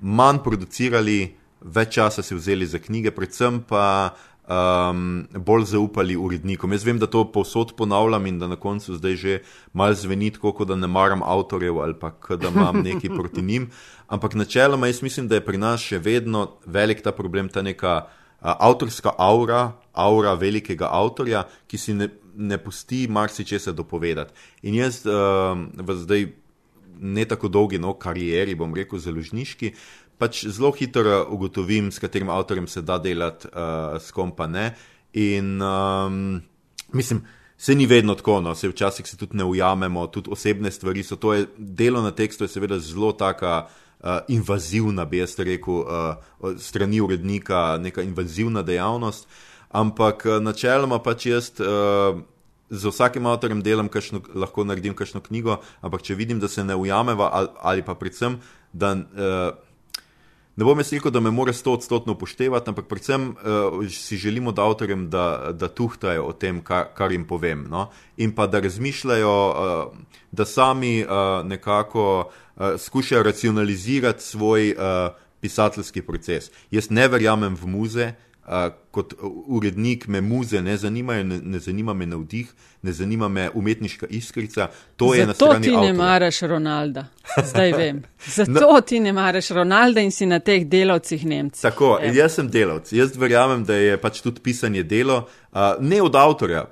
manj 0.00 0.38
producirali, 0.44 1.34
več 1.60 1.94
časa 1.98 2.22
si 2.22 2.34
vzeli 2.34 2.66
za 2.66 2.78
knjige, 2.78 3.10
predvsem 3.10 3.60
pa 3.68 4.14
um, 4.48 5.26
bolj 5.36 5.64
zaupali 5.74 6.16
urednikom. 6.16 6.72
Jaz 6.72 6.84
vem, 6.84 6.98
da 6.98 7.06
to 7.06 7.26
povsod 7.32 7.74
ponavljam 7.76 8.26
in 8.26 8.38
da 8.38 8.48
na 8.48 8.56
koncu 8.56 8.96
zdaj 8.96 9.16
že 9.16 9.38
malo 9.72 9.94
zveni 9.94 10.30
tako, 10.30 10.64
da 10.64 10.76
ne 10.76 10.86
maram 10.86 11.22
avtorjev 11.22 11.78
ali 11.78 11.94
pa 11.94 12.12
da 12.36 12.48
imam 12.48 12.80
nekaj 12.88 13.10
proti 13.16 13.42
njim. 13.42 13.70
Ampak 14.06 14.34
načeloma 14.34 14.86
jaz 14.86 15.02
mislim, 15.02 15.28
da 15.28 15.34
je 15.34 15.44
pri 15.44 15.58
nas 15.58 15.80
še 15.80 15.98
vedno 15.98 16.48
velik 16.66 17.02
ta 17.02 17.12
problem, 17.12 17.48
ta 17.48 17.62
neka 17.62 18.06
avtorska 18.40 19.12
aura, 19.18 19.72
aura 19.92 20.34
velikega 20.34 20.88
avtorja, 20.92 21.44
ki 21.66 21.78
si 21.78 21.94
ne, 21.94 22.08
ne 22.34 22.58
pusti 22.58 23.06
marsikaj 23.10 23.72
dopovedati. 23.74 24.34
In 24.62 24.78
jaz 24.78 25.02
uh, 25.06 25.58
v 25.74 25.96
zdaj 26.02 26.28
ne 26.98 27.24
tako 27.24 27.48
dolgi 27.48 27.78
no, 27.78 27.94
karieri, 27.98 28.54
bom 28.58 28.74
rekel, 28.74 28.98
založniški, 28.98 29.72
pač 30.18 30.44
zelo 30.46 30.70
hitro 30.74 31.24
ugotovim, 31.30 31.92
s 31.92 32.02
katerim 32.02 32.30
avtorjem 32.30 32.66
se 32.66 32.82
da 32.82 32.98
delati, 32.98 33.50
uh, 33.50 33.98
s 34.02 34.14
kom 34.14 34.34
pa 34.34 34.46
ne. 34.46 34.72
In 35.18 35.58
um, 35.62 36.40
mislim, 36.92 37.24
se 37.58 37.74
ni 37.74 37.86
vedno 37.86 38.14
tako, 38.14 38.40
no, 38.40 38.54
se 38.54 38.70
včasih 38.70 39.06
se 39.06 39.16
tudi 39.16 39.36
ne 39.38 39.44
ujamemo, 39.44 40.06
tudi 40.14 40.30
osebne 40.30 40.70
stvari 40.70 41.02
so 41.02 41.16
to. 41.16 41.34
Je, 41.34 41.46
delo 41.56 42.02
na 42.02 42.10
tekstu 42.10 42.44
je 42.44 42.54
seveda 42.54 42.78
zelo 42.78 43.12
taka. 43.12 43.66
Uh, 43.66 43.84
invazivna, 44.28 45.04
bi 45.04 45.18
jaz 45.18 45.34
rekel, 45.38 45.82
uh, 45.82 46.54
strani 46.58 47.00
urednika, 47.00 47.78
neka 47.82 48.02
invazivna 48.02 48.62
dejavnost, 48.62 49.26
ampak 49.70 50.26
uh, 50.26 50.38
načeloma 50.42 51.00
pač 51.02 51.26
jaz 51.26 51.50
uh, 51.60 52.20
z 52.70 52.92
vsakim 52.92 53.26
avtorjem 53.26 53.62
delam, 53.62 53.88
kakšno, 53.88 54.20
lahko 54.34 54.64
naredim 54.64 54.94
kakšno 54.94 55.20
knjigo, 55.24 55.58
ampak 55.80 56.04
če 56.06 56.14
vidim, 56.14 56.40
da 56.40 56.48
se 56.48 56.64
ne 56.64 56.76
ujameva 56.76 57.30
ali, 57.32 57.48
ali 57.60 57.86
pa 57.86 57.94
predvsem, 57.98 58.38
da. 58.72 58.94
Uh, 58.94 59.64
ne 60.58 60.66
bom 60.66 60.80
jaz 60.82 60.88
rekel, 60.90 61.12
da 61.14 61.20
me 61.22 61.30
mora 61.30 61.52
sto 61.54 61.76
odstotno 61.78 62.16
upoštevati, 62.16 62.70
ampak 62.72 62.88
predvsem 62.90 63.28
uh, 63.30 63.84
si 63.94 64.16
želimo, 64.18 64.50
da 64.52 64.66
avtorjem 64.66 65.06
da, 65.10 65.52
da 65.54 65.68
tuhtajajo 65.68 66.24
o 66.26 66.32
tem, 66.34 66.58
kar, 66.66 66.88
kar 66.98 67.14
jim 67.14 67.26
povem. 67.26 67.62
No? 67.70 67.86
In 68.18 68.34
pa 68.34 68.48
da 68.50 68.58
razmišljajo, 68.60 69.36
uh, 69.48 69.98
da 70.32 70.44
sami 70.44 71.04
uh, 71.04 71.46
nekako 71.46 72.26
uh, 72.26 72.74
skušajo 72.78 73.22
racionalizirati 73.22 74.22
svoj 74.22 74.72
uh, 74.74 75.14
pisateljski 75.40 76.02
proces. 76.02 76.50
Jaz 76.70 76.90
ne 76.90 77.06
verjamem 77.08 77.54
v 77.54 77.70
muze, 77.70 78.08
uh, 78.10 78.27
kot 78.90 79.14
urednik 79.46 80.06
me 80.08 80.20
muze 80.20 80.62
ne 80.62 80.76
zanimajo, 80.76 81.24
ne, 81.24 81.40
ne 81.42 81.58
zanima 81.58 81.94
me 81.94 82.06
navdih, 82.06 82.52
ne 82.82 82.92
zanima 82.92 83.28
me 83.28 83.50
umetniška 83.54 84.06
iskrica. 84.10 84.68
To 84.96 85.14
je 85.14 85.26
Zato 85.26 85.46
ti 85.46 85.56
avtorja. 85.56 85.80
ne 85.80 85.92
maraš 85.92 86.40
Ronalda, 86.40 87.06
zdaj 87.44 87.72
vem. 87.72 88.02
Zato 88.36 88.72
no. 88.72 88.80
ti 88.80 89.00
ne 89.00 89.12
maraš 89.12 89.48
Ronalda 89.48 90.00
in 90.00 90.10
si 90.10 90.26
na 90.26 90.38
teh 90.38 90.66
delavcih 90.66 91.26
Nemci. 91.26 91.62
Tako, 91.62 91.98
jaz 92.12 92.34
sem 92.34 92.48
delavc. 92.50 92.92
Jaz 92.92 93.16
verjamem, 93.16 93.64
da 93.64 93.74
je 93.74 94.00
pač 94.00 94.20
tudi 94.20 94.40
pisanje 94.40 94.82
delo, 94.82 95.28
uh, 95.52 95.60
ne 95.80 96.02
od 96.02 96.16
avtorja. 96.16 96.64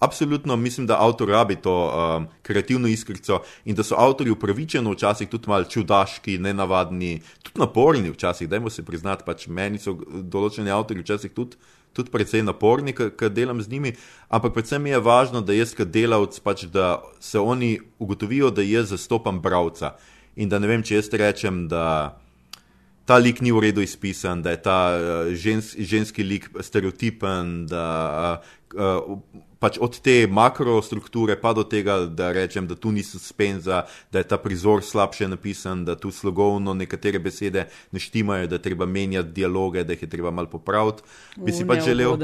Absolutno 0.00 0.56
mislim, 0.56 0.86
da 0.86 0.96
avtor 1.00 1.28
rabi 1.28 1.56
to 1.56 1.72
um, 2.16 2.26
kreativno 2.42 2.88
iskrico 2.88 3.42
in 3.64 3.74
da 3.76 3.82
so 3.82 3.94
avtori 3.98 4.30
upravičeno 4.30 4.90
včasih 4.90 5.28
tudi 5.28 5.48
malo 5.48 5.64
čudaški, 5.64 6.38
nenavadni, 6.38 7.20
tudi 7.42 7.60
naporni 7.60 8.10
včasih. 8.10 8.48
Dajmo 8.48 8.70
se 8.70 8.84
priznati, 8.84 9.26
pač 9.26 9.44
meni 9.46 9.78
so 9.78 9.98
določeni 10.10 10.72
avtori 10.72 11.04
včasih 11.04 11.34
tudi, 11.36 11.58
tudi 11.92 12.08
precej 12.10 12.40
naporni, 12.42 12.94
ker 12.96 13.28
delam 13.28 13.60
z 13.60 13.68
njimi. 13.68 13.92
Ampak 14.28 14.54
predvsem 14.56 14.86
je 14.88 15.02
važno, 15.04 15.44
da 15.44 15.52
jaz 15.52 15.76
kot 15.76 15.92
delavc, 15.92 16.40
pač, 16.40 16.64
da 16.72 17.02
se 17.20 17.38
oni 17.38 17.76
ugotovijo, 17.98 18.48
da 18.50 18.64
jaz 18.64 18.94
zastopam 18.94 19.42
bravca. 19.44 19.98
In 20.40 20.48
da 20.48 20.62
ne 20.64 20.72
vem, 20.72 20.80
če 20.80 20.96
jaz 20.96 21.12
rečem, 21.12 21.66
da 21.68 22.16
ta 23.04 23.20
lik 23.20 23.44
ni 23.44 23.52
v 23.52 23.66
redu 23.68 23.84
izpisan, 23.84 24.40
da 24.40 24.56
je 24.56 24.62
ta 24.64 24.80
uh, 24.96 25.36
žens, 25.36 25.74
ženski 25.76 26.24
lik 26.24 26.48
stereotipen, 26.64 27.68
da. 27.68 27.84
Uh, 28.72 28.80
uh, 28.80 29.46
pač 29.60 29.76
od 29.78 29.98
te 30.00 30.24
makrostrukture 30.26 31.36
pa 31.36 31.52
do 31.52 31.62
tega, 31.68 32.00
da 32.08 32.32
rečem, 32.32 32.66
da 32.66 32.74
tu 32.74 32.92
ni 32.92 33.04
suspenza, 33.04 33.84
da 34.12 34.24
je 34.24 34.28
ta 34.32 34.40
prizor 34.40 34.82
slabše 34.82 35.28
napisan, 35.28 35.84
da 35.84 35.96
tu 36.00 36.10
slogovno 36.10 36.74
nekatere 36.74 37.20
besede 37.20 37.68
ne 37.92 38.00
štimajo, 38.00 38.48
da 38.48 38.56
je 38.56 38.66
treba 38.70 38.88
menjati 38.88 39.36
dialoge, 39.36 39.84
da 39.84 39.92
jih 39.92 40.02
je 40.02 40.10
treba 40.10 40.32
malo 40.32 40.48
popraviti. 40.48 41.04
Bi 41.36 41.52
si 41.52 41.68
pač 41.68 41.84
želel. 41.84 42.16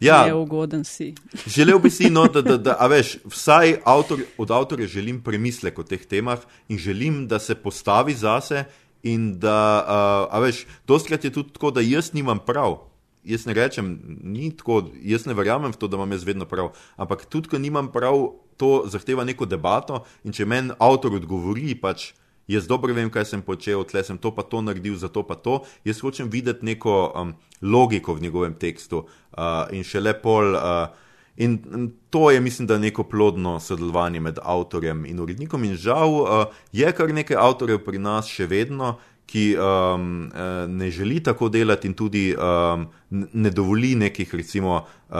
Ja, 0.00 0.24
neugoden 0.24 0.84
si. 0.84 1.14
želel 1.56 1.78
bi 1.78 1.90
si, 1.92 2.08
no, 2.10 2.24
da, 2.28 2.40
da, 2.40 2.56
da 2.56 2.76
a 2.80 2.88
veš, 2.88 3.18
vsaj 3.28 3.80
avtor, 3.84 4.22
od 4.40 4.50
avtorja 4.50 4.88
želim 4.88 5.20
premislek 5.20 5.78
o 5.78 5.84
teh 5.84 6.06
temah 6.08 6.40
in 6.68 6.78
želim, 6.80 7.26
da 7.28 7.38
se 7.38 7.54
postavi 7.54 8.14
zase 8.16 8.64
in 9.02 9.38
da, 9.40 9.84
uh, 9.84 10.36
a 10.36 10.40
veš, 10.40 10.64
dostkrat 10.88 11.24
je 11.24 11.32
tudi 11.32 11.52
tako, 11.52 11.70
da 11.70 11.84
jaz 11.84 12.12
nimam 12.16 12.40
prav 12.46 12.89
jaz 13.24 13.46
ne 13.46 13.54
rečem, 13.54 13.98
ni 14.22 14.50
tako, 14.56 14.82
jaz 15.02 15.26
ne 15.26 15.34
verjamem 15.34 15.72
v 15.72 15.80
to, 15.80 15.88
da 15.88 15.98
imam 15.98 16.12
jaz 16.12 16.24
vedno 16.24 16.46
prav. 16.48 16.72
Ampak 16.96 17.26
tudi, 17.26 17.48
ko 17.48 17.58
nimam 17.58 17.90
prav, 17.92 18.32
to 18.60 18.84
zahteva 18.92 19.24
neko 19.24 19.48
debato. 19.48 20.04
In 20.24 20.36
če 20.36 20.46
meni 20.48 20.76
avtor 20.78 21.16
odgovori, 21.16 21.74
pač 21.80 22.12
jaz 22.50 22.66
dobro 22.68 22.94
vem, 22.96 23.10
kaj 23.12 23.28
sem 23.32 23.44
počel, 23.44 23.84
tle 23.88 24.02
sem 24.04 24.18
to 24.18 24.32
pa 24.34 24.44
to 24.44 24.60
naredil, 24.64 24.96
zato 25.00 25.24
pa 25.26 25.38
to. 25.38 25.62
Jaz 25.84 26.02
hočem 26.04 26.30
videti 26.32 26.66
neko 26.66 26.96
um, 27.14 27.36
logiko 27.62 28.16
v 28.16 28.26
njegovem 28.26 28.56
tekstu 28.58 29.04
uh, 29.06 29.70
in 29.72 29.86
še 29.86 30.02
le 30.02 30.16
pol. 30.16 30.56
Uh, 30.56 31.08
In 31.40 31.92
to 32.10 32.30
je, 32.30 32.40
mislim, 32.40 32.66
da 32.68 32.76
neko 32.78 33.06
plodno 33.08 33.60
sodelovanje 33.60 34.20
med 34.20 34.38
avtorjem 34.42 35.06
in 35.08 35.20
urednikom. 35.20 35.62
In 35.64 35.76
žal 35.78 36.12
uh, 36.20 36.26
je 36.72 36.90
kar 36.92 37.08
nekaj 37.08 37.38
avtorjev 37.40 37.78
pri 37.86 38.00
nas 38.02 38.28
še 38.28 38.44
vedno, 38.50 38.98
ki 39.30 39.44
um, 39.54 40.26
eh, 40.26 40.66
ne 40.68 40.90
želi 40.90 41.20
tako 41.22 41.48
delati 41.48 41.86
in 41.88 41.94
tudi 41.94 42.34
um, 42.34 42.86
ne 43.10 43.50
dovoli 43.50 43.94
nekih, 43.94 44.34
recimo, 44.34 44.82
uh, 45.08 45.16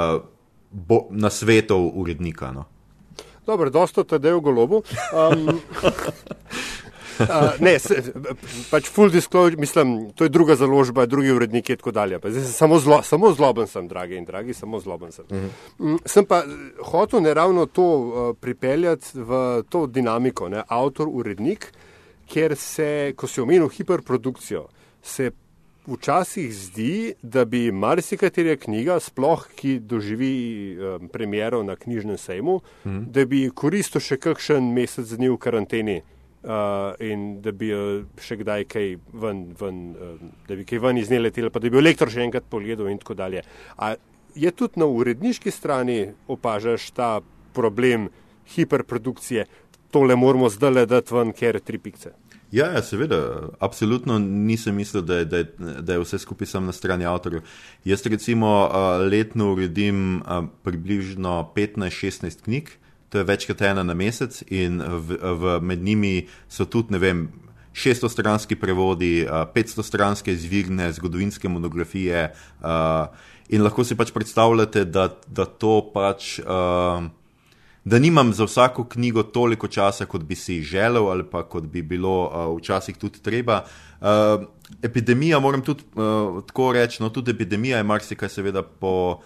bo, 0.70 1.06
na 1.10 1.30
svetov 1.30 1.90
urednika. 1.94 2.50
No. 2.52 2.64
Dobro, 3.46 3.70
dosto 3.70 4.04
te 4.04 4.18
del 4.18 4.40
golobu. 4.40 4.82
Um, 5.14 5.48
Uh, 7.20 7.52
ne, 7.60 7.74
se, 7.78 7.98
pač 8.70 8.86
full 8.88 9.10
disclosure, 9.12 9.58
mislim, 9.60 10.10
to 10.16 10.24
je 10.24 10.32
druga 10.32 10.54
založba, 10.56 11.04
drugi 11.06 11.34
uredniki 11.36 11.74
in 11.74 11.80
tako 11.80 11.92
dalje. 11.92 12.16
Pa 12.18 12.30
zdaj 12.32 12.46
samo, 12.48 12.78
zlo, 12.80 13.02
samo 13.04 13.32
zloben 13.36 13.68
sem, 13.68 13.88
dragi 13.88 14.16
in 14.16 14.24
dragi, 14.24 14.54
samo 14.56 14.80
zloben 14.80 15.12
sem. 15.12 15.24
Uh 15.28 15.36
-huh. 15.36 15.50
Mm, 15.78 15.98
sem 16.04 16.24
pa 16.24 16.42
hotel 16.80 17.20
ne 17.20 17.34
ravno 17.34 17.66
to 17.66 17.84
uh, 17.84 18.36
pripeljati 18.40 19.06
v 19.14 19.62
to 19.68 19.86
dinamiko, 19.86 20.48
ne, 20.48 20.62
avtor, 20.68 21.08
urednik, 21.12 21.72
ker 22.30 22.54
se, 22.56 23.12
ko 23.18 23.26
si 23.26 23.42
omenil 23.42 23.70
hiperprodukcijo, 23.72 24.68
se 25.02 25.30
včasih 25.90 26.52
zdi, 26.54 27.14
da 27.22 27.44
bi 27.44 27.70
marsikatera 27.72 28.56
knjiga, 28.60 29.00
sploh 29.00 29.46
ki 29.56 29.78
doživi 29.80 30.32
um, 30.76 31.08
premjero 31.12 31.62
na 31.66 31.76
knjižnem 31.76 32.18
sejmu, 32.18 32.60
mm. 32.84 33.04
da 33.10 33.24
bi 33.26 33.48
koristil 33.54 34.02
še 34.04 34.20
kakšen 34.20 34.72
mesec 34.76 35.10
dni 35.16 35.32
v 35.32 35.38
karanteni. 35.40 36.00
Uh, 36.40 36.94
in 37.04 37.42
da 37.44 37.52
bi 37.52 37.66
uh, 37.68 38.06
še 38.16 38.38
kdaj 38.40 38.62
kaj 38.72 38.86
ven, 39.12 39.42
ven 39.60 39.80
uh, 39.92 40.14
da 40.48 40.56
bi 40.56 40.64
kaj 40.64 40.80
ven 40.80 40.96
iz 40.96 41.10
nje 41.12 41.18
leteli, 41.20 41.50
pa 41.52 41.60
da 41.60 41.68
bi 41.68 41.74
bil 41.74 41.84
lektor 41.84 42.08
še 42.08 42.22
enkrat 42.24 42.46
pogledal 42.48 42.88
in 42.88 42.96
tako 42.96 43.12
dalje. 43.18 43.42
A 43.76 43.90
je 44.32 44.52
tudi 44.56 44.80
na 44.80 44.88
uredniški 44.88 45.52
strani 45.52 46.14
opažaš 46.32 46.86
ta 46.96 47.10
problem 47.52 48.08
hiperprodukcije, 48.54 49.44
tole 49.90 50.16
moramo 50.16 50.48
zdaj 50.48 50.70
le 50.70 50.86
dati 50.86 51.14
ven, 51.14 51.32
ker 51.32 51.60
tri 51.60 51.78
pikce. 51.78 52.12
Ja, 52.50 52.66
ja, 52.74 52.82
seveda, 52.82 53.48
absolutno 53.62 54.18
nisem 54.18 54.74
mislil, 54.74 55.04
da 55.06 55.20
je, 55.20 55.24
da, 55.24 55.36
je, 55.36 55.46
da 55.86 55.92
je 55.92 56.02
vse 56.02 56.18
skupaj 56.18 56.46
samo 56.50 56.66
na 56.66 56.72
strani 56.72 57.06
avtorjev. 57.06 57.42
Jaz 57.84 58.02
recimo 58.06 58.70
letno 59.10 59.52
uredim 59.52 60.22
približno 60.62 61.52
15-16 61.56 62.42
knjig, 62.42 62.70
to 63.08 63.18
je 63.18 63.24
večkrat 63.24 63.62
ena 63.62 63.82
na 63.82 63.94
mesec 63.94 64.42
in 64.50 64.82
v, 64.82 65.18
v, 65.22 65.60
med 65.62 65.82
njimi 65.82 66.26
so 66.48 66.66
tudi, 66.66 66.92
ne 66.94 66.98
vem, 66.98 67.28
600 67.72 68.10
stranski 68.10 68.56
prevodi, 68.58 69.26
500 69.30 69.82
stranske 69.82 70.32
izvirne 70.32 70.92
zgodovinske 70.92 71.48
monografije 71.48 72.32
in 73.48 73.62
lahko 73.62 73.84
si 73.84 73.94
pač 73.94 74.10
predstavljate, 74.10 74.84
da, 74.84 75.08
da 75.26 75.46
to 75.46 75.78
pač 75.94 76.40
da 77.84 77.98
nimam 77.98 78.32
za 78.32 78.44
vsako 78.44 78.84
knjigo 78.84 79.22
toliko 79.22 79.68
časa, 79.68 80.06
kot 80.06 80.22
bi 80.22 80.34
si 80.34 80.62
želel, 80.62 81.08
ali 81.08 81.24
pa 81.30 81.42
kot 81.42 81.64
bi 81.64 81.82
bilo 81.82 82.26
uh, 82.26 82.58
včasih 82.58 82.96
tudi 82.96 83.22
treba. 83.22 83.64
Uh, 84.00 84.44
epidemija, 84.82 85.38
moram 85.38 85.62
tudi 85.62 85.84
uh, 85.94 86.44
tako 86.46 86.72
reči, 86.72 87.02
no, 87.02 87.08
tudi 87.08 87.30
epidemija 87.30 87.76
je 87.76 87.84
marsikaj, 87.84 88.28
seveda, 88.28 88.62
po. 88.62 89.20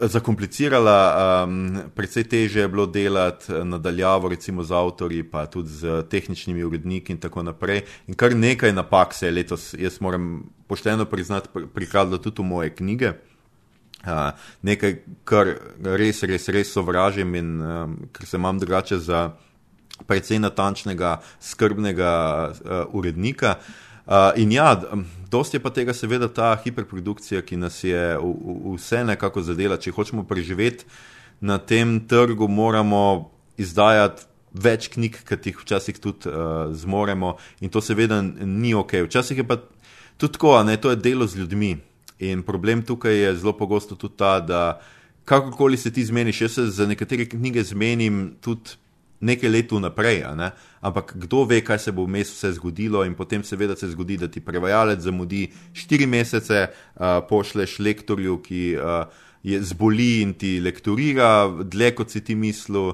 Zakomplicirala, 0.00 0.98
um, 1.42 1.78
predvsej 1.94 2.24
teže 2.30 2.60
je 2.60 2.68
bilo 2.68 2.84
delati 2.86 3.52
nadaljavo, 3.52 4.28
recimo 4.28 4.62
z 4.62 4.72
avtori, 4.72 5.24
pa 5.26 5.46
tudi 5.50 5.74
z 5.74 6.04
tehničnimi 6.10 6.62
uredniki 6.64 7.12
in 7.12 7.18
tako 7.18 7.42
naprej. 7.42 7.82
In 8.06 8.14
kar 8.14 8.36
nekaj 8.36 8.72
napak 8.72 9.14
se 9.14 9.26
je 9.26 9.32
letos, 9.32 9.74
jaz 9.74 9.98
moram 10.00 10.44
pošteno 10.70 11.04
priznati, 11.04 11.48
prikradlo 11.74 12.18
tudi 12.18 12.42
v 12.42 12.46
moje 12.46 12.70
knjige 12.74 13.12
nekaj, 14.62 14.96
kar 15.28 15.52
res, 16.00 16.22
res, 16.22 16.48
res 16.54 16.72
sovražim 16.72 17.34
in 17.38 17.52
um, 17.60 17.98
ker 18.12 18.26
se 18.26 18.36
imam 18.36 18.58
drugače 18.58 18.98
za 18.98 19.28
precej 20.06 20.38
natančnega, 20.38 21.18
skrbnega 21.40 22.14
uh, 22.48 22.80
urednika. 22.94 23.58
Uh, 24.08 24.32
in 24.40 24.52
ja, 24.52 24.72
dosti 25.30 25.58
je 25.58 25.62
pa 25.62 25.70
tega, 25.74 25.92
seveda, 25.92 26.30
ta 26.32 26.54
hiperprodukcija, 26.64 27.42
ki 27.44 27.58
nas 27.60 27.82
je 27.84 28.16
v, 28.16 28.32
v, 28.32 28.76
vse 28.78 29.02
nekako 29.04 29.42
zadela. 29.44 29.76
Če 29.76 29.92
hočemo 29.92 30.24
preživeti 30.28 30.88
na 31.40 31.58
tem 31.58 31.98
trgu, 32.08 32.48
moramo 32.48 33.30
izdajati 33.60 34.26
več 34.58 34.88
knjig, 34.94 35.20
kot 35.28 35.44
jih 35.46 35.58
včasih 35.60 35.98
tudi 36.00 36.30
uh, 36.30 36.70
zmoremo, 36.72 37.36
in 37.60 37.72
to 37.74 37.82
seveda 37.84 38.22
ni 38.24 38.72
ok. 38.74 39.02
Včasih 39.04 39.42
je 39.42 39.46
pa 39.46 39.58
tudi 40.16 40.38
tako, 40.38 40.56
ne, 40.64 40.78
to 40.80 40.94
je 40.94 41.02
delo 41.04 41.28
z 41.28 41.42
ljudmi. 41.42 41.76
In 42.18 42.42
problem 42.42 42.82
tukaj 42.82 43.14
je 43.14 43.36
zelo 43.36 43.52
pogosto 43.56 43.94
tudi 43.94 44.16
ta, 44.16 44.40
da 44.40 44.80
kakorkoli 45.24 45.76
se 45.76 45.92
ti 45.92 46.04
zmeniš, 46.04 46.40
jaz 46.40 46.52
se 46.52 46.66
za 46.66 46.86
nekatere 46.86 47.28
knjige 47.28 47.62
zmenim 47.62 48.36
tudi 48.40 48.78
nekaj 49.20 49.50
let 49.50 49.72
vnaprej, 49.72 50.22
ne? 50.38 50.50
ampak 50.80 51.12
kdo 51.18 51.44
ve, 51.44 51.60
kaj 51.64 51.78
se 51.78 51.92
bo 51.92 52.04
vmes 52.06 52.30
vse 52.30 52.52
zgodilo, 52.54 53.02
in 53.04 53.14
potem 53.18 53.42
seveda 53.44 53.76
se 53.76 53.90
zgodi, 53.90 54.16
da 54.16 54.28
ti 54.30 54.40
prevajalec 54.40 55.00
zamudi 55.02 55.48
štiri 55.74 56.06
mesece, 56.06 56.68
uh, 56.70 57.18
pošleš 57.28 57.78
lektorju, 57.78 58.38
ki. 58.42 58.62
Uh, 58.78 59.26
je 59.48 59.62
zboli 59.62 60.20
in 60.22 60.34
ti 60.34 60.58
lektorira, 60.60 61.48
dlje 61.48 61.90
kot 61.96 62.12
si 62.12 62.20
ti 62.24 62.34
mislil, 62.36 62.92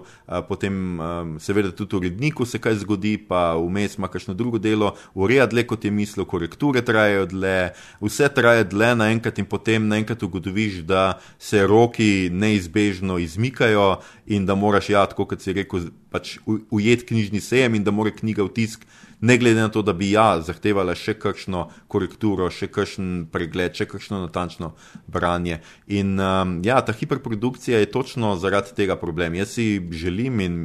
potem 0.49 1.01
seveda 1.43 1.73
tudi 1.75 1.97
uredniku 1.97 2.47
se 2.47 2.61
kaj 2.63 2.79
zgodi, 2.85 3.17
pa 3.29 3.55
vmes 3.59 3.99
ima 3.99 4.09
kakšno 4.09 4.35
drugo 4.35 4.59
delo, 4.63 4.95
ureja 5.15 5.47
dlje 5.51 5.67
kot 5.71 5.85
je 5.85 5.91
mislil, 5.91 6.27
korekture 6.31 6.85
trajajo 6.85 7.27
dlje, 7.33 7.59
vse 8.01 8.29
traja 8.35 8.65
dlje 8.65 8.93
naenkrat 9.03 9.39
in 9.43 9.49
potem 9.51 9.89
naenkrat 9.91 10.23
ugotoviš, 10.23 10.83
da 10.87 11.19
se 11.39 11.67
roki 11.67 12.31
neizbežno 12.33 13.19
izmikajo 13.19 13.99
in 14.27 14.47
da 14.47 14.55
moraš, 14.55 14.89
ja, 14.91 15.07
tako 15.07 15.27
kot 15.29 15.43
si 15.45 15.53
rekel, 15.53 15.91
pač 16.11 16.39
ujeti 16.47 17.07
knjižni 17.11 17.41
sejem 17.41 17.75
in 17.75 17.85
da 17.85 17.93
mora 17.93 18.13
knjiga 18.15 18.45
v 18.47 18.53
tisk 18.57 18.87
ne 19.25 19.37
glede 19.39 19.61
na 19.61 19.69
to, 19.69 19.83
da 19.83 19.93
bi 19.93 20.11
ja 20.11 20.41
zahtevala 20.45 20.95
še 20.99 21.15
kakšno 21.21 21.69
korekturo, 21.89 22.51
še 22.53 22.69
kakšen 22.73 23.27
pregled, 23.33 23.77
še 23.77 23.87
kakšno 23.89 24.21
natančno 24.27 24.75
branje. 25.09 25.61
In 25.87 26.19
um, 26.21 26.59
ja, 26.65 26.81
ta 26.85 26.93
hiperprodukcija 26.93 27.81
je 27.81 27.93
točno 27.93 28.35
zaradi 28.41 28.75
tega 28.77 28.99
problem. 29.01 29.37
Jaz 29.39 29.57
si 29.57 29.81
želim 29.93 30.41
in 30.45 30.59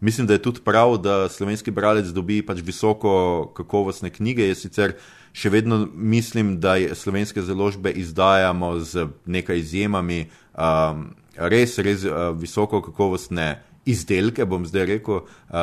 mislim, 0.00 0.26
da 0.26 0.38
je 0.38 0.44
tudi 0.46 0.64
prav, 0.64 0.96
da 1.02 1.28
slovenski 1.28 1.74
bralec 1.74 2.08
dobi 2.16 2.40
pač 2.46 2.62
visoko 2.64 3.52
kakovostne 3.56 4.12
knjige. 4.14 4.48
Jaz 4.48 4.64
sicer 4.64 4.96
še 5.36 5.52
vedno 5.52 5.84
mislim, 5.92 6.56
da 6.64 6.78
slovenske 6.96 7.44
založbe 7.44 7.92
izdajamo 7.92 8.78
z 8.80 9.08
nekaj 9.26 9.64
izjemami. 9.64 10.28
Um, 10.56 11.10
Res, 11.38 11.78
res 11.78 12.04
uh, 12.04 12.30
visoko 12.34 12.82
kakovostne 12.82 13.48
izdelke, 13.88 14.44
bom 14.44 14.66
zdaj 14.68 14.84
rekel, 14.84 15.22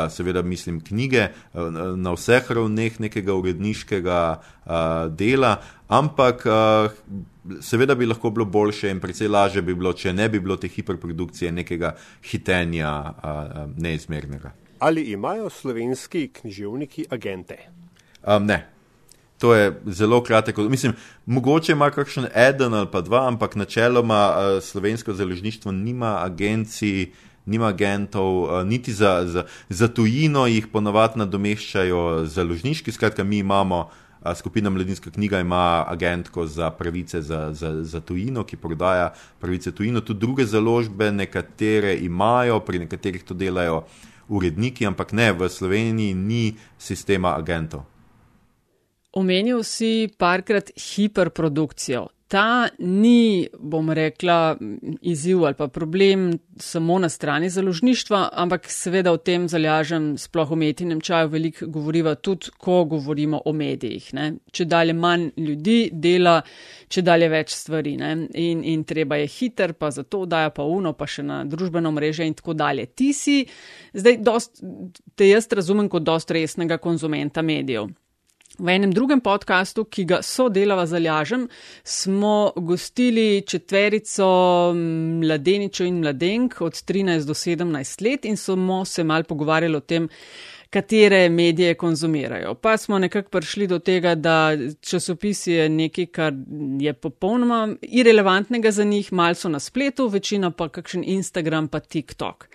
seveda 0.10 0.42
mislim 0.42 0.80
knjige 0.82 1.28
na 1.54 2.14
vseh 2.16 2.48
ravneh 2.58 3.00
nekega 3.00 3.36
uredniškega 3.38 4.20
dela, 5.14 5.52
ampak 5.94 6.42
seveda 7.62 7.96
bi 7.96 8.10
lahko 8.10 8.34
bilo 8.34 8.48
boljše 8.50 8.90
in 8.90 9.02
precej 9.04 9.30
lažje 9.30 9.62
bi 9.62 9.78
bilo, 9.78 9.94
če 9.94 10.14
ne 10.14 10.30
bi 10.30 10.42
bilo 10.42 10.58
te 10.58 10.72
hiperprodukcije 10.74 11.52
nekega 11.54 11.94
hitenja 12.32 12.92
neizmernega. 13.78 14.56
Ali 14.80 15.12
imajo 15.14 15.50
slovenski 15.50 16.28
književniki 16.42 17.06
agente? 17.10 17.58
Um, 18.26 18.46
ne. 18.46 18.75
To 19.46 19.54
je 19.56 19.82
zelo 19.86 20.24
kratek. 20.24 20.58
Mislim, 20.58 20.94
mogoče 21.26 21.72
ima 21.72 21.92
kakšen 21.92 22.26
eden 22.36 22.74
ali 22.74 22.88
pa 22.92 23.02
dva, 23.02 23.28
ampak 23.28 23.56
načeloma 23.56 24.34
uh, 24.34 24.64
slovensko 24.64 25.14
založništvo 25.14 25.72
nima 25.72 26.18
agencij, 26.24 27.12
nima 27.46 27.68
agentov, 27.68 28.44
uh, 28.44 28.64
niti 28.66 28.94
za, 28.94 29.22
za, 29.26 29.46
za 29.70 29.88
tujino 29.88 30.48
jih 30.48 30.68
ponovadi 30.68 31.20
nadomeščajo 31.20 32.26
založniški. 32.26 32.92
Skratka, 32.92 33.24
mi 33.24 33.38
imamo, 33.38 33.80
uh, 34.26 34.34
skupina 34.34 34.70
Mladinska 34.70 35.12
knjiga 35.12 35.40
ima 35.40 35.86
agentko 35.88 36.48
za 36.48 36.72
pravice 36.72 37.22
za, 37.22 37.54
za, 37.54 37.84
za 37.84 38.02
tujino, 38.02 38.44
ki 38.44 38.58
prodaja 38.58 39.14
pravice 39.40 39.72
tujino. 39.72 40.02
Tudi 40.02 40.20
druge 40.20 40.46
založbe, 40.46 41.12
nekatere 41.12 42.00
imajo, 42.02 42.60
pri 42.60 42.80
nekaterih 42.80 43.24
to 43.24 43.34
delajo 43.34 43.84
uredniki, 44.28 44.86
ampak 44.86 45.14
ne, 45.14 45.34
v 45.34 45.50
Sloveniji 45.50 46.14
ni 46.14 46.56
sistema 46.78 47.38
agentov. 47.38 47.86
Omenil 49.16 49.64
si 49.64 50.10
parkrat 50.20 50.74
hiperprodukcijo 50.76 52.08
ta 52.28 52.68
ni, 52.80 53.48
bom 53.60 53.90
rekla, 53.94 54.58
izziv 55.02 55.44
ali 55.46 55.54
pa 55.54 55.68
problem 55.68 56.40
samo 56.58 56.98
na 57.00 57.10
strani 57.10 57.50
založništva, 57.50 58.30
ampak 58.34 58.66
seveda 58.70 59.12
o 59.12 59.18
tem 59.18 59.46
zalažem 59.50 60.18
sploh 60.18 60.50
v 60.52 60.56
metinem 60.56 61.02
čaju 61.02 61.30
veliko 61.30 61.68
govoriva 61.68 62.16
tudi, 62.16 62.50
ko 62.58 62.84
govorimo 62.84 63.42
o 63.46 63.54
medijih. 63.54 64.10
Ne. 64.14 64.34
Če 64.52 64.66
dalje 64.66 64.94
manj 64.94 65.30
ljudi 65.38 65.78
dela, 65.94 66.40
če 66.90 67.02
dalje 67.06 67.30
več 67.30 67.54
stvari 67.54 67.94
in, 67.94 68.64
in 68.64 68.84
treba 68.84 69.22
je 69.22 69.28
hiter, 69.28 69.74
pa 69.74 69.92
zato 69.92 70.26
daja 70.26 70.50
pa 70.50 70.64
uno, 70.64 70.94
pa 70.94 71.08
še 71.08 71.24
na 71.24 71.44
družbeno 71.46 71.92
mreže 71.92 72.26
in 72.26 72.34
tako 72.34 72.54
dalje. 72.54 72.86
Ti 72.86 73.14
si 73.14 73.38
zdaj, 73.94 74.18
dost, 74.26 74.64
te 75.16 75.30
jaz 75.30 75.48
razumem 75.52 75.90
kot 75.90 76.04
dost 76.04 76.32
resnega 76.32 76.78
konzumenta 76.82 77.46
medijev. 77.46 77.94
V 78.58 78.70
enem 78.72 78.92
drugem 78.94 79.20
podkastu, 79.22 79.84
ki 79.84 80.06
ga 80.08 80.22
sodelava 80.24 80.86
z 80.88 80.96
Aljažem, 80.96 81.48
smo 81.84 82.54
gostili 82.56 83.44
četverico 83.48 84.28
mladeničev 85.22 85.88
in 85.88 86.00
mladenk 86.00 86.62
od 86.62 86.74
13 86.74 87.26
do 87.28 87.34
17 87.34 88.04
let 88.06 88.26
in 88.26 88.38
smo 88.38 88.86
se 88.86 89.04
mal 89.04 89.24
pogovarjali 89.24 89.76
o 89.76 89.80
tem, 89.80 90.10
katere 90.70 91.30
medije 91.30 91.74
konzumirajo. 91.74 92.54
Pa 92.54 92.78
smo 92.78 93.00
nekako 93.00 93.30
prišli 93.30 93.68
do 93.68 93.80
tega, 93.80 94.16
da 94.16 94.52
časopis 94.82 95.48
je 95.48 95.70
nekaj, 95.70 96.06
kar 96.06 96.34
je 96.80 96.94
popolnoma 96.94 97.76
irrelevantnega 97.82 98.72
za 98.72 98.84
njih, 98.84 99.14
malo 99.14 99.36
so 99.36 99.50
na 99.50 99.60
spletu, 99.60 100.08
večina 100.08 100.52
pa 100.52 100.70
kakšen 100.70 101.04
Instagram, 101.06 101.68
pa 101.68 101.80
TikTok. 101.80 102.48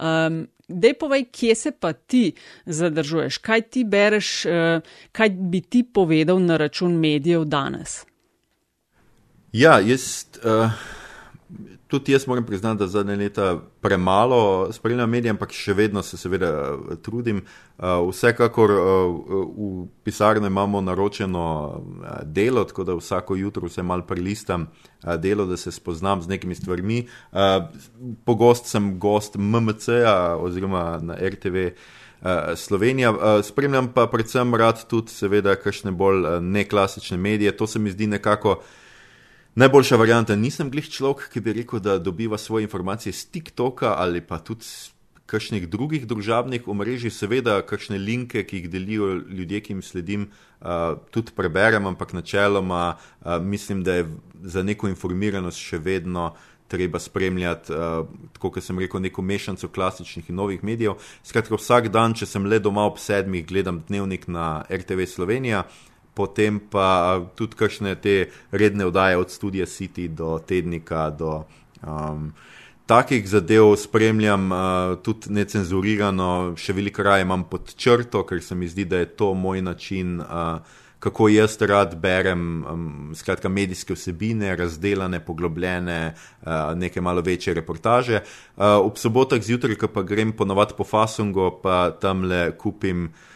Um, 0.00 0.46
Dej 0.68 0.94
povej, 0.98 1.26
kje 1.32 1.54
se 1.54 1.70
pa 1.70 1.92
ti 1.92 2.32
zadržuješ, 2.66 3.38
kaj 3.38 3.62
ti 3.68 3.84
bereš, 3.84 4.46
uh, 4.46 4.80
kaj 5.12 5.30
bi 5.30 5.60
ti 5.60 5.84
povedal 5.84 6.40
na 6.40 6.56
račun 6.56 6.96
medijev 6.96 7.44
danes? 7.44 8.04
Ja, 9.52 9.80
jaz. 9.80 10.24
Uh 10.42 10.72
tudi 11.88 12.12
jaz 12.12 12.26
moram 12.26 12.46
priznati, 12.46 12.78
da 12.78 12.86
zadnje 12.86 13.16
leta 13.16 13.58
premalo 13.80 14.72
spremljam 14.72 15.10
medije, 15.10 15.30
ampak 15.30 15.52
še 15.52 15.74
vedno 15.74 16.02
se 16.02 16.16
seveda 16.16 16.50
eh, 16.50 16.96
trudim. 17.02 17.42
Uh, 17.78 18.08
vsekakor 18.08 18.70
uh, 18.70 18.78
v 19.56 19.86
pisarni 20.04 20.46
imamo 20.46 20.80
naročeno 20.80 21.44
delo, 22.22 22.64
tako 22.64 22.84
da 22.84 22.94
vsako 22.94 23.36
jutro 23.36 23.66
vse 23.66 23.82
mal 23.82 24.04
prelistam 24.06 24.68
delo, 25.18 25.46
da 25.46 25.56
se 25.56 25.72
spoznam 25.72 26.22
z 26.22 26.28
nekimi 26.28 26.54
stvarmi. 26.54 27.06
Pogost 28.24 28.70
sem 28.70 28.98
gost 28.98 29.36
MMC-a 29.36 30.36
oziroma 30.40 30.98
na 31.02 31.18
RTV. 31.18 31.68
Slovenija, 32.56 33.12
spremljam 33.42 33.90
pa 33.92 34.06
predvsem 34.06 34.54
rad 34.54 34.86
tudi, 34.88 35.12
seveda, 35.12 35.58
kakšne 35.60 35.92
bolj 35.92 36.40
neklasične 36.40 37.18
medije. 37.18 37.56
To 37.56 37.66
se 37.66 37.78
mi 37.78 37.90
zdi 37.90 38.06
nekako 38.06 38.50
uh, 38.50 38.64
Najboljša 39.54 39.96
varianta, 39.96 40.34
nisem 40.34 40.66
glih 40.66 40.88
človek, 40.90 41.28
ki 41.30 41.40
bi 41.40 41.52
rekel, 41.54 41.78
da 41.78 41.92
dobiva 42.02 42.38
svoje 42.38 42.66
informacije 42.66 43.12
z 43.12 43.28
TikToka 43.30 43.92
ali 44.02 44.18
pa 44.20 44.40
tudi 44.42 44.66
kakšnih 45.30 45.68
drugih 45.70 46.08
družabnih 46.10 46.66
omrežij, 46.66 47.12
seveda, 47.14 47.60
kakšne 47.62 48.00
linke, 48.02 48.42
ki 48.42 48.56
jih 48.56 48.66
delijo 48.72 49.12
ljudje, 49.14 49.60
ki 49.60 49.72
jim 49.72 49.82
sledim, 49.82 50.26
uh, 50.58 50.98
tudi 51.14 51.32
preberem, 51.36 51.86
ampak 51.86 52.12
načeloma 52.12 52.96
uh, 52.96 53.38
mislim, 53.38 53.84
da 53.86 53.94
je 53.94 54.08
za 54.42 54.62
neko 54.62 54.90
informiranost 54.90 55.62
še 55.62 55.78
vedno. 55.78 56.32
Treba 56.68 56.98
spremljati, 56.98 57.70
uh, 57.76 58.08
kot 58.40 58.56
sem 58.64 58.78
rekel, 58.80 59.02
neko 59.04 59.22
mešanico 59.22 59.68
klasičnih 59.68 60.30
in 60.32 60.40
novih 60.40 60.62
medijev. 60.64 60.96
Skratka, 61.22 61.54
vsak 61.60 61.90
dan, 61.92 62.16
če 62.16 62.26
sem 62.26 62.46
le 62.48 62.58
doma 62.58 62.88
ob 62.88 62.96
sedmih, 62.98 63.44
gledam 63.46 63.82
dnevnik 63.86 64.24
na 64.32 64.64
RTV 64.72 65.04
Slovenija, 65.06 65.60
uh, 65.68 65.93
potem 66.14 66.60
pa 66.70 67.20
tudi 67.34 67.58
kakšne 67.58 67.94
te 67.98 68.30
redne 68.50 68.86
oddaje 68.86 69.18
od 69.18 69.30
Studia 69.30 69.66
City 69.66 70.08
do 70.08 70.38
Tednika, 70.38 71.10
do 71.10 71.42
um, 71.82 72.30
takih 72.86 73.28
zadev 73.28 73.74
spremljam 73.76 74.52
uh, 74.52 74.58
tudi 75.02 75.34
necenzurirano, 75.34 76.54
še 76.56 76.76
veliko 76.76 77.02
raje 77.02 77.26
imam 77.26 77.44
pod 77.50 77.74
črto, 77.76 78.24
ker 78.28 78.42
se 78.42 78.54
mi 78.54 78.68
zdi, 78.68 78.86
da 78.86 79.02
je 79.02 79.12
to 79.18 79.34
moj 79.34 79.62
način. 79.62 80.20
Uh, 80.20 80.80
Kako 81.04 81.26
jaz 81.28 81.58
rad 81.60 81.98
berem, 82.00 82.64
um, 82.64 82.84
skratka, 83.12 83.50
medijske 83.52 83.92
vsebine, 83.92 84.54
razdeljene, 84.56 85.18
poglobljene, 85.20 85.98
uh, 86.14 86.72
neke 86.80 87.02
malo 87.04 87.20
večje 87.20 87.52
reportaže. 87.58 88.22
Uh, 88.56 88.80
ob 88.86 88.96
sobotah 88.96 89.42
zjutraj, 89.44 89.76
ko 89.82 89.90
pa 89.92 90.00
grem 90.00 90.32
ponovadi 90.32 90.72
po 90.78 90.86
Fasungu, 90.88 91.50
pa 91.60 91.90
tam 92.00 92.24
le 92.24 92.54
kupim 92.56 93.04
uh, 93.10 93.33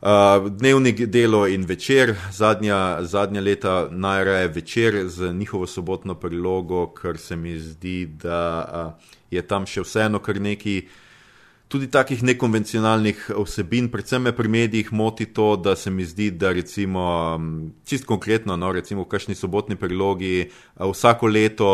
Uh, 0.00 0.50
dnevnik 0.50 1.00
delo 1.10 1.46
in 1.46 1.64
večer, 1.66 2.14
zadnja, 2.32 3.02
zadnja 3.02 3.40
leta 3.40 3.88
najraje 3.90 4.48
večer 4.48 5.08
z 5.08 5.32
njihovo 5.32 5.66
sobotno 5.66 6.14
prilogo, 6.14 6.86
ker 6.94 7.18
se 7.18 7.36
mi 7.36 7.58
zdi, 7.58 8.06
da 8.06 8.68
uh, 8.72 9.08
je 9.30 9.42
tam 9.42 9.66
še 9.66 9.82
vseeno 9.82 10.20
kar 10.22 10.38
neki. 10.40 10.84
Tudi 11.68 11.90
takih 11.90 12.22
nekonvencionalnih 12.22 13.26
vsebin, 13.42 13.90
predvsem 13.90 14.22
me 14.22 14.32
pri 14.32 14.48
medijih 14.48 14.92
moti 14.92 15.26
to, 15.26 15.56
da 15.56 15.74
se 15.76 15.90
mi 15.90 16.06
zdi, 16.06 16.30
da 16.30 16.52
recimo, 16.54 17.34
čist 17.84 18.06
konkretno, 18.06 18.56
no, 18.56 18.70
recimo 18.72 19.02
v 19.02 19.10
kakšni 19.10 19.34
sobotni 19.34 19.76
prilogi, 19.76 20.46
vsako 20.78 21.26
leto 21.26 21.68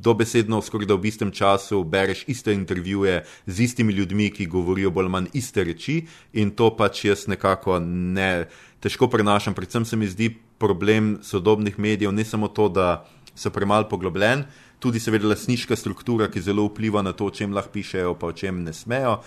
dobesedno, 0.00 0.60
skoraj 0.62 0.86
da 0.86 0.94
v 0.94 1.08
istem 1.08 1.30
času 1.30 1.84
bereš 1.84 2.24
iste 2.26 2.54
intervjuje 2.54 3.24
z 3.46 3.60
istimi 3.60 3.92
ljudmi, 3.92 4.30
ki 4.30 4.46
govorijo 4.46 4.90
bolj 4.90 5.06
ali 5.06 5.12
manj 5.12 5.26
iste 5.32 5.64
reči 5.64 6.06
in 6.32 6.50
to 6.50 6.70
pač 6.76 7.04
jaz 7.04 7.26
nekako 7.26 7.78
ne 7.80 8.46
težko 8.80 9.08
prenašam. 9.08 9.54
Predvsem 9.54 9.84
se 9.84 9.96
mi 9.96 10.08
zdi 10.08 10.30
problem 10.58 11.18
sodobnih 11.22 11.78
medijev 11.78 12.12
ne 12.12 12.24
samo 12.24 12.48
to, 12.48 12.68
da 12.68 13.06
so 13.36 13.50
premalo 13.50 13.88
poglobljeni, 13.88 14.44
tudi 14.78 15.00
seveda 15.00 15.28
lasniška 15.28 15.76
struktura, 15.76 16.28
ki 16.32 16.40
zelo 16.40 16.66
vpliva 16.68 17.02
na 17.02 17.12
to, 17.12 17.28
o 17.28 17.34
čem 17.34 17.52
lahko 17.52 17.72
pišejo, 17.72 18.14
pa 18.20 18.30
o 18.30 18.32
čem 18.32 18.62
ne 18.64 18.72
smejo. 18.72 19.18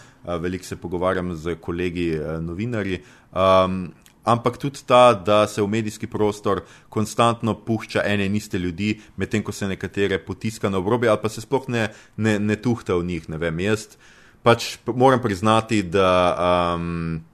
Veliko 0.41 0.65
se 0.65 0.76
pogovarjam 0.76 1.36
z 1.36 1.55
kolegi 1.61 2.11
novinarji. 2.41 3.01
Um, 3.30 3.91
ampak 4.24 4.57
tudi 4.57 4.84
ta, 4.86 5.13
da 5.13 5.47
se 5.47 5.61
v 5.61 5.67
medijski 5.67 6.07
prostor 6.07 6.63
konstantno 6.89 7.55
pušča 7.55 8.03
ene 8.05 8.26
in 8.26 8.36
iste 8.36 8.59
ljudi, 8.59 8.99
medtem 9.17 9.43
ko 9.43 9.51
se 9.51 9.67
nekatere 9.67 10.20
potiska 10.20 10.70
na 10.70 10.78
obrobje 10.78 11.09
ali 11.09 11.20
pa 11.22 11.30
se 11.30 11.41
sploh 11.41 11.70
ne, 11.70 11.89
ne, 12.17 12.39
ne 12.39 12.55
tuhta 12.55 12.95
v 12.95 13.05
njih. 13.05 13.30
Ne 13.30 13.38
vem, 13.38 13.59
jaz 13.59 13.95
pač 14.43 14.78
moram 14.86 15.22
priznati, 15.22 15.84
da. 15.84 16.11
Um, 16.76 17.29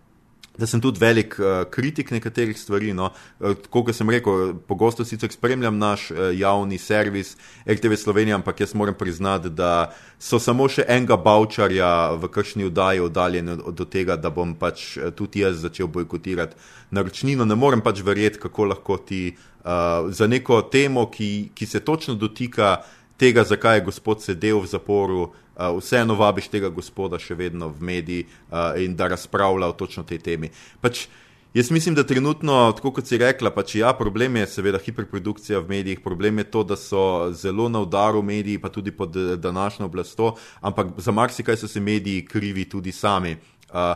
da 0.57 0.67
sem 0.67 0.81
tudi 0.81 0.99
velik 0.99 1.35
uh, 1.39 1.63
kritik 1.71 2.11
nekaterih 2.11 2.59
stvari. 2.59 2.93
No. 2.93 3.11
Uh, 3.39 3.55
kot 3.69 3.91
sem 3.95 4.09
rekel, 4.09 4.53
pogosto 4.67 5.05
sicer 5.05 5.31
spremljam 5.31 5.77
naš 5.77 6.09
uh, 6.11 6.29
javni 6.33 6.77
servis 6.77 7.35
RTV 7.67 7.99
Slovenija, 7.99 8.35
ampak 8.35 8.59
jaz 8.59 8.75
moram 8.75 8.93
priznati, 8.93 9.49
da 9.49 9.91
so 10.19 10.39
samo 10.39 10.67
še 10.71 10.85
enega 10.87 11.17
bavčarja 11.17 12.15
v 12.21 12.31
kršni 12.31 12.69
vdaji 12.69 13.03
oddaljeni 13.05 13.57
od, 13.57 13.65
od 13.73 13.89
tega, 13.89 14.15
da 14.15 14.29
bom 14.29 14.55
pač 14.55 14.95
tudi 15.15 15.43
jaz 15.43 15.59
začel 15.65 15.87
bojkotirati 15.87 16.55
naročnino. 16.95 17.45
Ne 17.45 17.55
morem 17.55 17.83
pač 17.83 18.01
verjeti, 18.05 18.39
kako 18.39 18.71
lahko 18.71 18.97
ti 18.97 19.23
uh, 19.35 20.07
za 20.09 20.27
neko 20.27 20.61
temo, 20.71 21.09
ki, 21.11 21.51
ki 21.55 21.65
se 21.65 21.79
točno 21.79 22.15
dotika 22.15 22.77
tega, 23.17 23.43
zakaj 23.43 23.77
je 23.77 23.85
gospod 23.85 24.23
sedel 24.23 24.59
v 24.59 24.67
zaporu 24.67 25.21
uh, 25.21 25.77
vseeno 25.79 26.15
vabiš 26.15 26.49
tega 26.51 26.69
gospoda 26.69 27.19
še 27.21 27.35
vedno 27.35 27.69
v 27.69 27.81
mediji 27.81 28.25
uh, 28.25 28.75
in 28.81 28.95
da 28.95 29.07
razpravlja 29.11 29.69
o 29.71 29.77
točno 29.77 30.03
tej 30.03 30.19
temi. 30.19 30.51
Pač, 30.81 31.07
jaz 31.55 31.71
mislim, 31.71 31.95
da 31.95 32.03
trenutno, 32.03 32.71
tako 32.75 32.91
kot 32.99 33.07
si 33.07 33.19
rekla, 33.21 33.51
pač 33.55 33.77
ja, 33.79 33.93
problem 33.97 34.41
je 34.41 34.47
seveda 34.57 34.81
hiperprodukcija 34.83 35.63
v 35.63 35.77
medijih, 35.77 36.03
problem 36.03 36.43
je 36.43 36.49
to, 36.51 36.63
da 36.67 36.75
so 36.79 37.31
zelo 37.33 37.69
na 37.69 37.81
udaru 37.85 38.23
mediji, 38.23 38.59
pa 38.59 38.69
tudi 38.69 38.91
pod 38.91 39.15
današnjo 39.39 39.87
oblastjo, 39.87 40.35
ampak 40.61 40.95
za 40.97 41.11
marsikaj 41.11 41.57
so 41.63 41.71
se 41.71 41.79
mediji 41.79 42.25
krivi 42.25 42.69
tudi 42.69 42.91
sami. 42.91 43.37
Uh, 43.71 43.95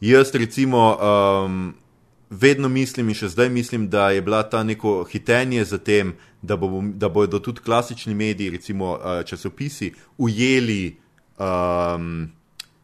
jaz 0.00 0.34
recimo. 0.34 0.96
Um, 0.98 1.74
vedno 2.32 2.68
mislim 2.68 3.08
in 3.08 3.16
še 3.16 3.28
zdaj 3.28 3.50
mislim, 3.52 3.88
da 3.92 4.10
je 4.10 4.22
bila 4.24 4.42
ta 4.42 4.62
neko 4.64 5.02
hitenje 5.10 5.64
za 5.64 5.78
tem, 5.78 6.14
da, 6.42 6.56
bo, 6.56 6.82
da 6.94 7.08
bodo 7.08 7.38
tudi 7.38 7.60
klasični 7.60 8.14
mediji, 8.14 8.50
recimo 8.50 8.92
uh, 8.92 9.24
časopisi, 9.24 9.92
ujeli 10.18 10.96
um, 11.38 12.30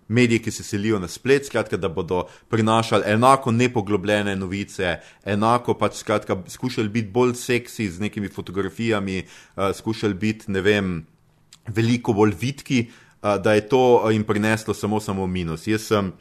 medije, 0.08 0.42
ki 0.42 0.50
se 0.50 0.62
selijo 0.62 0.98
na 0.98 1.08
splet, 1.08 1.46
skratka, 1.46 1.76
da 1.76 1.88
bodo 1.88 2.24
prinašali 2.48 3.02
enako 3.06 3.52
nepoglobljene 3.52 4.36
novice, 4.36 4.96
enako 5.24 5.74
pač 5.74 5.94
skratka, 5.94 6.36
skušali 6.46 6.88
biti 6.88 7.10
bolj 7.10 7.34
seksi 7.34 7.90
z 7.90 8.00
nekimi 8.00 8.28
fotografijami, 8.28 9.22
uh, 9.56 9.74
skušali 9.74 10.14
biti, 10.14 10.50
ne 10.52 10.60
vem, 10.60 11.06
veliko 11.66 12.12
bolj 12.12 12.34
vidki, 12.40 12.86
uh, 13.22 13.36
da 13.42 13.54
je 13.54 13.68
to 13.68 14.10
jim 14.10 14.24
prineslo 14.24 14.74
samo, 14.74 15.00
samo 15.00 15.26
minus. 15.26 15.66
Jaz 15.66 15.90
sem 15.90 16.12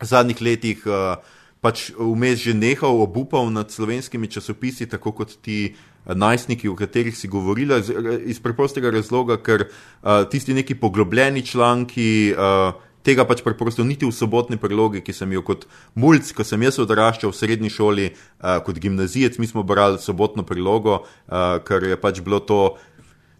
v 0.00 0.06
zadnjih 0.06 0.42
letih 0.42 0.86
uh, 0.86 1.18
pač 1.64 1.88
vmes 1.96 2.42
že 2.44 2.52
nehal 2.52 3.00
obupal 3.00 3.48
nad 3.48 3.72
slovenskimi 3.72 4.28
časopisi, 4.28 4.84
tako 4.84 5.16
kot 5.16 5.38
ti 5.40 5.72
eh, 5.72 6.12
najstniki, 6.12 6.68
o 6.68 6.76
katerih 6.76 7.16
si 7.16 7.30
govorila, 7.32 7.80
iz 8.28 8.40
preprostega 8.44 8.92
razloga, 8.92 9.40
ker 9.40 9.68
uh, 9.68 10.28
tisti 10.28 10.54
neki 10.54 10.76
poglobljeni 10.76 11.46
članki. 11.46 12.34
Uh, 12.36 12.76
Tega 13.04 13.26
pač 13.28 13.42
preprosto 13.44 13.84
niti 13.84 14.08
v 14.08 14.16
sobotni 14.16 14.56
prilogi, 14.56 15.02
ki 15.04 15.12
sem 15.12 15.28
jo 15.36 15.42
kot 15.44 15.66
mulj, 15.92 16.22
ko 16.32 16.40
sem 16.40 16.62
jaz 16.64 16.78
odraščal 16.80 17.34
v 17.34 17.36
srednji 17.36 17.68
šoli, 17.68 18.06
uh, 18.16 18.62
kot 18.64 18.80
gimnazijec, 18.80 19.36
mi 19.36 19.44
smo 19.44 19.60
brali 19.60 20.00
sobotno 20.00 20.40
prilogo, 20.48 21.02
uh, 21.04 21.60
ker 21.68 21.84
je 21.84 21.98
pač 22.00 22.22
bilo 22.24 22.40
to 22.40 22.62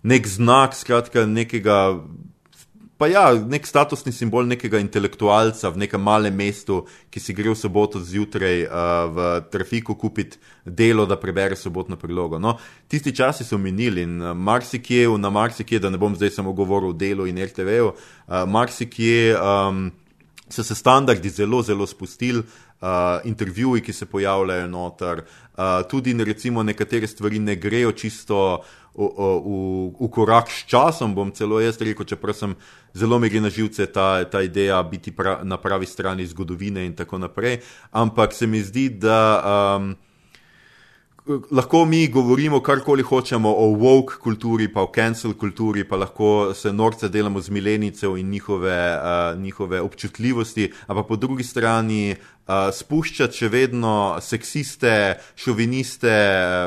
nek 0.05 0.29
znak, 0.29 0.77
skratka, 0.77 1.25
nekega 1.25 1.97
pa 2.99 3.09
ja, 3.11 3.25
nek 3.35 3.67
statusni 3.67 4.13
simbol 4.15 4.47
nekega 4.47 4.79
intelektualca 4.83 5.71
v 5.75 5.83
nekem 5.85 6.03
malem 6.03 6.37
mestu, 6.37 6.83
ki 7.11 7.21
si 7.21 7.35
gre 7.35 7.51
v 7.51 7.59
soboto 7.59 8.03
zjutraj 8.03 8.65
uh, 8.67 8.77
v 9.11 9.27
trafiku 9.51 9.97
kupiti 9.99 10.39
delo, 10.65 11.07
da 11.07 11.19
prebere 11.21 11.57
sobotno 11.59 11.99
prilogo. 12.01 12.39
No, 12.39 12.57
tisti 12.89 13.15
časi 13.15 13.45
so 13.45 13.59
minili 13.59 14.07
in 14.07 14.21
uh, 14.23 14.33
marsikje, 14.37 15.09
na 15.19 15.31
marsikje, 15.31 15.83
da 15.83 15.91
ne 15.91 15.99
bom 15.99 16.15
zdaj 16.15 16.37
samo 16.39 16.53
govoril 16.53 16.95
o 16.95 16.97
delu 16.97 17.27
in 17.27 17.43
RTV-u, 17.43 17.93
uh, 17.93 18.43
marsikje. 18.47 19.35
Um, 19.39 19.91
so 20.55 20.63
se 20.63 20.75
standardi 20.75 21.31
zelo, 21.31 21.63
zelo 21.63 21.87
spustili, 21.87 22.39
uh, 22.39 23.25
intervjuji, 23.25 23.83
ki 23.83 23.93
se 23.93 24.07
pojavljajo 24.07 24.69
noter, 24.69 25.25
uh, 25.57 25.83
tudi 25.89 26.15
recimo 26.25 26.63
nekatere 26.63 27.07
stvari 27.07 27.39
ne 27.39 27.57
grejo 27.57 27.93
čisto 27.93 28.65
v, 28.95 29.09
v, 29.11 29.91
v 30.01 30.09
korak 30.11 30.51
s 30.51 30.67
časom, 30.71 31.15
bom 31.15 31.33
celo 31.35 31.61
jaz 31.61 31.81
rekel, 31.83 32.07
čeprav 32.07 32.35
sem 32.35 32.55
zelo 32.95 33.19
mi 33.19 33.29
gre 33.29 33.43
na 33.43 33.51
živce 33.51 33.87
ta, 33.87 34.25
ta 34.25 34.43
ideja 34.43 34.83
biti 34.83 35.11
pra, 35.11 35.43
na 35.43 35.59
pravi 35.59 35.87
strani 35.87 36.27
zgodovine 36.27 36.87
in 36.87 36.95
tako 36.95 37.19
naprej. 37.19 37.61
Ampak 37.91 38.33
se 38.33 38.47
mi 38.47 38.63
zdi, 38.63 38.89
da. 38.89 39.43
Um, 39.79 39.95
lahko 41.27 41.85
mi 41.85 42.09
govorimo 42.09 42.61
karkoli 42.61 43.03
hočemo 43.03 43.49
o 43.49 43.67
woke 43.67 44.19
kulturi, 44.21 44.69
pa 44.73 44.83
o 44.83 44.91
cancel 44.93 45.33
kulturi, 45.35 45.85
pa 45.89 45.97
lahko 45.97 46.53
se 46.55 46.73
norce 46.73 47.09
delamo 47.09 47.41
z 47.41 47.51
milenicev 47.51 48.19
in 48.19 48.31
njihove, 48.31 48.97
uh, 48.97 49.41
njihove 49.41 49.81
občutljivosti, 49.81 50.73
ampak 50.87 51.07
po 51.09 51.17
drugi 51.17 51.45
strani 51.45 52.13
uh, 52.13 52.69
spuščati 52.73 53.39
še 53.39 53.49
vedno 53.49 54.21
seksiste, 54.21 55.19
šoviniste. 55.37 56.15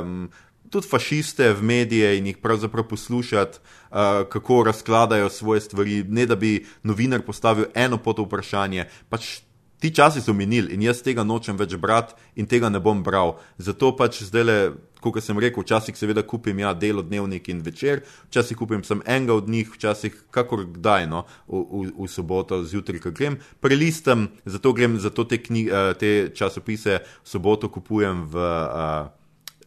Um, 0.02 0.30
Tudi 0.68 0.84
fašiste 0.84 1.54
v 1.56 1.64
medije 1.64 2.10
in 2.18 2.26
jih 2.28 2.42
pravzaprav 2.44 2.84
poslušati, 2.90 3.60
uh, 3.62 4.28
kako 4.28 4.64
razkladajo 4.68 5.30
svoje 5.30 5.62
stvari, 5.62 6.02
ne 6.04 6.26
da 6.26 6.36
bi 6.36 6.66
novinar 6.84 7.22
postavil 7.24 7.70
eno 7.74 7.98
pot 8.04 8.20
vprašanje. 8.20 8.84
Pač 9.08 9.47
Ti 9.80 9.92
časi 9.94 10.22
so 10.22 10.34
minili 10.34 10.74
in 10.74 10.82
jaz 10.82 11.04
tega 11.06 11.24
nočem 11.24 11.58
več 11.58 11.76
brati 11.78 12.16
in 12.36 12.48
tega 12.50 12.70
ne 12.70 12.80
bom 12.82 13.04
bral. 13.06 13.36
Zato 13.62 13.92
pač 13.98 14.24
zdaj, 14.26 14.72
kot 15.02 15.20
sem 15.22 15.38
rekel, 15.38 15.62
včasih 15.62 15.98
seveda 15.98 16.24
kupim 16.26 16.58
ja, 16.64 16.74
delo, 16.74 17.04
dnevnik 17.06 17.50
in 17.54 17.62
večer, 17.62 18.02
včasih 18.32 18.58
kupim 18.58 18.82
sem 18.84 19.04
enega 19.06 19.38
od 19.38 19.50
njih, 19.50 19.70
včasih 19.70 20.16
kakor 20.34 20.66
kdaj, 20.66 21.06
no, 21.12 21.28
v, 21.46 21.62
v, 21.62 21.84
v 21.94 22.10
soboto 22.10 22.64
zjutraj, 22.66 23.04
ko 23.06 23.14
grem. 23.14 23.38
Prelistam, 23.62 24.32
zato 24.46 24.74
grem, 24.74 24.98
zato 25.04 25.28
te, 25.30 25.38
knjig, 25.44 25.70
eh, 25.70 25.94
te 26.02 26.12
časopise 26.34 27.04
v 27.06 27.30
soboto 27.30 27.70
kupujem 27.70 28.26
v. 28.34 28.42
Uh, 28.42 29.17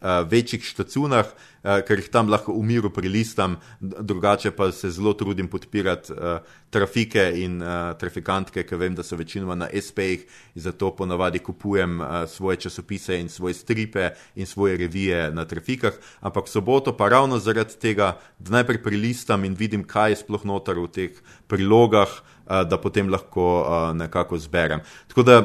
večjih 0.01 0.63
štacunah, 0.65 1.25
uh, 1.25 1.79
ker 1.85 1.99
jih 2.01 2.09
tam 2.09 2.29
lahko 2.29 2.55
v 2.55 2.63
miru 2.65 2.89
prilistam, 2.89 3.59
drugače 3.81 4.51
pa 4.51 4.71
se 4.71 4.89
zelo 4.89 5.13
trudim 5.13 5.47
podpirati 5.47 6.13
uh, 6.13 6.41
trafike 6.71 7.25
in 7.35 7.59
trafikantke, 7.99 8.63
ker 8.63 8.79
vem, 8.79 8.95
da 8.95 9.03
so 9.03 9.17
večinoma 9.19 9.55
na 9.59 9.67
SP-jih 9.67 10.23
zato 10.55 10.93
ponavadi 10.95 11.41
kupujem 11.43 11.99
svoje 12.31 12.61
časopise 12.63 13.19
in 13.19 13.27
svoje 13.29 13.53
stripe 13.53 14.09
in 14.35 14.47
svoje 14.47 14.77
revije 14.77 15.31
na 15.35 15.45
trafikah. 15.45 15.93
Ampak 16.21 16.47
soboto 16.47 16.95
pa 16.97 17.09
ravno 17.09 17.39
zaradi 17.39 17.75
tega, 17.75 18.13
da 18.39 18.55
najprej 18.55 18.83
prilistam 18.83 19.43
in 19.45 19.53
vidim, 19.59 19.83
kaj 19.83 20.11
je 20.11 20.21
sploh 20.23 20.45
noter 20.47 20.79
v 20.79 20.87
teh 20.87 21.19
prilogah, 21.51 22.07
da 22.47 22.79
potem 22.79 23.11
lahko 23.11 23.67
nekako 23.95 24.39
zberem. 24.39 24.79
Tako 25.11 25.23
da 25.27 25.37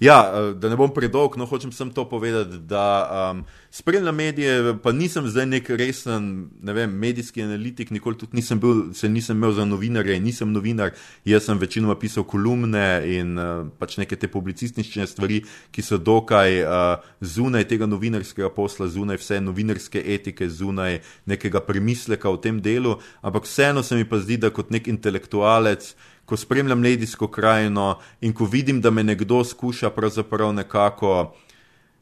Ja, 0.00 0.32
eh, 0.34 0.54
da 0.54 0.68
ne 0.70 0.76
bom 0.78 0.92
predolg, 0.94 1.34
no 1.36 1.46
hočem 1.50 1.72
sem 1.74 1.90
to 1.90 2.04
povedati, 2.08 2.60
da 2.70 3.30
um, 3.32 3.40
spremljam 3.70 4.14
medije, 4.14 4.76
pa 4.82 4.92
nisem 4.92 5.26
zdaj 5.26 5.46
nek 5.46 5.70
resen, 5.74 6.28
ne 6.62 6.72
vem, 6.72 6.92
medijski 6.94 7.42
analitik, 7.42 7.90
nikoli 7.90 8.18
tudi 8.18 8.38
nisem 8.38 8.60
bil, 8.62 8.92
se 8.94 9.08
nisem 9.08 9.36
imel 9.36 9.56
za 9.56 9.64
novinarje, 9.66 10.20
nisem 10.22 10.52
novinar, 10.54 10.92
jaz 11.26 11.48
sem 11.48 11.58
večinoma 11.58 11.96
pisal 11.98 12.22
kolumne 12.24 12.84
in 13.10 13.34
uh, 13.38 13.64
pač 13.78 13.96
neke 13.98 14.16
te 14.16 14.30
publicistične 14.30 15.06
stvari, 15.10 15.40
ki 15.74 15.82
so 15.82 15.98
dokaj 15.98 16.60
uh, 16.62 17.08
zunaj 17.20 17.66
tega 17.66 17.88
novinarskega 17.90 18.52
posla, 18.54 18.86
zunaj 18.86 19.18
vse 19.18 19.40
novinarske 19.42 20.04
etike, 20.14 20.46
zunaj 20.46 21.00
nekega 21.26 21.64
premisleka 21.66 22.30
v 22.30 22.40
tem 22.46 22.62
delu, 22.62 22.94
ampak 23.18 23.50
vseeno 23.50 23.82
se 23.82 23.98
mi 23.98 24.06
pa 24.06 24.22
zdi, 24.22 24.38
da 24.38 24.54
kot 24.54 24.70
nek 24.70 24.86
intelektualec, 24.86 25.90
ko 26.28 26.36
spremljam 26.36 26.80
medijsko 26.80 27.26
krajino 27.32 27.98
in 28.20 28.32
ko 28.36 28.44
vidim, 28.44 28.80
da 28.80 28.90
me 28.90 29.02
nekdo 29.02 29.44
skuša 29.44 29.90
pravzaprav 29.90 30.52
nekako 30.52 31.34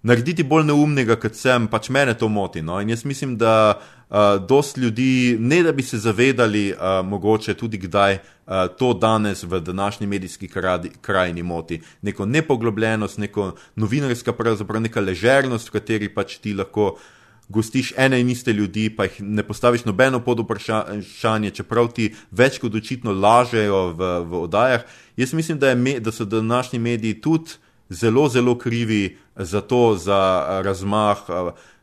narediti 0.02 0.42
bolj 0.42 0.66
neumnega, 0.66 1.16
kot 1.18 1.38
sem, 1.38 1.66
pač 1.70 1.88
mene 1.94 2.14
to 2.18 2.28
moti. 2.28 2.62
No? 2.62 2.80
In 2.82 2.90
jaz 2.90 3.04
mislim, 3.06 3.36
da 3.38 3.54
uh, 3.78 4.36
dost 4.48 4.78
ljudi, 4.78 5.36
ne 5.40 5.62
da 5.62 5.72
bi 5.72 5.82
se 5.82 5.98
zavedali, 5.98 6.72
uh, 6.72 7.00
mogoče 7.06 7.54
tudi 7.54 7.78
kdaj. 7.86 8.18
Uh, 8.46 8.66
to 8.78 8.92
danes 8.94 9.42
v 9.42 9.60
današnji 9.60 10.06
medijski 10.06 10.50
krajini 11.00 11.42
moti. 11.42 11.80
Neko 12.02 12.26
nepoglobljenost, 12.26 13.18
neko 13.18 13.52
novinarska, 13.76 14.32
pravzaprav 14.32 14.82
neka 14.82 15.00
ležernost, 15.00 15.68
v 15.68 15.78
kateri 15.78 16.10
pač 16.14 16.38
ti 16.42 16.54
lahko 16.54 16.92
uh, 16.92 17.00
gostiš 17.48 17.92
ene 17.96 18.20
in 18.20 18.30
iste 18.30 18.52
ljudi, 18.52 18.88
pa 18.96 19.04
jih 19.04 19.20
ne 19.20 19.42
postaviš 19.42 19.84
nobeno 19.84 20.20
pod 20.20 20.40
vprašanje, 20.40 21.50
čeprav 21.50 21.92
ti 21.94 22.10
več 22.30 22.58
kot 22.58 22.74
očitno 22.74 23.12
lažejo 23.12 23.92
v, 23.92 24.10
v 24.26 24.42
oddajah. 24.42 24.82
Jaz 25.16 25.32
mislim, 25.32 25.58
da, 25.58 25.74
me, 25.74 26.00
da 26.00 26.12
so 26.12 26.24
današnji 26.24 26.78
mediji 26.78 27.20
tudi 27.20 27.58
zelo, 27.88 28.28
zelo 28.28 28.58
krivi 28.58 29.16
za 29.36 29.60
to, 29.60 29.96
za 29.96 30.46
razmah. 30.64 31.18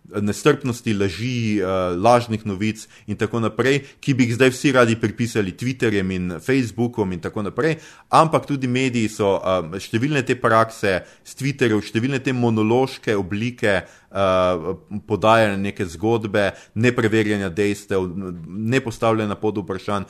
Nestrpnosti, 0.04 0.94
laži, 0.94 1.62
uh, 1.64 1.96
lažnih 1.96 2.46
novic 2.46 2.82
in 3.08 3.16
tako 3.18 3.40
naprej, 3.40 3.80
ki 4.04 4.14
bi 4.14 4.28
jih 4.28 4.36
zdaj 4.36 4.52
vsi 4.52 4.72
radi 4.76 4.98
pripisali 5.00 5.54
Twitterjem 5.56 6.12
in 6.12 6.34
Facebookom 6.44 7.14
in 7.16 7.22
tako 7.24 7.46
naprej, 7.48 7.78
ampak 8.12 8.46
tudi 8.46 8.68
mediji 8.68 9.08
so 9.10 9.38
uh, 9.38 9.80
številne 9.80 10.26
te 10.28 10.36
prakse 10.36 10.98
s 11.24 11.38
Twitterjem, 11.40 11.80
številne 11.82 12.20
te 12.20 12.36
monološke 12.36 13.16
oblike 13.16 13.78
uh, 13.80 14.74
podajanja 15.08 15.58
neke 15.58 15.88
zgodbe, 15.96 16.50
nepreverjanja 16.76 17.50
dejstev, 17.50 18.10
ne 18.48 18.82
postavljanja 18.84 19.40
pod 19.40 19.62
vprašanj, 19.64 20.10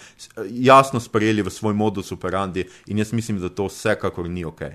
jasno 0.49 0.99
sprejeli 0.99 1.45
v 1.45 1.53
svoj 1.53 1.77
modus 1.77 2.11
operandi 2.11 2.65
in 2.87 2.97
jaz 2.97 3.13
mislim, 3.13 3.37
da 3.39 3.53
to 3.53 3.69
vsekakor 3.69 4.29
ni 4.29 4.45
ok. 4.45 4.65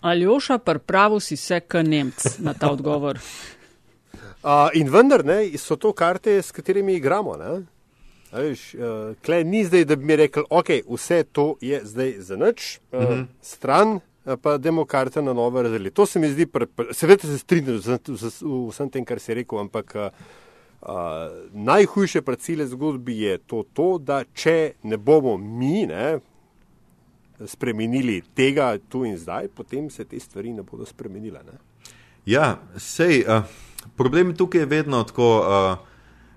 Aljoša, 0.00 0.58
pravi 0.58 1.20
si 1.20 1.36
se, 1.36 1.60
k 1.60 1.82
Nemc 1.82 2.38
na 2.38 2.54
ta 2.54 2.70
odgovor. 2.70 3.18
Uh, 4.38 4.68
in 4.72 4.90
vendar 4.90 5.24
ne, 5.26 5.58
so 5.58 5.76
to 5.76 5.92
karte, 5.92 6.42
s 6.42 6.52
katerimi 6.54 6.94
igramo. 6.94 7.34
Veš, 8.32 8.74
uh, 8.74 9.16
klej 9.24 9.44
ni 9.44 9.64
zdaj, 9.64 9.84
da 9.84 9.96
bi 9.96 10.04
mi 10.04 10.16
rekel, 10.16 10.44
ok, 10.50 10.70
vse 10.86 11.24
to 11.32 11.56
je 11.60 11.80
zdaj 11.84 12.12
za 12.18 12.36
nič, 12.36 12.78
uh, 12.92 13.00
uh 13.00 13.08
-huh. 13.08 13.26
stran 13.42 14.00
pa 14.42 14.58
demo 14.58 14.84
karte 14.84 15.22
na 15.22 15.32
novo 15.32 15.62
razdeliti. 15.62 15.94
To 15.94 16.06
se 16.06 16.18
mi 16.18 16.28
zdi, 16.28 16.46
seveda 16.92 17.28
se 17.28 17.38
strinjam 17.38 17.78
z, 17.78 17.98
z, 18.06 18.30
z 18.30 18.42
vsem 18.70 18.90
tem, 18.90 19.04
kar 19.04 19.20
si 19.20 19.34
rekel, 19.34 19.58
ampak 19.58 19.94
uh, 19.94 20.02
uh, 20.82 20.88
najhujše 21.52 22.22
pri 22.22 22.36
cele 22.36 22.66
zgodbi 22.66 23.20
je 23.20 23.38
to, 23.38 23.64
to, 23.72 23.98
da 23.98 24.24
če 24.34 24.72
ne 24.82 24.96
bomo 24.96 25.36
mi 25.36 25.86
ne, 25.86 26.18
spremenili 27.46 28.22
tega 28.34 28.78
tu 28.88 29.04
in 29.04 29.16
zdaj, 29.18 29.48
potem 29.48 29.90
se 29.90 30.04
te 30.04 30.20
stvari 30.20 30.52
ne 30.52 30.62
bodo 30.62 30.86
spremenile. 30.86 31.40
Ne? 31.46 31.58
Ja, 32.26 32.58
sej. 32.76 33.24
Uh... 33.24 33.67
Problem 33.96 34.36
tukaj 34.36 34.60
je 34.60 34.66
vedno 34.66 35.02
tako 35.04 35.38
uh, 35.38 35.86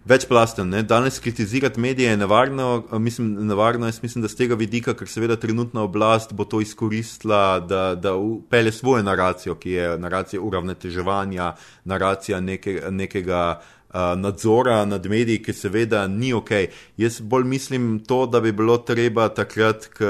večplasten. 0.05 0.69
Ne? 0.69 0.83
Danes 0.83 1.19
kritizirati 1.19 1.79
medije 1.79 2.09
je 2.09 2.17
nevarno, 2.17 2.83
uh, 2.91 2.99
mislim, 2.99 3.47
nevarno. 3.47 3.85
Jaz 3.85 3.99
mislim, 4.03 4.21
da 4.21 4.27
z 4.27 4.35
tega 4.35 4.55
vidika, 4.55 4.93
ker 4.93 5.07
seveda 5.07 5.35
trenutna 5.35 5.81
oblast 5.81 6.33
bo 6.33 6.45
to 6.45 6.61
izkoristila, 6.61 7.59
da, 7.59 7.95
da 7.95 8.15
upelje 8.15 8.71
svojo 8.71 9.03
naracijo, 9.03 9.55
ki 9.55 9.71
je 9.71 9.97
naracija 9.97 10.41
uravnoteževanja, 10.41 11.53
naracija 11.83 12.39
neke, 12.39 12.81
nekega. 12.89 13.59
Uh, 13.59 13.77
nadzora 14.15 14.85
nad 14.85 15.05
mediji, 15.05 15.41
ki 15.43 15.53
seveda 15.53 16.05
ni 16.07 16.33
ok. 16.33 16.49
Jaz 16.97 17.19
bolj 17.21 17.43
mislim 17.43 17.99
to, 18.07 18.25
da 18.25 18.39
bi 18.39 18.51
bilo 18.51 18.77
treba 18.77 19.27
takrat, 19.29 19.89
ko 19.97 20.05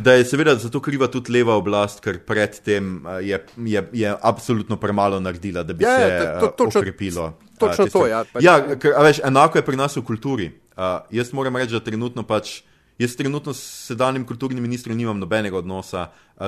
Da 0.00 0.12
je 0.12 0.24
seveda 0.24 0.54
zato 0.56 0.80
kriva 0.80 1.06
tudi 1.12 1.32
leva 1.32 1.54
oblast, 1.56 2.00
ker 2.00 2.16
predtem 2.24 3.02
je, 3.20 3.40
je, 3.56 3.82
je 3.92 4.14
absolutno 4.22 4.78
premalo 4.80 5.20
naredila, 5.20 5.62
da 5.62 5.74
bi 5.76 5.84
ja, 5.84 5.96
se 5.96 6.06
ja, 6.08 6.38
to, 6.40 6.46
to, 6.46 6.52
točno, 6.64 6.80
okrepilo. 6.80 7.26
Točno 7.58 7.86
to, 7.92 8.06
ja. 8.08 8.22
Pač. 8.32 8.44
Ja, 8.44 8.56
ker, 8.80 8.96
veš, 9.04 9.20
enako 9.24 9.60
je 9.60 9.66
pri 9.66 9.76
nas 9.76 9.96
v 9.96 10.04
kulturi. 10.06 10.48
Uh, 10.76 11.04
jaz 11.12 11.32
moram 11.36 11.56
reči, 11.56 11.76
da 11.76 11.84
trenutno 11.84 12.24
pač. 12.24 12.62
Jaz 12.98 13.16
trenutno 13.16 13.52
s 13.52 13.60
sedanjim 13.86 14.24
kulturnim 14.24 14.62
ministrom 14.62 14.96
nimam 14.96 15.18
nobenega 15.20 15.58
odnosa, 15.58 16.06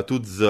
tudi 0.08 0.30
z 0.32 0.48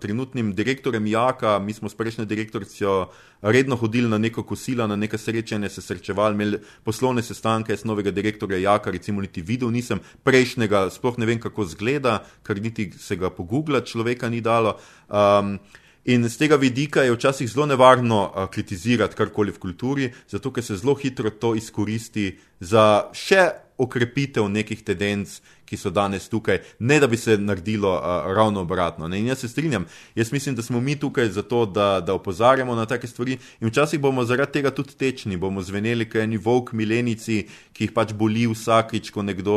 trenutnim 0.00 0.52
direktorjem 0.54 1.06
Jaka. 1.06 1.58
Mi 1.58 1.72
smo 1.72 1.88
s 1.88 1.94
prejšnjo 1.94 2.24
direktorico 2.24 3.10
redno 3.42 3.76
hodili 3.76 4.08
na 4.08 4.18
neko 4.18 4.44
kosilo, 4.46 4.86
na 4.86 4.96
neke 4.96 5.18
srečanje, 5.18 5.68
se 5.68 5.82
srečevali, 5.82 6.34
imeli 6.34 6.60
poslovne 6.84 7.22
sestanke 7.22 7.76
s 7.76 7.84
novega 7.84 8.10
direktorja 8.10 8.58
Jaka, 8.58 8.90
recimo 8.90 9.20
niti 9.20 9.42
videl 9.42 9.74
nisem 9.74 9.98
prejšnjega, 10.22 10.86
sploh 10.90 11.18
ne 11.18 11.26
vem, 11.26 11.42
kako 11.42 11.64
zgleda, 11.64 12.20
ker 12.46 12.62
niti 12.62 12.92
se 12.98 13.16
ga 13.16 13.30
pogooglati 13.30 13.90
človeka 13.90 14.30
ni 14.30 14.40
dalo. 14.40 14.78
Um, 15.08 15.58
In 16.04 16.24
z 16.28 16.38
tega 16.38 16.56
vidika 16.56 17.02
je 17.02 17.12
včasih 17.12 17.48
zelo 17.50 17.66
nevarno 17.66 18.22
uh, 18.24 18.46
kritizirati 18.48 19.14
karkoli 19.14 19.52
v 19.52 19.58
kulturi, 19.58 20.06
zato 20.28 20.48
ker 20.50 20.64
se 20.64 20.76
zelo 20.80 20.94
hitro 20.94 21.30
to 21.30 21.52
izkoristi 21.54 22.38
za 22.60 23.10
še 23.12 23.42
okrepitev 23.80 24.48
nekih 24.48 24.84
tendenc, 24.84 25.40
ki 25.70 25.78
so 25.78 25.92
danes 25.94 26.26
tukaj, 26.28 26.58
ne 26.82 26.98
da 27.00 27.06
bi 27.06 27.16
se 27.16 27.36
naredilo 27.38 27.92
uh, 27.94 28.26
ravno 28.34 28.64
obratno. 28.66 29.08
Ne? 29.08 29.20
In 29.20 29.28
jaz 29.30 29.44
se 29.44 29.48
strinjam, 29.48 29.86
jaz 30.18 30.32
mislim, 30.32 30.56
da 30.58 30.62
smo 30.66 30.80
mi 30.80 30.96
tukaj 30.98 31.28
zato, 31.30 31.62
da, 31.66 32.00
da 32.00 32.14
opozarjamo 32.14 32.74
na 32.74 32.86
take 32.90 33.06
stvari 33.06 33.38
in 33.60 33.68
včasih 33.68 34.00
bomo 34.00 34.24
zaradi 34.26 34.58
tega 34.58 34.74
tudi 34.74 34.98
tečni, 34.98 35.38
bomo 35.38 35.62
zveneli 35.62 36.08
kot 36.10 36.24
eni 36.24 36.42
volk 36.42 36.72
milenici, 36.74 37.44
ki 37.72 37.86
jih 37.86 37.94
pač 37.94 38.16
boli 38.18 38.48
vsakič, 38.50 39.12
ko 39.14 39.22
nekdo, 39.22 39.56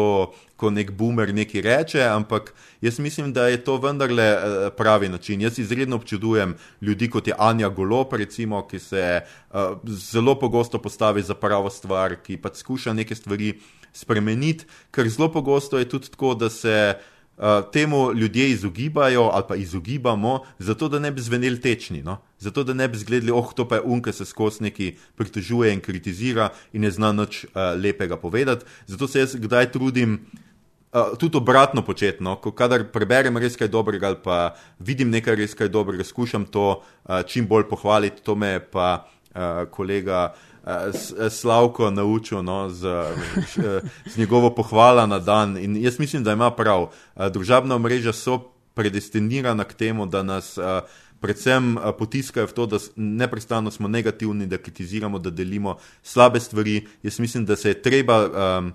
ko 0.55 0.69
nek 0.69 0.93
boomer 0.93 1.33
nekaj 1.33 1.65
reče, 1.65 2.05
ampak 2.05 2.53
jaz 2.81 3.01
mislim, 3.01 3.33
da 3.33 3.47
je 3.49 3.63
to 3.65 3.79
vendarle 3.81 4.29
pravi 4.77 5.09
način. 5.09 5.41
Jaz 5.41 5.59
izredno 5.59 5.97
občudujem 5.97 6.53
ljudi, 6.81 7.09
kot 7.09 7.27
je 7.27 7.35
Anja 7.37 7.69
Golop, 7.69 8.13
recimo, 8.13 8.67
ki 8.67 8.79
se 8.79 9.21
uh, 9.23 9.77
zelo 9.89 10.37
pogosto 10.39 10.77
postavi 10.77 11.25
za 11.25 11.33
pravo 11.33 11.73
stvar, 11.73 12.21
ki 12.21 12.37
pač 12.37 12.61
skuša 12.61 12.93
neke 12.93 13.15
stvari 13.15 13.55
spremeniti, 13.93 14.65
ker 14.91 15.09
zelo 15.09 15.31
pogosto 15.31 15.79
je 15.79 15.89
tudi 15.89 16.09
tako, 16.11 16.33
da 16.35 16.49
se 16.49 16.95
uh, 17.37 17.43
temu 17.71 18.13
ljudje 18.13 18.49
izogibajo 18.49 19.29
ali 19.33 19.43
pa 19.47 19.55
izogibamo, 19.55 20.39
zato 20.59 20.89
da 20.89 20.99
ne 20.99 21.11
bi 21.11 21.21
zveneli 21.21 21.61
tečni, 21.61 22.03
no? 22.03 22.17
zato 22.39 22.63
da 22.63 22.73
ne 22.73 22.87
bi 22.87 22.97
zgledali, 22.97 23.31
oh, 23.31 23.53
to 23.53 23.67
pa 23.67 23.75
je 23.75 23.81
unka 23.81 24.11
se 24.11 24.25
skozi 24.25 24.63
neki 24.63 24.95
pritožuje 25.15 25.73
in 25.73 25.79
kritizira 25.79 26.49
in 26.73 26.81
ne 26.81 26.91
zna 26.91 27.11
nič 27.11 27.45
uh, 27.45 27.51
lepega 27.83 28.17
povedati. 28.17 28.65
Zato 28.87 29.07
se 29.07 29.19
jaz 29.19 29.35
kdaj 29.35 29.71
trudim. 29.71 30.25
Uh, 30.93 31.17
tudi 31.17 31.37
obratno 31.37 31.81
početi, 31.81 32.23
no? 32.23 32.35
ko 32.35 32.51
kadar 32.51 32.83
preberem 32.91 33.37
res 33.37 33.55
kaj 33.57 33.67
dobrega 33.67 34.07
ali 34.07 34.17
pa 34.23 34.53
vidim 34.79 35.09
nekaj 35.09 35.35
res 35.35 35.55
kaj 35.57 35.71
dobrega, 35.73 36.03
skušam 36.03 36.45
to 36.45 36.83
uh, 36.83 37.21
čim 37.25 37.47
bolj 37.47 37.65
pohvaliti. 37.69 38.21
To 38.21 38.35
me 38.35 38.59
pa 38.59 39.07
uh, 39.33 39.65
kolega 39.73 40.29
uh, 40.29 40.52
Slavko 41.29 41.91
naučil 41.91 42.43
no, 42.43 42.69
z, 42.69 42.87
z 44.05 44.17
njegovo 44.17 44.55
pohvala 44.55 45.05
na 45.05 45.19
dan. 45.19 45.57
In 45.57 45.77
jaz 45.77 45.99
mislim, 45.99 46.23
da 46.23 46.33
ima 46.33 46.51
prav. 46.51 46.87
Družabna 47.31 47.77
mreža 47.77 48.13
so 48.13 48.39
predestinirana 48.73 49.63
k 49.63 49.73
temu, 49.73 50.05
da 50.05 50.23
nas 50.23 50.57
predvsem 51.19 51.77
potiskajo 51.99 52.47
v 52.47 52.53
to, 52.53 52.65
da 52.65 52.77
neprestano 52.95 53.71
smo 53.71 53.87
negativni, 53.87 54.47
da 54.47 54.57
kritiziramo, 54.57 55.19
da 55.19 55.29
delimo 55.29 55.77
slabe 56.03 56.39
stvari. 56.39 56.87
Jaz 57.03 57.19
mislim, 57.19 57.45
da 57.45 57.55
se 57.55 57.69
je 57.69 57.81
treba. 57.81 58.17
Um, 58.59 58.73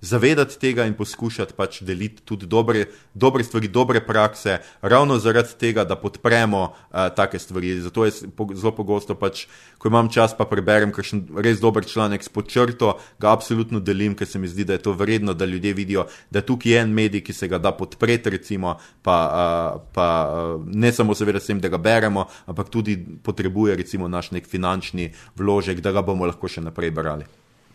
zavedati 0.00 0.58
tega 0.58 0.86
in 0.86 0.94
poskušati 0.94 1.54
pač 1.56 1.80
deliti 1.82 2.22
tudi 2.24 2.46
dobre, 2.46 2.86
dobre 3.14 3.44
stvari, 3.44 3.68
dobre 3.68 4.00
prakse, 4.06 4.58
ravno 4.82 5.18
zaradi 5.18 5.56
tega, 5.58 5.84
da 5.84 5.96
podpremo 5.96 6.62
uh, 6.62 7.08
take 7.16 7.38
stvari. 7.38 7.80
Zato 7.80 8.04
je 8.04 8.12
po, 8.36 8.46
zelo 8.54 8.72
pogosto, 8.76 9.14
pač, 9.18 9.46
ko 9.78 9.88
imam 9.88 10.10
čas, 10.10 10.36
pa 10.38 10.46
preberem 10.46 10.92
kakšen 10.94 11.24
res 11.42 11.58
dober 11.60 11.86
članek 11.86 12.22
s 12.22 12.28
počrto, 12.28 12.94
ga 13.18 13.32
absolutno 13.32 13.80
delim, 13.80 14.14
ker 14.14 14.26
se 14.26 14.38
mi 14.38 14.48
zdi, 14.48 14.64
da 14.64 14.78
je 14.78 14.84
to 14.86 14.94
vredno, 14.94 15.34
da 15.34 15.44
ljudje 15.44 15.74
vidijo, 15.74 16.06
da 16.30 16.42
tukaj 16.42 16.72
je 16.72 16.80
en 16.82 16.94
medij, 16.94 17.24
ki 17.26 17.32
se 17.32 17.48
ga 17.48 17.58
da 17.58 17.72
podpreti, 17.74 18.30
recimo, 18.30 18.76
pa, 19.02 19.18
uh, 19.26 19.82
pa 19.94 20.08
uh, 20.30 20.62
ne 20.66 20.92
samo 20.92 21.14
seveda 21.14 21.40
s 21.40 21.50
tem, 21.50 21.60
da 21.60 21.68
ga 21.68 21.78
beremo, 21.78 22.28
ampak 22.46 22.70
tudi 22.70 22.96
potrebuje 23.22 23.76
recimo 23.76 24.08
naš 24.08 24.30
nek 24.30 24.46
finančni 24.46 25.10
vložek, 25.36 25.82
da 25.82 25.92
ga 25.92 26.06
bomo 26.06 26.26
lahko 26.26 26.48
še 26.48 26.62
naprej 26.62 26.94
brali. 26.94 27.26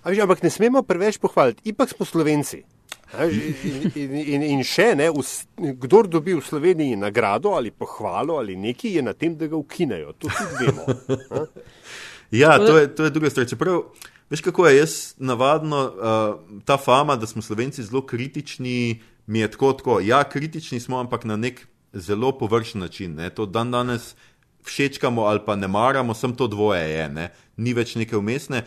Že, 0.03 0.21
ampak 0.21 0.43
ne 0.43 0.51
smemo 0.51 0.83
preveč 0.83 1.17
pohvaliti, 1.17 1.63
ipak 1.71 1.89
smo 1.89 2.05
slovenci. 2.05 2.63
In, 3.13 4.15
in, 4.17 4.41
in 4.41 4.63
še 4.65 4.95
ne, 4.97 5.11
kdo 5.55 6.01
dobi 6.09 6.33
v 6.33 6.41
Sloveniji 6.41 6.97
nagrado 6.97 7.53
ali 7.53 7.69
pohvalo 7.69 8.39
ali 8.41 8.57
nekaj, 8.57 8.89
je 8.97 9.03
na 9.05 9.13
tem, 9.13 9.37
da 9.37 9.45
ga 9.47 9.55
ukinejo. 9.55 10.15
To 10.17 10.27
tudi 10.27 10.65
vemo. 10.65 10.85
Ja, 12.33 12.57
to 12.57 12.77
je, 12.77 12.87
to 12.95 13.05
je 13.05 13.09
druga 13.13 13.29
stvar. 13.29 13.45
Čeprav, 13.45 13.83
veš, 14.29 14.41
kako 14.41 14.65
je 14.65 14.77
jaz 14.77 14.93
navadno, 15.21 15.81
uh, 15.85 16.61
ta 16.65 16.79
fama, 16.81 17.13
da 17.15 17.27
smo 17.29 17.41
slovenci 17.45 17.83
zelo 17.85 18.01
kritični, 18.01 19.03
mi 19.29 19.39
je 19.39 19.51
tako, 19.53 19.73
tako. 19.77 19.99
Ja, 20.01 20.23
kritični 20.25 20.79
smo, 20.79 20.97
ampak 20.97 21.27
na 21.29 21.37
nek 21.37 21.67
zelo 21.93 22.31
površen 22.37 22.81
način. 22.81 23.13
Ne. 23.15 23.29
To 23.29 23.45
dan 23.45 23.71
danes 23.71 24.15
všečkamo 24.65 25.21
ali 25.29 25.45
pa 25.45 25.55
ne 25.55 25.67
maramo, 25.67 26.13
sem 26.13 26.35
to 26.35 26.47
dvoje 26.47 26.89
je, 26.89 27.09
ne. 27.09 27.29
ni 27.57 27.73
več 27.73 27.95
neke 27.95 28.17
umestne. 28.17 28.63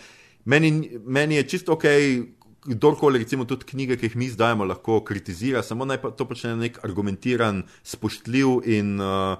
Meni, 0.46 0.70
meni 1.04 1.34
je 1.34 1.48
čisto 1.48 1.74
ok, 1.74 1.84
kdorkoli, 2.66 3.18
recimo, 3.18 3.44
tudi 3.44 3.66
knjige, 3.66 3.96
ki 3.98 4.06
jih 4.06 4.16
mi 4.16 4.28
zdajemo, 4.30 4.64
lahko 4.64 5.00
kritizira, 5.04 5.62
samo 5.62 5.84
naj 5.84 6.00
pa 6.02 6.10
to 6.14 6.26
počne 6.26 6.54
na 6.54 6.66
nek 6.66 6.78
argumentiran, 6.86 7.64
spoštljiv 7.82 8.60
in 8.70 8.94
uh, 9.02 9.38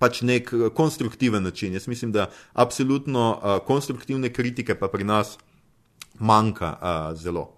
pač 0.00 0.22
nek 0.24 0.52
konstruktiven 0.76 1.44
način. 1.44 1.76
Jaz 1.76 1.88
mislim, 1.88 2.12
da 2.16 2.30
absolutno 2.52 3.28
uh, 3.36 3.58
konstruktivne 3.66 4.32
kritike 4.32 4.74
pa 4.74 4.88
pri 4.88 5.04
nas 5.04 5.36
manjka 6.18 6.72
uh, 6.80 7.12
zelo. 7.20 7.52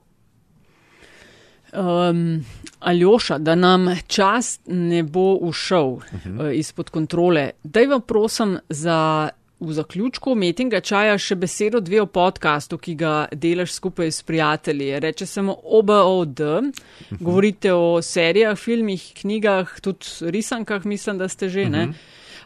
Um, 1.72 2.44
Aljoša, 2.80 3.38
da 3.38 3.54
nam 3.54 3.90
čas 4.06 4.58
ne 4.66 5.02
bo 5.02 5.34
ušel 5.40 5.86
uh 5.86 6.02
-huh. 6.12 6.46
uh, 6.46 6.56
izpod 6.56 6.90
kontrole, 6.90 7.50
daj 7.62 7.86
vam 7.86 8.00
prosim 8.00 8.58
za 8.68 9.28
v 9.60 9.72
zaključku 9.72 10.34
metinga 10.34 10.80
čaja 10.80 11.16
še 11.18 11.34
besedo 11.36 11.80
dve 11.80 12.02
o 12.02 12.06
podkastu, 12.06 12.78
ki 12.78 12.94
ga 12.94 13.14
delaš 13.32 13.74
skupaj 13.74 14.12
s 14.12 14.22
prijatelji. 14.22 15.00
Reče 15.00 15.26
se 15.26 15.42
mu 15.42 15.56
OBOD, 15.62 16.44
govorite 17.20 17.72
o 17.74 18.02
serijah, 18.02 18.58
filmih, 18.58 19.02
knjigah, 19.20 19.80
tudi 19.82 20.30
risankah, 20.30 20.86
mislim, 20.86 21.18
da 21.18 21.28
ste 21.28 21.48
že. 21.48 21.66
Ne? 21.68 21.88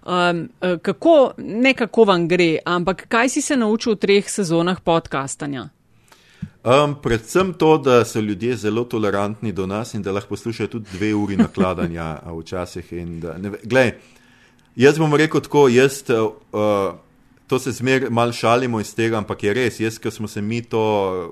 Um, 0.02 0.48
kako, 0.82 1.34
ne 1.38 1.74
kako 1.78 2.04
vam 2.04 2.26
gre, 2.28 2.56
ampak 2.64 3.06
kaj 3.08 3.28
si 3.28 3.42
se 3.42 3.56
naučil 3.56 3.94
v 3.94 4.02
treh 4.02 4.30
sezonah 4.30 4.80
podkastanja? 4.80 5.68
Um, 6.62 6.96
predvsem 7.02 7.52
to, 7.58 7.76
da 7.78 8.04
so 8.04 8.20
ljudje 8.20 8.56
zelo 8.56 8.84
tolerantni 8.84 9.52
do 9.52 9.66
nas 9.66 9.94
in 9.94 10.02
da 10.02 10.12
lahko 10.12 10.34
poslušajo 10.34 10.68
tudi 10.68 10.90
dve 10.92 11.14
uri 11.14 11.36
nakladanja 11.36 12.18
včasih. 12.38 12.92
Glej, 13.62 13.92
Jaz 14.77 14.99
bom 14.99 15.12
rekel 15.14 15.41
tako, 15.45 15.66
jaz, 15.68 16.01
uh, 16.09 16.95
to 17.47 17.59
se 17.59 17.73
zmeraj 17.73 18.11
malo 18.11 18.33
šalimo 18.33 18.81
iz 18.81 18.95
tega, 18.97 19.18
ampak 19.18 19.43
je 19.45 19.53
res. 19.55 19.81
Jaz, 19.81 19.99
ko 20.01 20.11
smo 20.11 20.29
se 20.29 20.41
mi 20.41 20.62
to 20.64 20.81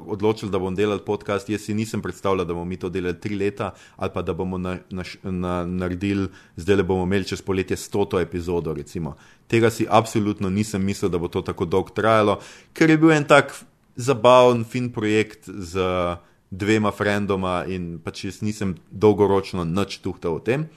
odločili, 0.07 0.51
da 0.53 0.59
bomo 0.59 0.76
delali 0.76 1.01
podcast, 1.07 1.49
jaz 1.49 1.64
si 1.64 1.74
nisem 1.74 2.03
predstavljal, 2.03 2.45
da 2.45 2.53
bomo 2.55 2.68
mi 2.68 2.76
to 2.76 2.91
delali 2.93 3.16
tri 3.20 3.38
leta 3.41 3.70
ali 3.97 4.11
pa 4.14 4.22
da 4.22 4.34
bomo 4.36 4.59
na, 4.59 4.76
na, 4.91 5.05
na, 5.22 5.64
naredili, 5.64 6.28
zdaj 6.57 6.76
le 6.76 6.82
bomo 6.82 7.09
imeli 7.09 7.24
čez 7.24 7.41
poletje 7.43 7.76
stoto 7.76 8.20
epizodo. 8.20 8.74
Recimo. 8.74 9.16
Tega 9.49 9.70
si 9.70 9.86
absolutno 9.88 10.51
nisem 10.51 10.84
mislil, 10.84 11.09
da 11.09 11.18
bo 11.18 11.28
to 11.28 11.41
tako 11.41 11.64
dolgo 11.64 11.97
trajalo, 11.97 12.41
ker 12.76 12.91
je 12.91 12.99
bil 12.99 13.16
en 13.16 13.24
tak 13.24 13.57
zabaven, 13.97 14.64
fin 14.64 14.93
projekt 14.93 15.49
z 15.49 15.80
dvema 16.51 16.91
frendoma 16.93 17.64
in 17.68 17.99
pač 18.05 18.24
jaz 18.24 18.43
nisem 18.43 18.76
dolgoročno 18.91 19.64
nič 19.64 20.03
tuhtal 20.05 20.36
o 20.36 20.45
tem. 20.45 20.68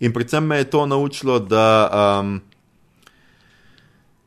In 0.00 0.12
predvsem 0.12 0.46
me 0.46 0.56
je 0.62 0.70
to 0.70 0.86
naučilo, 0.86 1.38
da, 1.38 1.90
um, 2.20 2.40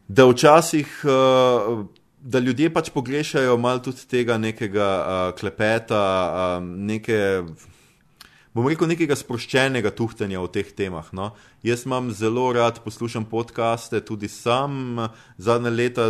da 0.07 0.25
včasih. 0.25 1.01
Uh, 1.03 1.85
Da 2.23 2.37
ljudje 2.39 2.69
pač 2.69 2.91
pogrešajo 2.93 3.55
malo 3.57 3.79
tudi 3.81 4.03
tega 4.05 4.35
nekega 4.37 4.89
uh, 5.01 5.39
klepeta, 5.39 6.01
um, 6.61 6.67
neke, 6.85 7.41
bom 8.53 8.67
rekel, 8.69 8.91
nekega 8.91 9.17
sproščenega 9.17 9.89
tuhtanja 9.97 10.37
o 10.37 10.45
teh 10.45 10.69
temah. 10.69 11.09
No? 11.17 11.31
Jaz 11.65 11.87
imam 11.89 12.11
zelo 12.13 12.45
rad 12.53 12.77
poslušam 12.85 13.25
podcaste, 13.25 14.03
tudi 14.05 14.29
sam 14.29 15.01
zadnje 15.41 15.73
leta 15.73 16.05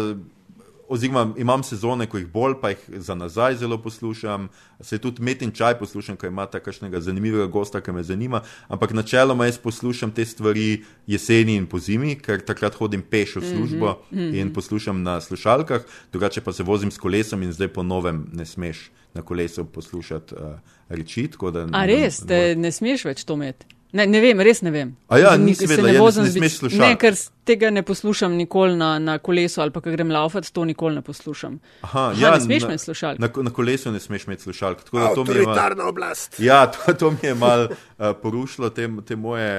oziroma 0.91 1.33
imam 1.37 1.63
sezone, 1.63 2.05
ko 2.05 2.19
jih 2.19 2.27
bolj, 2.27 2.57
pa 2.61 2.73
jih 2.73 2.83
za 3.07 3.15
nazaj 3.15 3.55
zelo 3.55 3.77
poslušam, 3.81 4.49
se 4.81 4.97
tudi 4.99 5.23
met 5.23 5.41
in 5.41 5.51
čaj 5.55 5.77
poslušam, 5.79 6.17
ko 6.19 6.27
ima 6.27 6.45
takšnega 6.51 6.99
zanimivega 6.99 7.47
gosta, 7.47 7.81
ki 7.81 7.95
me 7.95 8.03
zanima. 8.03 8.41
Ampak 8.67 8.91
načeloma 8.93 9.47
jaz 9.47 9.57
poslušam 9.63 10.11
te 10.11 10.25
stvari 10.25 10.83
jeseni 11.07 11.55
in 11.55 11.65
po 11.71 11.79
zimi, 11.79 12.17
ker 12.19 12.43
takrat 12.43 12.75
hodim 12.75 13.01
peš 13.01 13.35
v 13.35 13.45
službo 13.53 13.95
mm 14.11 14.17
-hmm. 14.17 14.39
in 14.41 14.53
poslušam 14.53 15.03
na 15.03 15.21
slušalkah, 15.21 15.81
drugače 16.11 16.41
pa 16.41 16.53
se 16.53 16.63
vozim 16.63 16.91
s 16.91 16.97
kolesom 16.97 17.43
in 17.43 17.53
zdaj 17.53 17.67
po 17.67 17.83
novem 17.83 18.27
ne 18.33 18.45
smeš 18.45 18.91
na 19.13 19.21
kolesu 19.21 19.65
poslušati 19.65 20.35
uh, 20.35 20.41
reči. 20.89 21.29
A 21.71 21.85
res, 21.85 22.19
te 22.27 22.55
ne 22.55 22.71
smeš 22.71 23.05
več 23.05 23.23
to 23.23 23.33
imeti? 23.33 23.80
Ne, 23.91 24.05
ne 24.07 24.21
vem, 24.23 24.39
res 24.39 24.61
ne 24.63 24.71
vem. 24.71 24.93
Ja, 25.19 25.33
nisem 25.35 25.67
vedela, 25.67 25.89
ne, 25.91 25.97
ja, 25.97 26.23
ne 26.23 26.31
smeš 26.31 26.57
slušati. 26.61 26.79
Ne, 26.79 26.95
ker 26.99 27.15
tega 27.47 27.71
ne 27.75 27.83
poslušam 27.83 28.37
nikoli 28.39 28.77
na, 28.79 28.93
na 29.03 29.17
kolesu 29.19 29.59
ali 29.63 29.73
pa, 29.75 29.81
ko 29.83 29.91
grem 29.91 30.13
laufat, 30.13 30.47
to 30.55 30.63
nikoli 30.67 30.95
ne 30.95 31.03
poslušam. 31.03 31.57
Aha, 31.83 32.05
Aha, 32.11 32.21
ja, 32.21 32.31
ne 32.37 32.45
smeš 32.45 32.67
imeti 32.69 32.85
slušalk. 32.85 33.19
Na, 33.19 33.29
na 33.49 33.51
kolesu 33.51 33.91
ne 33.91 33.99
smeš 33.99 34.29
imeti 34.29 34.47
slušalk. 34.47 34.85
Avtoritarna 34.93 35.89
oblast. 35.91 36.39
Ja, 36.39 36.63
to, 36.71 36.93
to 36.93 37.11
mi 37.11 37.27
je 37.27 37.35
mal 37.35 37.67
uh, 37.67 38.13
porušilo 38.21 38.71
te, 38.71 38.87
te 39.07 39.19
moje 39.19 39.51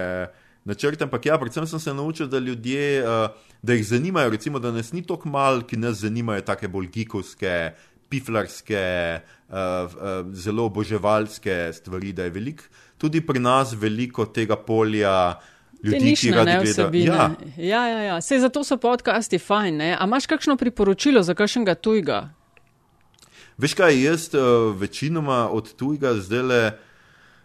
načrte, 0.65 1.05
ampak 1.05 1.27
ja, 1.27 1.37
predvsem 1.39 1.67
sem 1.67 1.81
se 1.81 1.95
naučil, 1.95 2.31
da 2.33 2.39
ljudje, 2.39 3.03
uh, 3.05 3.53
da 3.63 3.77
jih 3.77 3.85
zanimajo, 3.87 4.31
recimo, 4.33 4.63
da 4.63 4.73
nas 4.73 4.95
ni 4.97 5.03
toliko 5.05 5.29
mal, 5.29 5.61
ki 5.67 5.77
nas 5.77 6.01
zanimajo 6.01 6.41
take 6.47 6.73
bolj 6.73 6.89
gikovske, 6.95 7.73
piflarske, 8.09 8.81
uh, 9.49 9.57
uh, 9.57 10.33
zelo 10.33 10.71
oboževalske 10.71 11.73
stvari, 11.77 12.13
da 12.17 12.25
je 12.29 12.31
veliko 12.31 12.65
tudi 13.03 13.21
pri 13.27 13.43
nas 13.43 13.75
veliko 13.75 14.29
tega 14.31 14.57
polja. 14.57 15.41
Ljudi, 15.83 16.15
ki 16.15 16.31
ga 16.31 16.45
gledajo. 16.47 16.91
Ja. 16.95 17.25
Ja, 17.59 17.81
ja, 17.91 18.03
ja. 18.07 18.21
Sej 18.23 18.45
zato 18.45 18.63
so 18.63 18.77
podcasti 18.79 19.41
fajn. 19.43 19.81
A 19.99 20.05
imaš 20.07 20.29
kakšno 20.31 20.55
priporočilo 20.57 21.25
za 21.27 21.35
kakšnega 21.35 21.75
tujega? 21.75 22.29
Veš 23.59 23.75
kaj, 23.75 23.99
jaz 23.99 24.29
uh, 24.35 24.71
večinoma 24.79 25.49
od 25.51 25.75
tujega 25.75 26.15
zdaj 26.23 26.47
le. 26.47 26.63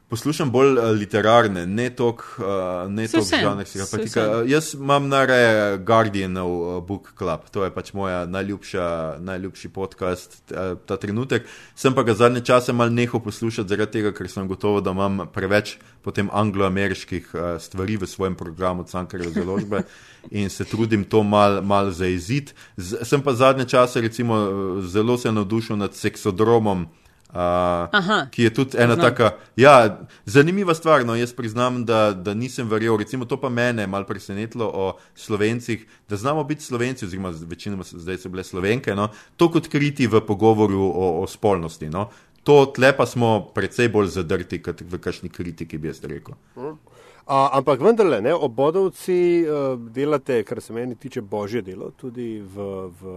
Poslušam 0.10 0.52
bolj 0.52 0.78
uh, 0.78 0.86
literarne, 0.96 1.66
ne 1.68 1.90
toliko 1.90 2.24
uh, 2.40 3.10
žanrskega. 3.42 4.44
Jaz 4.48 4.74
imam 4.74 5.08
nareje 5.08 5.78
Guardianov 5.78 6.82
Book 6.82 7.10
Club, 7.18 7.50
to 7.52 7.66
je 7.66 7.74
pač 7.76 7.92
moja 7.94 8.26
najljubša, 8.26 9.18
najljubši 9.20 9.70
podcast 9.70 10.54
ta 10.86 10.98
trenutek. 10.98 11.44
Sem 11.76 11.96
pa 11.96 12.06
ga 12.08 12.16
zadnje 12.16 12.42
čase 12.48 12.74
mal 12.74 12.94
nehal 12.94 13.20
poslušati 13.20 13.68
zaradi 13.68 13.98
tega, 13.98 14.14
ker 14.16 14.30
sem 14.32 14.48
gotovo, 14.48 14.80
da 14.82 14.94
imam 14.96 15.26
preveč 15.34 15.76
potem 16.02 16.30
angloameriških 16.32 17.28
uh, 17.34 17.42
stvari 17.60 17.98
v 17.98 18.08
svojem 18.08 18.36
programu 18.36 18.86
Cankareve 18.88 19.34
založbe 19.36 19.82
in 20.40 20.48
se 20.50 20.64
trudim 20.64 21.04
to 21.04 21.24
mal, 21.24 21.60
mal 21.62 21.92
zaeziti. 21.92 22.56
Sem 22.80 23.22
pa 23.22 23.36
zadnje 23.36 23.68
čase 23.76 24.02
recimo 24.02 24.40
zelo 24.88 25.18
se 25.18 25.32
navdušil 25.32 25.76
nad 25.78 25.96
seksodromom. 25.96 26.88
Uh, 27.28 28.30
ki 28.32 28.44
je 28.44 28.54
tudi 28.54 28.78
ena 28.78 28.96
Znam. 28.96 29.06
taka, 29.06 29.32
ja, 29.56 30.00
zanimiva 30.26 30.74
stvar. 30.74 31.06
No, 31.06 31.16
jaz 31.16 31.34
priznam, 31.34 31.86
da, 31.86 32.14
da 32.14 32.34
nisem 32.34 32.70
verjel, 32.70 32.98
recimo 32.98 33.26
to 33.26 33.38
pa 33.42 33.50
mene 33.50 33.88
malo 33.88 34.06
presenetilo 34.06 34.66
o 34.74 34.98
slovencih, 35.16 35.86
da 36.10 36.16
znamo 36.16 36.44
biti 36.44 36.64
slovenci, 36.64 37.06
oziroma 37.06 37.34
večinoma 37.42 37.84
zdaj 37.84 38.18
so 38.18 38.30
bile 38.30 38.44
slovenke, 38.44 38.96
no, 38.96 39.10
to 39.36 39.52
kot 39.52 39.68
kriti 39.68 40.08
v 40.08 40.22
pogovoru 40.28 40.80
o, 40.80 41.12
o 41.22 41.28
spolnosti. 41.28 41.90
No. 41.90 42.10
To 42.44 42.66
tle 42.66 42.94
pa 42.98 43.06
smo 43.06 43.52
precej 43.56 43.90
bolj 43.92 44.08
zadrti, 44.08 44.62
kot 44.64 44.82
v 44.82 44.98
kakšni 44.98 45.30
kritiki 45.30 45.78
bi 45.78 45.92
jaz 45.92 46.00
rekel. 46.04 46.36
A, 47.28 47.50
ampak 47.60 47.82
vendarle, 47.84 48.22
ne, 48.24 48.32
obodovci 48.32 49.44
uh, 49.44 49.76
delate, 49.92 50.40
kar 50.48 50.62
se 50.64 50.74
meni 50.74 50.96
tiče 50.96 51.22
božje 51.22 51.62
delo, 51.62 51.92
tudi 51.92 52.40
v, 52.40 52.68
v 52.88 53.16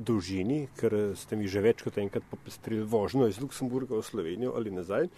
dolžini, 0.00 0.62
ker 0.80 1.12
ste 1.12 1.36
mi 1.36 1.50
že 1.52 1.60
več 1.60 1.84
kot 1.84 2.00
enkrat 2.00 2.24
popestrili 2.30 2.86
vožnjo 2.88 3.28
iz 3.28 3.40
Luksemburga 3.44 3.98
v 4.00 4.06
Slovenijo 4.06 4.56
ali 4.56 4.72
nazaj. 4.72 5.10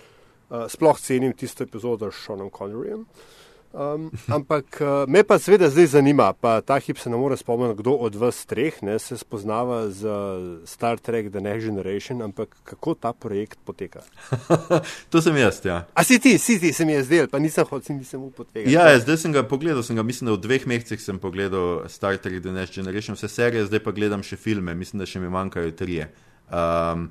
Uh, 0.46 0.66
sploh 0.70 0.98
cenim 0.98 1.38
tisto 1.38 1.62
epizodo 1.62 2.10
s 2.10 2.26
Seanom 2.26 2.50
Conneryjem. 2.50 3.06
Uh, 3.06 3.45
Um, 3.76 4.08
ampak 4.32 4.78
uh, 4.80 5.04
me 5.04 5.20
pa 5.20 5.36
seveda 5.38 5.68
zdaj 5.68 5.86
zanima, 5.86 6.30
pa 6.32 6.62
ta 6.64 6.78
hip 6.80 6.96
se 6.96 7.10
ne 7.12 7.16
more 7.20 7.36
spomniti, 7.36 7.76
kdo 7.82 7.92
od 8.06 8.14
vas 8.16 8.38
treh 8.48 8.72
ne, 8.82 8.94
se 8.98 9.18
spoznava 9.20 9.90
z 9.92 10.08
Star 10.64 10.96
Trek 10.98 11.28
The 11.28 11.40
Next 11.44 11.66
Generation, 11.66 12.22
ampak 12.22 12.56
kako 12.64 12.94
ta 12.94 13.12
projekt 13.12 13.58
poteka? 13.64 14.00
to 15.12 15.20
sem 15.20 15.36
jaz, 15.36 15.60
ja. 15.64 15.84
A 15.92 16.04
si 16.04 16.16
ti, 16.18 16.38
si 16.38 16.56
ti, 16.60 16.72
se 16.72 16.88
mi 16.88 16.96
je 16.96 17.02
zdel, 17.04 17.28
pa 17.28 17.36
nisem 17.38 17.68
hotel, 17.68 18.00
nisem 18.00 18.22
upal 18.24 18.48
tega. 18.48 18.64
Ja, 18.70 18.88
ja, 18.88 19.02
zdaj 19.04 19.20
sem 19.26 19.36
ga 19.36 19.44
pogledal, 19.44 19.84
sem 19.84 20.00
ga, 20.00 20.06
mislim, 20.06 20.32
da 20.32 20.38
v 20.38 20.44
dveh 20.48 20.64
mesecih 20.72 21.02
sem 21.02 21.20
pogledal 21.20 21.84
Star 21.92 22.16
Trek 22.16 22.40
The 22.40 22.56
Next 22.56 22.80
Generation, 22.80 23.20
vse 23.20 23.28
serije, 23.28 23.68
zdaj 23.68 23.84
pa 23.84 23.92
gledam 23.92 24.24
še 24.24 24.40
filme, 24.40 24.72
mislim, 24.72 25.04
da 25.04 25.10
še 25.10 25.20
mi 25.20 25.28
manjkajo 25.28 25.76
trije. 25.76 26.08
Um, 26.48 27.10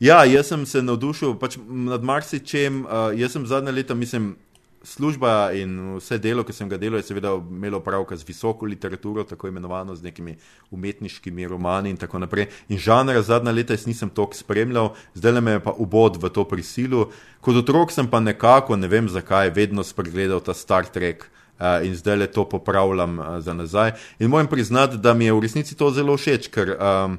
ja, 0.00 0.24
jaz 0.24 0.48
sem 0.54 0.64
se 0.64 0.80
navdušil 0.80 1.36
pač 1.36 1.60
nad 1.60 2.00
marsičem, 2.00 2.86
uh, 2.88 3.12
jaz 3.12 3.36
sem 3.36 3.44
zadnja 3.44 3.76
leta, 3.76 3.92
mislim, 3.92 4.38
služba 4.86 5.50
in 5.52 5.96
vse 5.96 6.18
delo, 6.22 6.44
ki 6.46 6.54
sem 6.54 6.68
ga 6.70 6.78
delal, 6.78 7.00
je 7.02 7.08
seveda 7.10 7.34
imelo 7.34 7.80
pravka 7.82 8.16
z 8.16 8.26
visoko 8.26 8.66
literaturo, 8.66 9.24
tako 9.26 9.48
imenovano 9.48 9.94
z 9.94 10.06
nekimi 10.06 10.36
umetniškimi 10.70 11.48
romani 11.50 11.90
in 11.90 11.96
tako 11.96 12.22
naprej. 12.22 12.46
In 12.68 12.78
žanra 12.78 13.22
zadnja 13.22 13.52
leta 13.52 13.74
jaz 13.74 13.86
nisem 13.86 14.10
toliko 14.10 14.38
spremljal, 14.38 14.92
zdaj 15.14 15.40
me 15.40 15.56
je 15.56 15.64
pa 15.64 15.74
ubod 15.76 16.20
v 16.22 16.30
to 16.30 16.44
prisilu. 16.44 17.08
Kot 17.40 17.62
otrok 17.62 17.92
sem 17.92 18.06
pa 18.10 18.20
nekako, 18.20 18.76
ne 18.76 18.88
vem 18.88 19.08
zakaj, 19.08 19.50
vedno 19.50 19.84
spregledal 19.84 20.40
ta 20.40 20.54
Star 20.54 20.86
Trek. 20.86 21.26
Uh, 21.56 21.80
in 21.88 21.94
zdaj 21.96 22.16
le 22.20 22.26
to 22.28 22.42
popravljam 22.44 23.18
uh, 23.18 23.38
za 23.40 23.54
nazaj. 23.56 23.94
In 24.18 24.28
moram 24.28 24.46
priznati, 24.46 24.98
da 25.00 25.14
mi 25.14 25.24
je 25.24 25.32
v 25.32 25.40
resnici 25.40 25.72
to 25.76 25.88
zelo 25.90 26.12
všeč, 26.16 26.50
ker 26.52 26.74
um, 26.76 27.16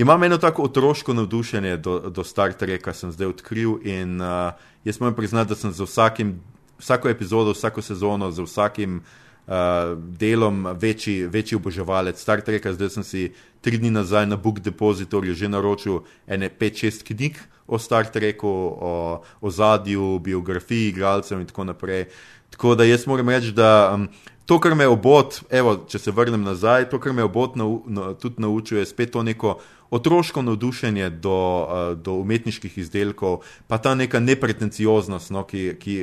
imam 0.00 0.22
eno 0.22 0.38
tako 0.38 0.62
otroško 0.62 1.14
navdušenje 1.14 1.76
do, 1.76 1.98
do 1.98 2.24
Star 2.24 2.52
Treka, 2.52 2.92
sem 2.92 3.12
zdaj 3.12 3.26
odkril. 3.26 3.76
In 3.84 4.20
uh, 4.20 4.52
jaz 4.84 5.00
moram 5.00 5.14
priznati, 5.14 5.48
da 5.48 5.54
sem 5.54 5.72
za 5.72 5.84
vsakim, 5.84 6.40
vsako 6.78 7.08
epizodo, 7.08 7.52
vsako 7.52 7.82
sezono, 7.82 8.30
za 8.30 8.42
vsakim 8.42 9.02
uh, 9.46 9.52
delom 9.98 10.66
večji, 10.80 11.26
večji 11.26 11.56
oboževalec 11.56 12.20
Star 12.20 12.40
Treka. 12.40 12.72
Zdaj 12.72 12.90
sem 12.90 13.04
si 13.04 13.32
tri 13.60 13.78
dni 13.78 13.90
nazaj 13.90 14.26
na 14.26 14.36
Book 14.36 14.60
Depositorju 14.60 15.34
že 15.34 15.48
naročil 15.48 16.00
ene 16.26 16.48
5-6 16.48 17.04
knjig 17.04 17.36
o 17.66 17.78
Star 17.78 18.08
Treku, 18.08 18.48
o, 18.80 19.22
o 19.40 19.50
zadju, 19.50 20.18
biografiji 20.18 20.88
igralcev 20.88 21.40
in 21.40 21.46
tako 21.46 21.64
naprej. 21.64 22.04
Tako 22.50 22.74
da 22.74 22.84
jaz 22.84 23.06
moram 23.06 23.28
reči, 23.28 23.52
da 23.52 23.92
um, 23.94 24.08
to, 24.46 24.58
kar 24.60 24.74
me 24.74 24.88
obot, 24.88 25.36
evo, 25.50 25.76
če 25.86 25.98
se 25.98 26.10
vrnem 26.10 26.42
nazaj, 26.42 26.88
to, 26.90 26.98
kar 26.98 27.12
me 27.14 27.22
obot 27.22 27.54
nau, 27.54 27.82
na, 27.86 28.14
tudi 28.18 28.42
naučuje, 28.42 28.80
je 28.80 28.88
spet 28.90 29.12
to 29.14 29.22
neko 29.22 29.60
otroško 29.90 30.42
navdušenje 30.42 31.10
do, 31.10 31.36
uh, 31.62 31.98
do 31.98 32.14
umetniških 32.22 32.78
izdelkov, 32.78 33.40
pa 33.66 33.78
ta 33.78 33.94
neka 33.94 34.20
nepretencioznost, 34.20 35.30
no, 35.30 35.44
ki, 35.46 35.74
ki, 35.80 35.96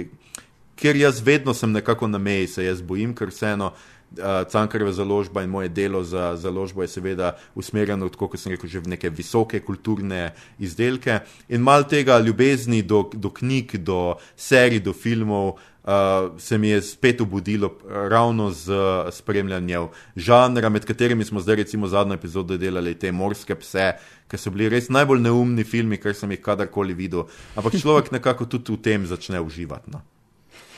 ker 0.75 0.95
jaz 0.95 1.21
vedno 1.23 1.53
sem 1.53 1.71
nekako 1.71 2.07
na 2.07 2.17
meji, 2.17 2.47
se 2.47 2.65
jaz 2.65 2.81
bojim, 2.81 3.15
ker 3.15 3.33
vseeno. 3.33 3.73
Uh, 3.73 4.47
Cankareva 4.47 4.93
založba 4.95 5.41
in 5.43 5.49
moje 5.51 5.67
delo 5.69 5.99
za 6.03 6.37
založbo 6.39 6.81
je 6.81 6.87
seveda 6.87 7.33
usmerjeno, 7.55 8.07
tako 8.09 8.29
kot 8.31 8.39
sem 8.39 8.53
rekel, 8.53 8.69
že 8.71 8.79
v 8.79 8.93
neke 8.95 9.09
visoke 9.11 9.59
kulturne 9.59 10.31
izdelke 10.63 11.19
in 11.51 11.59
mal 11.61 11.83
tega 11.83 12.15
ljubezni 12.23 12.79
do, 12.87 13.03
do 13.13 13.29
knjig, 13.29 13.75
do 13.83 14.15
serij, 14.39 14.79
do 14.79 14.93
filmov, 14.95 15.57
uh, 15.87 16.39
se 16.39 16.57
mi 16.57 16.69
je 16.69 16.81
spet 16.81 17.21
obudilo 17.21 17.71
ravno 17.87 18.51
z 18.51 18.73
spremljanjem 19.11 19.87
žanra, 20.15 20.69
med 20.69 20.85
katerimi 20.85 21.25
smo 21.25 21.39
zdaj, 21.39 21.55
recimo, 21.55 21.87
zadnjo 21.87 22.13
epizodo 22.13 22.57
delali 22.57 22.95
te 22.99 23.11
morske 23.11 23.55
pse, 23.55 23.93
ki 24.27 24.37
so 24.37 24.51
bili 24.51 24.69
res 24.69 24.91
najbolj 24.91 25.23
neumni 25.23 25.63
filmi, 25.63 25.97
kar 25.97 26.15
sem 26.15 26.31
jih 26.31 26.43
kadarkoli 26.43 26.93
videl. 26.93 27.25
Ampak 27.55 27.79
človek 27.79 28.11
nekako 28.11 28.45
tudi 28.45 28.75
v 28.75 28.81
tem 28.83 29.07
začne 29.07 29.41
uživati. 29.41 29.91
No. 29.95 30.03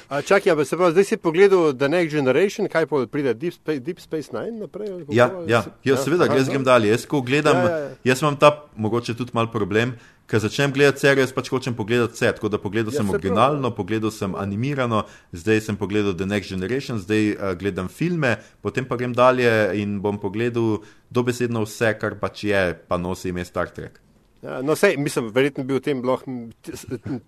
Čakaj, 0.10 0.55
pa 0.55 0.66
se 0.66 0.78
pravi, 0.78 0.91
zdaj 0.91 1.03
si 1.05 1.18
pogledal 1.18 1.74
The 1.78 1.88
Next 1.89 2.16
Generation, 2.16 2.68
kaj 2.68 2.88
pa 2.89 3.05
pride 3.05 3.34
Deep 3.34 3.53
Space, 3.53 3.80
Deep 3.80 3.99
Space 4.01 4.34
Nine 4.34 4.57
naprej? 4.66 5.05
Ja, 5.14 5.30
ja, 5.47 5.64
ja, 5.86 5.97
seveda, 5.97 6.26
aha, 6.26 6.39
jaz 6.41 6.49
grem 6.49 6.64
dalje. 6.66 6.89
Jaz, 6.89 7.05
ko 7.05 7.22
gledam, 7.22 7.57
ja, 7.57 7.70
ja, 7.70 7.78
ja. 7.78 7.89
jaz 8.10 8.24
imam 8.24 8.38
ta, 8.41 8.49
mogoče 8.76 9.14
tudi 9.14 9.38
mal 9.38 9.51
problem, 9.53 9.93
ker 10.30 10.39
začnem 10.39 10.73
gledati 10.73 11.03
serijo, 11.03 11.25
jaz 11.25 11.34
pač 11.34 11.49
hočem 11.49 11.75
pogledati 11.77 12.13
vse. 12.13 12.34
Tako 12.38 12.51
da 12.53 12.61
pogledal 12.61 12.93
ja, 12.93 13.01
sem 13.01 13.09
originalno, 13.09 13.71
pogledal 13.75 14.13
sem 14.13 14.36
animirano, 14.38 15.03
zdaj 15.34 15.63
sem 15.69 15.80
pogledal 15.80 16.13
The 16.17 16.27
Next 16.30 16.53
Generation, 16.53 17.01
zdaj 17.01 17.32
uh, 17.34 17.53
gledam 17.59 17.89
filme, 17.89 18.36
potem 18.61 18.86
pa 18.86 18.99
grem 18.99 19.15
dalje 19.17 19.49
in 19.82 19.97
bom 20.03 20.21
pogledal 20.21 20.84
dobesedno 21.09 21.65
vse, 21.65 21.95
kar 21.99 22.19
pač 22.21 22.45
je, 22.51 22.63
pa 22.88 23.01
nosi 23.01 23.34
ime 23.34 23.45
Star 23.45 23.73
Trek. 23.73 24.01
Ja, 24.41 24.61
no, 24.61 24.75
sej, 24.75 24.97
mislim, 24.97 25.31
verjetno 25.35 25.63
bi 25.67 25.73
v 25.75 25.81
tem 25.83 26.01
lahko 26.05 26.31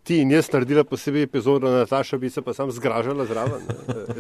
ti 0.08 0.22
in 0.24 0.30
jaz 0.32 0.48
naredila 0.54 0.86
posebej 0.88 1.26
epizodo, 1.28 1.68
Nataša 1.72 2.18
bi 2.18 2.30
se 2.30 2.42
pa 2.42 2.54
sam 2.54 2.72
zgražala 2.72 3.26
zraven. 3.28 3.66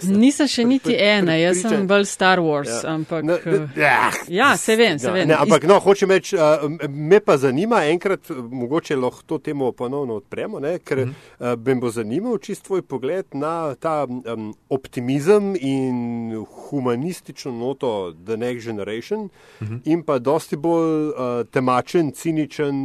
Nisem 0.03 0.49
še 0.51 0.65
niti 0.67 0.97
ena, 0.99 1.37
jaz 1.39 1.61
sem 1.63 1.85
bolj 1.87 2.03
Star 2.11 2.41
Wars, 2.43 2.67
ja. 2.67 2.91
ampak. 2.91 3.23
No, 3.23 3.37
ja, 3.79 4.09
ja, 4.27 4.49
se 4.59 4.75
vem, 4.75 4.99
se 4.99 5.07
ja, 5.07 5.13
vem. 5.15 5.29
Ne, 5.31 5.37
ampak, 5.39 5.63
no, 5.71 5.77
hočem 5.79 6.11
reči, 6.11 6.35
uh, 6.35 6.67
me 6.89 7.21
pa 7.23 7.37
zanima, 7.39 7.85
enkrat 7.93 8.27
mogoče 8.35 8.99
lahko 8.99 9.23
to 9.25 9.39
temo 9.45 9.71
ponovno 9.71 10.19
odpremo, 10.19 10.59
ne, 10.59 10.75
ker 10.83 11.05
uh, 11.05 11.53
me 11.55 11.77
bo 11.79 11.93
zanimal 11.95 12.41
čist 12.43 12.67
tvoj 12.67 12.83
pogled 12.83 13.31
na 13.39 13.71
ta 13.79 14.03
um, 14.03 14.51
optimizem 14.67 15.53
in 15.55 16.35
humanistično 16.35 17.55
noto 17.55 18.11
The 18.19 18.35
Next 18.35 18.67
Generation 18.67 19.29
uh 19.29 19.67
-huh. 19.67 19.79
in 19.85 20.03
pa 20.03 20.19
dosti 20.19 20.59
bolj 20.59 21.07
uh, 21.07 21.47
temačen, 21.51 22.11
ciničen 22.11 22.80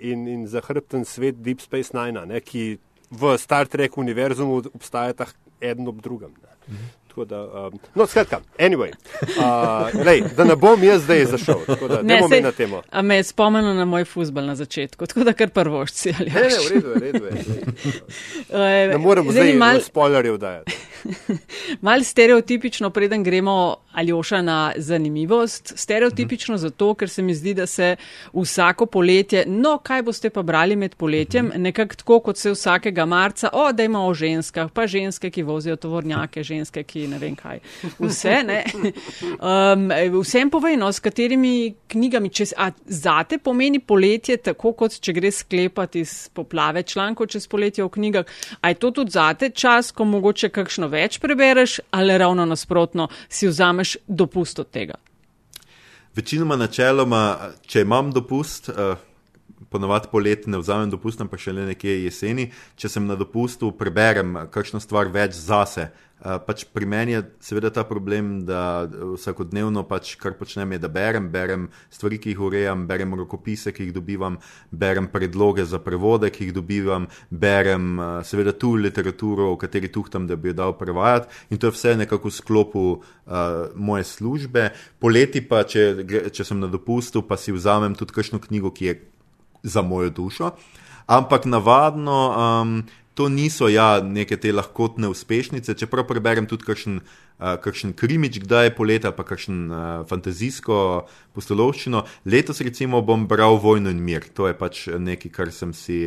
in, 0.00 0.26
in 0.28 0.46
zahrbten 0.50 1.04
svet 1.04 1.42
Deep 1.44 1.60
Space 1.64 1.96
Nine, 1.96 2.26
ne, 2.26 2.40
ki 2.40 2.76
v 3.10 3.38
Star 3.38 3.68
Trek 3.70 3.98
univerzumu 3.98 4.62
obstajata 4.74 5.26
eden 5.60 5.88
ob 5.88 6.02
drugem. 6.02 6.34
Ne. 6.42 6.56
Da, 7.24 7.68
um, 7.72 7.78
no, 7.94 8.06
skratka, 8.06 8.42
anyway, 8.58 8.90
uh, 9.40 9.88
lej, 10.06 10.20
da 10.36 10.44
ne 10.44 10.56
bom 10.56 10.82
jaz 10.84 11.00
zdaj 11.06 11.24
zašel, 11.24 11.62
da 11.88 12.02
ne 12.02 12.18
bom 12.20 12.34
na 12.42 12.52
temo. 12.52 12.82
A 12.92 13.02
me 13.02 13.16
je 13.16 13.22
spomnil 13.30 13.72
na 13.72 13.86
moj 13.88 14.04
futbol 14.04 14.44
na 14.44 14.52
začetku, 14.54 15.06
tako 15.06 15.24
da 15.24 15.32
kar 15.32 15.48
prvošci. 15.48 16.12
Ne, 16.12 16.26
ne, 16.34 16.42
v 16.44 16.74
redu 16.74 16.92
v 16.92 17.00
redu 17.00 17.24
je. 17.24 17.40
Ne 18.92 18.98
moremo 18.98 19.32
zdaj 19.32 19.54
mal... 19.56 19.80
spoilerjev 19.80 20.36
dajati. 20.38 20.76
Mal 21.86 22.04
stereotipično, 22.04 22.90
preden 22.90 23.24
gremo 23.24 23.76
Aljoša 23.96 24.42
na 24.42 24.72
zanimivost. 24.76 25.72
Stereotipično 25.76 26.54
-huh. 26.54 26.58
zato, 26.58 26.94
ker 26.94 27.08
se 27.08 27.22
mi 27.22 27.34
zdi, 27.34 27.54
da 27.54 27.66
se 27.66 27.96
vsako 28.32 28.86
poletje, 28.86 29.44
no, 29.46 29.78
kaj 29.78 30.02
boste 30.02 30.30
pa 30.30 30.42
brali 30.42 30.76
med 30.76 30.94
poletjem, 30.94 31.50
-huh. 31.50 31.58
nekako 31.58 31.94
tako, 31.94 32.20
kot 32.20 32.36
se 32.36 32.50
vsakega 32.50 33.06
marca, 33.06 33.48
o, 33.52 33.72
da 33.72 33.84
ima 33.84 34.06
o 34.06 34.14
ženskah, 34.14 34.70
pa 34.70 34.86
ženske, 34.86 35.30
ki 35.30 35.42
vozijo 35.42 35.76
tovornjake, 35.76 36.42
ženske, 36.42 36.82
ki 36.82 37.06
ne 37.08 37.18
vem 37.18 37.36
kaj. 37.36 37.58
Vse, 37.98 38.42
ne. 38.46 38.64
Um, 39.36 39.90
vsem 40.22 40.50
povejno, 40.50 40.92
s 40.92 41.00
katerimi 41.00 41.74
knjigami, 41.88 42.28
če 42.28 42.44
zate 42.86 43.38
pomeni 43.38 43.78
poletje, 43.78 44.36
tako 44.36 44.72
kot 44.72 44.98
če 45.00 45.12
gre 45.12 45.30
sklepati 45.30 46.00
iz 46.00 46.28
poplave 46.34 46.82
člankov 46.82 47.26
čez 47.32 47.46
poletje 47.46 47.84
v 47.84 47.88
knjigah, 47.88 48.24
a 48.60 48.68
je 48.68 48.74
to 48.74 48.90
tudi 48.90 49.10
zate 49.10 49.50
čas, 49.50 49.92
ko 49.92 50.04
mogoče 50.04 50.48
kakšno 50.48 50.88
več 50.92 51.18
prebereš 51.22 51.78
ali 51.90 52.18
ravno 52.18 52.44
nasprotno 52.44 53.08
si 53.28 53.48
vzameš 53.48 53.85
dopust 54.06 54.58
od 54.58 54.70
tega? 54.70 54.94
Večinoma, 56.16 56.56
načeloma, 56.56 57.22
če 57.66 57.84
imam 57.84 58.12
dopust, 58.12 58.68
uh, 58.68 58.96
ponovadi 59.70 60.08
poleti 60.12 60.50
ne 60.50 60.58
vzamem 60.58 60.90
dopust, 60.90 61.22
pa 61.30 61.38
še 61.40 61.54
le 61.54 61.68
nekje 61.72 62.02
jeseni, 62.04 62.50
če 62.76 62.90
sem 62.92 63.06
na 63.06 63.16
dopustu, 63.18 63.72
preberem 63.76 64.46
kakšno 64.52 64.80
stvar 64.82 65.12
več 65.12 65.36
zase. 65.38 65.90
Uh, 66.16 66.38
pač 66.40 66.62
pri 66.72 66.86
meni 66.88 67.12
je 67.12 67.18
seveda 67.44 67.68
ta 67.68 67.82
problem, 67.84 68.46
da 68.48 68.88
vsakodnevno 68.88 69.82
pač 69.84 70.14
kar 70.16 70.32
počnem, 70.38 70.72
je, 70.72 70.78
da 70.80 70.88
berem, 70.88 71.26
berem 71.32 71.66
stvari, 71.92 72.16
ki 72.16 72.32
jih 72.32 72.40
urejam, 72.46 72.86
berem 72.88 73.12
rokopise, 73.20 73.72
ki 73.76 73.88
jih 73.88 73.92
dobivam, 73.92 74.38
berem 74.72 75.10
predloge 75.12 75.66
za 75.68 75.76
prevode, 75.84 76.30
ki 76.32 76.48
jih 76.48 76.54
dobivam, 76.56 77.08
berem 77.28 78.00
seveda 78.24 78.54
tu 78.56 78.72
literaturo, 78.80 79.50
o 79.52 79.58
kateri 79.60 79.92
tuhtam, 79.92 80.24
da 80.24 80.40
bi 80.40 80.54
jo 80.54 80.56
dal 80.56 80.72
prevajati 80.80 81.52
in 81.52 81.60
to 81.60 81.68
je 81.68 81.76
vse 81.76 81.92
nekako 82.00 82.32
v 82.32 82.36
sklopu 82.38 82.86
uh, 82.96 83.68
moje 83.76 84.08
službe. 84.08 84.70
Poleti 84.98 85.44
pa, 85.44 85.66
če, 85.68 86.30
če 86.32 86.48
sem 86.48 86.64
na 86.64 86.72
dopustu, 86.72 87.20
pa 87.28 87.36
si 87.36 87.52
vzamem 87.52 87.92
tudi 87.92 88.16
kakšno 88.16 88.40
knjigo, 88.40 88.72
ki 88.72 88.88
je 88.88 88.96
za 89.66 89.82
mojo 89.82 90.10
dušo. 90.14 90.54
Ampak 91.06 91.44
navadno 91.46 92.18
um, 92.30 92.82
to 93.16 93.28
niso 93.32 93.68
ja, 93.72 94.00
neke 94.02 94.36
te 94.36 94.52
lahkotne 94.52 95.08
uspešnice, 95.08 95.74
čeprav 95.80 96.04
preberem 96.04 96.44
tudi 96.46 96.66
kakšen, 96.68 96.98
uh, 97.00 97.54
kakšen 97.64 97.94
krimič, 97.96 98.42
kdaj 98.44 98.68
je 98.68 98.74
poleta, 98.76 99.12
pa 99.16 99.24
kakšen 99.24 99.62
uh, 99.70 99.84
fantazijsko 100.10 101.06
postolovščino. 101.32 102.04
Letos 102.28 102.60
recimo 102.60 103.00
bom 103.00 103.24
bral 103.30 103.56
Vojno 103.62 103.94
in 103.94 104.04
mir, 104.04 104.28
to 104.36 104.50
je 104.50 104.58
pač 104.58 104.84
nekaj, 104.92 105.32
kar 105.32 105.54
sem 105.54 105.72
si. 105.72 106.00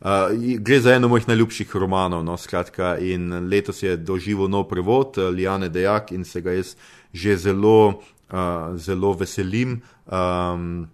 Uh, 0.00 0.32
gre 0.60 0.80
za 0.80 0.96
eno 0.96 1.08
mojih 1.12 1.28
najljubših 1.28 1.76
romanov, 1.76 2.24
no, 2.24 2.36
skratka, 2.40 2.96
in 3.00 3.48
letos 3.50 3.82
je 3.84 3.96
doživel 3.96 4.48
nov 4.52 4.68
prevod, 4.72 5.20
uh, 5.20 5.28
Lijane 5.32 5.68
Dejak, 5.72 6.12
in 6.16 6.24
se 6.24 6.40
ga 6.40 6.56
jaz 6.56 6.76
že 7.16 7.36
zelo, 7.36 8.00
uh, 8.32 8.76
zelo 8.80 9.12
veselim. 9.16 9.80
Um, 10.08 10.86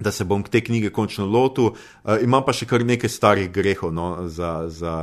da 0.00 0.12
se 0.12 0.24
bom 0.24 0.42
te 0.42 0.60
knjige 0.64 0.90
končno 0.90 1.26
lotil. 1.26 1.72
Uh, 2.04 2.16
imam 2.22 2.44
pa 2.46 2.54
še 2.56 2.68
kar 2.70 2.84
nekaj 2.86 3.12
starih 3.12 3.50
grehov 3.52 3.92
no, 3.94 4.28
za, 4.28 4.68
za, 4.68 4.94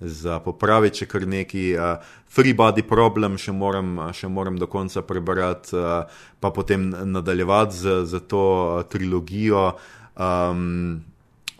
za 0.00 0.38
popraviti, 0.44 1.04
še 1.04 1.10
kar 1.10 1.26
nekaj. 1.26 1.66
Uh, 1.74 2.14
Free 2.36 2.52
Body 2.56 2.82
Problem 2.84 3.38
še 3.40 3.52
moram, 3.56 3.96
še 4.12 4.28
moram 4.28 4.58
do 4.60 4.68
konca 4.68 5.02
prebrati, 5.06 5.76
uh, 5.76 6.24
pa 6.40 6.50
potem 6.52 6.90
nadaljevati 6.90 7.76
z, 7.76 8.00
z 8.08 8.24
to 8.28 8.46
trilogijo. 8.92 9.70
Um, 10.16 11.04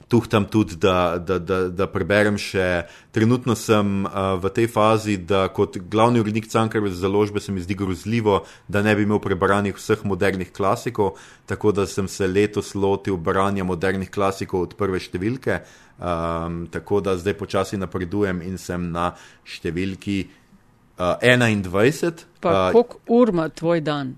tuhtam 0.08 0.44
tudi, 0.44 0.76
da, 0.76 1.18
da, 1.18 1.38
da, 1.38 1.58
da 1.68 1.86
preberem 1.90 2.38
še. 2.38 2.86
Trenutno 3.14 3.56
sem 3.58 4.04
uh, 4.06 4.36
v 4.38 4.50
tej 4.54 4.68
fazi, 4.70 5.16
da 5.18 5.46
kot 5.52 5.78
glavni 5.90 6.20
urednik 6.22 6.46
Cankareve 6.52 6.92
založbe 6.94 7.40
se 7.40 7.52
mi 7.52 7.64
zdi 7.64 7.74
grozljivo, 7.74 8.44
da 8.68 8.82
ne 8.86 8.94
bi 8.96 9.06
imel 9.06 9.18
prebranih 9.22 9.74
vseh 9.76 10.04
modernih 10.06 10.52
klasikov, 10.54 11.16
tako 11.46 11.72
da 11.72 11.86
sem 11.90 12.08
se 12.08 12.28
letos 12.28 12.74
lotil 12.74 13.16
branja 13.16 13.64
modernih 13.64 14.10
klasikov 14.10 14.68
od 14.68 14.76
prve 14.78 15.02
številke. 15.02 15.60
Um, 15.96 16.66
tako 16.70 17.00
da 17.00 17.16
zdaj 17.16 17.38
počasi 17.40 17.80
napredujem 17.80 18.42
in 18.44 18.60
sem 18.60 18.90
na 18.92 19.14
številki 19.48 20.18
uh, 21.00 21.16
21. 21.24 22.26
Pa, 22.44 22.68
uh, 22.68 22.76
koliko 22.76 23.00
ur 23.16 23.32
ima 23.32 23.48
tvoj 23.48 23.80
dan? 23.80 24.14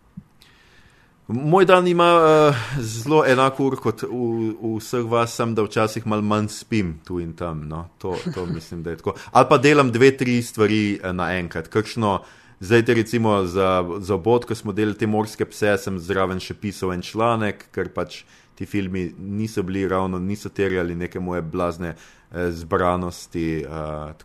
Moj 1.29 1.65
dan 1.65 1.87
ima 1.89 2.15
uh, 2.17 2.57
zelo 2.81 3.25
enako 3.27 3.67
ur 3.67 3.75
kot 3.77 4.03
v, 4.03 4.55
v 4.57 4.71
vseh 4.79 5.05
vas, 5.05 5.35
sem 5.37 5.53
da 5.55 5.61
včasih 5.67 6.07
malo 6.09 6.25
manj 6.25 6.49
spim 6.49 6.95
tu 7.05 7.21
in 7.21 7.35
tam. 7.37 7.67
No. 7.69 7.83
To, 8.01 8.15
to 8.35 8.47
mislim, 8.47 8.83
da 8.83 8.91
je 8.91 9.03
tako. 9.03 9.13
Ali 9.33 9.47
pa 9.51 9.59
delam 9.59 9.93
dve, 9.93 10.09
tri 10.17 10.41
stvari 10.43 10.97
uh, 10.97 11.13
naenkrat. 11.13 11.69
Kakšno, 11.69 12.23
zdaj, 12.61 12.85
te 12.89 12.97
recimo 12.97 13.43
za, 13.45 13.85
za 14.01 14.17
bod, 14.17 14.49
ko 14.49 14.57
smo 14.57 14.73
delali 14.73 14.97
te 14.97 15.07
morske 15.07 15.45
pse, 15.45 15.77
sem 15.85 16.01
zraven 16.01 16.41
še 16.41 16.57
pisal 16.57 16.97
en 16.97 17.05
članek, 17.05 17.67
ker 17.77 17.93
pač 17.93 18.23
ti 18.57 18.67
filmi 18.67 19.11
niso 19.19 19.63
bili 19.63 19.85
ravno, 19.89 20.19
niso 20.19 20.49
terjali 20.49 20.97
neke 20.97 21.21
moje 21.21 21.45
blazne. 21.45 21.93
Eh, 21.93 22.18
zbranosti. 22.51 23.65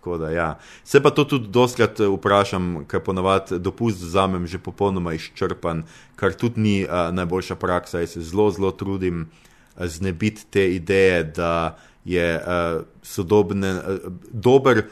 Uh, 0.06 0.20
da, 0.20 0.30
ja. 0.30 0.60
Se 0.84 1.04
pa 1.04 1.10
to 1.10 1.24
tudi 1.24 1.48
doskrat 1.48 2.00
eh, 2.00 2.08
vprašam, 2.08 2.86
ker 2.88 3.00
ponavadi 3.00 3.60
dopust 3.60 3.98
zamem 3.98 4.48
že 4.48 4.60
popolnoma 4.60 5.14
izčrpan, 5.14 5.84
kar 6.16 6.34
tudi 6.34 6.62
ni 6.62 6.76
uh, 6.84 7.10
najboljša 7.16 7.56
praksa. 7.56 8.00
Jaz 8.00 8.18
se 8.18 8.22
zelo, 8.22 8.52
zelo 8.52 8.72
trudim 8.72 9.30
znebiti 9.78 10.46
te 10.50 10.76
ideje, 10.76 11.24
da 11.24 11.78
je 12.06 12.36
uh, 12.38 12.84
sodobne, 13.02 13.72
uh, 13.74 14.12
dober 14.32 14.84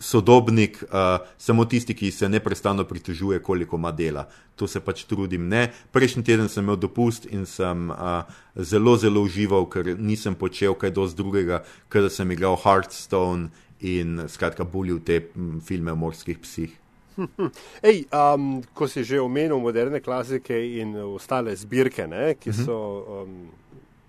sodobnik, 0.00 0.82
uh, 0.82 1.26
samo 1.38 1.64
tisti, 1.64 1.94
ki 1.94 2.10
se 2.10 2.28
neprestano 2.28 2.84
pritožuje, 2.84 3.42
koliko 3.42 3.76
ima 3.76 3.92
dela. 3.92 4.28
To 4.56 4.66
se 4.66 4.80
pač 4.80 5.04
trudim. 5.04 5.48
Ne. 5.48 5.68
Prejšnji 5.92 6.24
teden 6.24 6.48
sem 6.48 6.64
imel 6.64 6.76
dopust 6.76 7.26
in 7.30 7.46
sem 7.46 7.90
uh, 7.90 8.22
zelo, 8.56 8.96
zelo 8.96 9.22
užival, 9.22 9.68
ker 9.70 9.94
nisem 9.98 10.34
počel 10.34 10.74
kaj 10.74 10.94
dosti 10.96 11.22
drugega, 11.22 11.62
ker 11.88 12.10
sem 12.10 12.30
igral 12.34 12.58
Hearthstone 12.64 13.50
in 13.80 14.26
skratka 14.28 14.64
bulil 14.64 14.98
te 15.04 15.22
filme 15.66 15.92
o 15.92 15.98
morskih 15.98 16.38
psih. 16.42 16.74
Ej, 17.88 18.06
um, 18.14 18.62
ko 18.74 18.86
si 18.90 19.02
že 19.02 19.20
omenil 19.20 19.58
moderne 19.58 20.00
klasike 20.00 20.54
in 20.54 20.94
ostale 21.02 21.54
zbirke, 21.56 22.06
ne, 22.06 22.34
ki 22.38 22.50
mhm. 22.50 22.64
so, 22.66 22.78
um, 23.22 23.48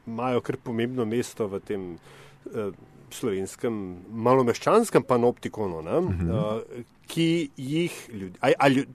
imajo 0.09 0.41
kar 0.41 0.57
pomembno 0.61 1.05
mesto 1.05 1.49
v 1.49 1.61
tem 1.61 1.81
uh, 1.93 2.73
slovenskem, 3.13 3.79
malo 4.09 4.43
meščanskem 4.43 5.03
panoptikonu, 5.03 5.81
ne, 5.81 5.97
uh 5.97 6.09
-huh. 6.09 6.57
uh, 6.57 6.83
ki 7.07 7.49
jih 7.57 8.09
ljudje, 8.13 8.37
ali, 8.39 8.85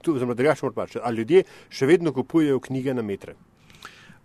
ali 1.03 1.17
ljudje 1.17 1.43
še 1.69 1.85
vedno 1.85 2.13
kupujejo 2.13 2.59
knjige 2.59 2.93
na 2.93 3.01
metre. 3.01 3.35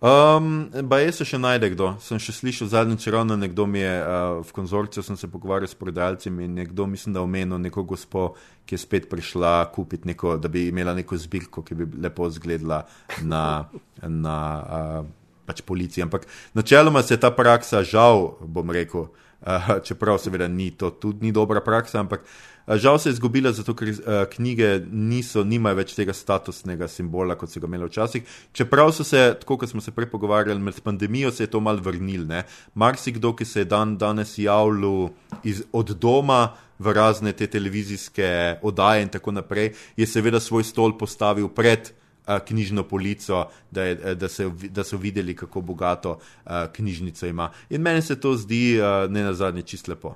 Um, 0.01 0.71
ba 0.89 0.97
jaz 0.97 1.19
se 1.19 1.25
še 1.29 1.37
najde 1.37 1.67
kdo. 1.75 1.91
Sem 2.01 2.17
še 2.17 2.33
slišal 2.33 2.71
zadnjič 2.71 3.03
ravno 3.13 3.35
nekdo 3.37 3.67
mi 3.69 3.83
je 3.83 3.91
uh, 4.01 4.39
v 4.41 4.55
konzorciju, 4.57 5.03
sem 5.05 5.17
se 5.17 5.29
pogovarjal 5.29 5.69
s 5.69 5.77
prodajalci 5.77 6.31
in 6.31 6.55
nekdo 6.57 6.87
mislim, 6.89 7.13
da 7.13 7.21
omenil 7.21 7.61
neko 7.61 7.83
gospo, 7.85 8.31
ki 8.65 8.73
je 8.73 8.81
spet 8.81 9.05
prišla 9.11 9.69
kupiti 9.75 10.09
neko, 10.09 10.39
da 10.41 10.49
bi 10.49 10.71
imela 10.71 10.95
neko 10.97 11.19
zbirko, 11.21 11.61
ki 11.61 11.77
bi 11.77 11.85
lepo 12.01 12.25
izgledala 12.33 12.81
na, 13.21 13.69
na 14.01 14.37
uh, 14.57 15.05
pač 15.45 15.61
policiji. 15.61 16.07
Ampak 16.07 16.25
načeloma 16.57 17.05
se 17.05 17.13
je 17.13 17.21
ta 17.21 17.29
praksa, 17.29 17.83
žal, 17.85 18.39
bom 18.41 18.73
rekel, 18.73 19.05
uh, 19.05 19.30
uh, 19.41 19.75
čeprav 19.83 20.19
seveda 20.21 20.47
ni 20.47 20.71
to 20.71 20.89
tudi 20.91 21.25
ni 21.25 21.31
dobra 21.31 21.61
praksa, 21.61 21.99
ampak 21.99 22.21
uh, 22.21 22.77
žal 22.77 22.99
se 22.99 23.09
je 23.09 23.13
izgubila, 23.13 23.51
zato 23.51 23.73
ker 23.75 23.89
uh, 23.89 23.95
knjige 24.31 24.79
niso, 24.91 25.43
nimajo 25.43 25.79
več 25.81 25.93
tega 25.97 26.13
statusnega 26.13 26.87
simbola, 26.87 27.35
kot 27.35 27.51
so 27.51 27.59
ga 27.59 27.69
imeli 27.69 27.89
včasih. 27.89 28.25
Čeprav 28.53 28.91
so 28.95 29.03
se, 29.07 29.23
tako 29.41 29.57
kot 29.61 29.69
smo 29.69 29.81
se 29.81 29.91
prej 29.91 30.09
pogovarjali, 30.11 30.61
med 30.61 30.81
pandemijo 30.83 31.31
se 31.31 31.43
je 31.43 31.51
to 31.51 31.59
mal 31.59 31.81
vrnil. 31.81 32.27
Marsikdo, 32.73 33.33
ki 33.35 33.45
se 33.45 33.63
je 33.63 33.69
dan 33.69 33.97
danes 33.97 34.37
javljal 34.37 35.09
iz, 35.43 35.63
od 35.71 35.95
doma. 35.97 36.51
V 36.81 36.89
razne 36.97 37.29
te 37.37 37.45
televizijske 37.45 38.57
oddaje, 38.65 39.03
in 39.03 39.09
tako 39.13 39.29
naprej, 39.31 39.67
je 39.93 40.07
seveda 40.09 40.39
svoj 40.41 40.63
stol 40.65 40.95
postavil 40.97 41.45
pred 41.53 41.91
knjižno 42.25 42.83
polico, 42.83 43.45
da, 43.71 43.83
je, 43.83 44.15
da, 44.15 44.29
se, 44.29 44.49
da 44.69 44.83
so 44.83 44.97
videli, 44.97 45.35
kako 45.35 45.61
bogato 45.61 46.11
uh, 46.11 46.51
knjižnico 46.73 47.27
ima. 47.27 47.51
In 47.69 47.81
meni 47.81 48.01
se 48.01 48.19
to 48.19 48.35
zdi, 48.35 48.79
uh, 48.79 49.11
ne 49.11 49.23
na 49.23 49.33
zadnje, 49.33 49.61
čist 49.61 49.87
lepo. 49.87 50.15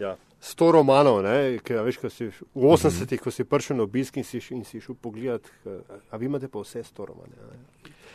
Ja. 0.00 0.16
Sto 0.42 0.72
romanov, 0.72 1.22
ki 1.62 1.74
veš, 1.86 2.00
ko 2.02 2.10
si 2.10 2.26
v 2.26 2.32
80-ih, 2.54 2.90
mm 2.90 3.06
-hmm. 3.06 3.22
ko 3.22 3.30
si 3.30 3.44
prišel 3.44 3.76
na 3.76 3.82
obisk 3.82 4.16
in 4.16 4.24
si, 4.24 4.40
in 4.50 4.64
si 4.64 4.80
šel 4.80 4.94
pogledat, 4.94 5.42
a 6.10 6.16
vi 6.16 6.26
imate 6.26 6.48
pa 6.48 6.58
vse 6.58 6.82
sto 6.84 7.06
romanov. 7.06 7.38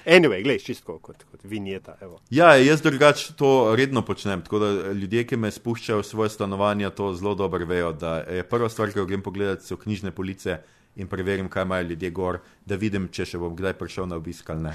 Anyway, 0.08 0.44
gledaj, 0.44 0.60
čisto 0.60 0.98
kot, 0.98 1.24
kot 1.32 1.40
vinjeta. 1.44 1.98
Evo. 2.02 2.20
Ja, 2.30 2.56
jaz 2.56 2.82
drugače 2.82 3.34
to 3.36 3.76
redno 3.76 4.02
počnem. 4.02 4.42
Tako 4.42 4.60
da 4.60 4.92
ljudje, 4.92 5.26
ki 5.28 5.38
me 5.38 5.52
spuščajo 5.52 6.00
v 6.00 6.04
svoje 6.04 6.30
stanovanja, 6.30 6.90
to 6.90 7.14
zelo 7.14 7.36
dobro 7.36 7.66
vejo. 7.66 7.92
Da 7.94 8.16
je 8.18 8.44
prva 8.44 8.70
stvar, 8.70 8.92
ki 8.92 9.00
jo 9.00 9.06
grem 9.06 9.22
pogledat, 9.22 9.66
so 9.68 9.76
knjižne 9.76 10.12
police 10.12 10.58
in 10.98 11.08
preverim, 11.08 11.50
kaj 11.50 11.64
imajo 11.64 11.84
ljudje 11.84 12.10
gor, 12.10 12.40
da 12.66 12.76
vidim, 12.76 13.08
če 13.14 13.26
še 13.26 13.38
bom 13.42 13.56
kdaj 13.56 13.78
prišel 13.78 14.10
na 14.10 14.18
obisk 14.18 14.50
ali 14.50 14.66
ne. 14.66 14.74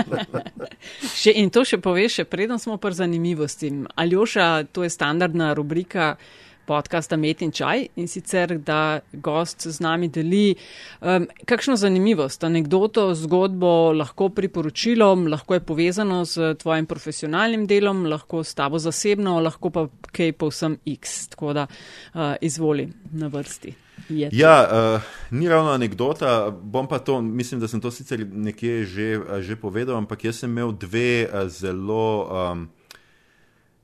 še, 1.22 1.32
in 1.40 1.50
to 1.50 1.64
še 1.64 1.80
poveš, 1.80 2.20
še 2.20 2.28
preden 2.28 2.60
smo 2.60 2.76
pri 2.80 3.00
zanimivosti. 3.00 3.72
Aljoša, 3.96 4.52
to 4.72 4.84
je 4.84 4.92
standardna 4.92 5.52
rubrika. 5.56 6.14
Podcasta 6.62 7.16
Met 7.18 7.40
in 7.42 7.50
Čaj 7.50 7.88
in 7.98 8.06
sicer, 8.06 8.52
da 8.62 9.00
gost 9.12 9.66
z 9.66 9.82
nami 9.82 10.06
deli 10.14 10.54
um, 10.54 11.26
kakšno 11.42 11.74
zanimivost, 11.76 12.46
anegdoto, 12.46 13.08
zgodbo, 13.18 13.90
lahko 13.98 14.30
priporočilo, 14.30 15.10
lahko 15.26 15.58
je 15.58 15.66
povezano 15.66 16.22
z 16.22 16.54
tvojim 16.62 16.86
profesionalnim 16.86 17.66
delom, 17.66 18.06
lahko 18.06 18.46
s 18.46 18.54
tabo 18.54 18.78
zasebno, 18.78 19.40
lahko 19.42 19.74
pa 19.74 19.88
kaj 20.14 20.36
povsem 20.38 20.78
X. 20.86 21.32
Tako 21.34 21.56
da 21.58 21.66
uh, 21.66 22.36
izvoli 22.40 22.92
na 23.10 23.26
vrsti. 23.26 23.81
Ja, 24.08 24.54
uh, 24.96 25.02
ni 25.30 25.48
ravno 25.48 25.70
anekdota, 25.70 26.50
bom 26.50 26.88
pa 26.88 26.98
to, 26.98 27.20
mislim, 27.22 27.60
da 27.60 27.68
sem 27.68 27.80
to 27.80 27.90
sicer 27.90 28.26
nekje 28.26 28.84
že, 28.84 29.08
že 29.40 29.56
povedal, 29.56 29.96
ampak 29.96 30.24
jaz 30.24 30.42
sem 30.42 30.50
imel 30.50 30.72
dve 30.72 31.28
uh, 31.28 31.48
zelo, 31.48 32.28
um, 32.28 32.68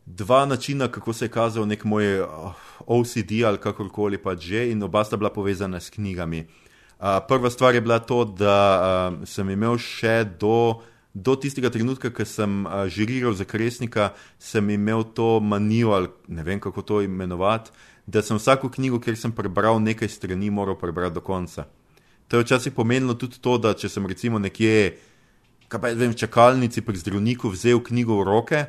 dva 0.07 0.47
načina, 0.47 0.89
kako 0.89 1.12
se 1.12 1.25
je 1.25 1.29
kazal 1.29 1.66
nek 1.66 1.85
moj 1.85 2.25
OCD 2.87 3.45
ali 3.47 3.59
kakorkoli 3.59 4.19
pa 4.19 4.37
že, 4.37 4.71
in 4.71 4.83
oba 4.83 5.05
sta 5.05 5.16
bila 5.16 5.31
povezana 5.31 5.81
s 5.81 5.91
knjigami. 5.91 6.47
Uh, 6.99 7.07
prva 7.29 7.51
stvar 7.51 7.75
je 7.75 7.81
bila 7.81 7.99
to, 7.99 8.25
da 8.25 8.57
uh, 8.81 9.27
sem 9.29 9.51
imel 9.51 9.79
še 9.79 10.25
do, 10.41 10.83
do 11.14 11.37
tistega 11.37 11.71
trenutka, 11.71 12.11
ko 12.11 12.25
sem 12.25 12.66
uh, 12.66 12.89
žiriral 12.91 13.37
za 13.39 13.45
kresnika, 13.45 14.12
sem 14.39 14.71
imel 14.71 15.05
to 15.14 15.39
manijo, 15.41 15.95
ali 15.95 16.09
ne 16.29 16.43
vem 16.43 16.61
kako 16.61 16.83
to 16.83 17.03
imenovati, 17.03 17.71
da 18.09 18.22
sem 18.22 18.38
vsako 18.40 18.70
knjigo, 18.72 19.00
kjer 19.04 19.16
sem 19.20 19.32
prebral 19.36 19.82
nekaj 19.84 20.09
strani, 20.09 20.48
moral 20.50 20.78
prebrati 20.80 21.14
do 21.14 21.20
konca. 21.20 21.66
To 22.28 22.40
je 22.40 22.44
včasih 22.44 22.72
pomenilo 22.72 23.14
tudi 23.14 23.36
to, 23.40 23.59
da 23.61 23.74
če 23.76 23.88
sem 23.92 24.06
recimo 24.09 24.40
nekje, 24.40 24.96
kaj 25.68 25.80
pa 25.80 25.92
vem, 25.92 26.14
v 26.14 26.16
čakalnici 26.16 26.80
pri 26.84 26.96
zdravniku 26.96 27.52
vzel 27.52 27.82
knjigo 27.84 28.16
v 28.22 28.24
roke, 28.24 28.62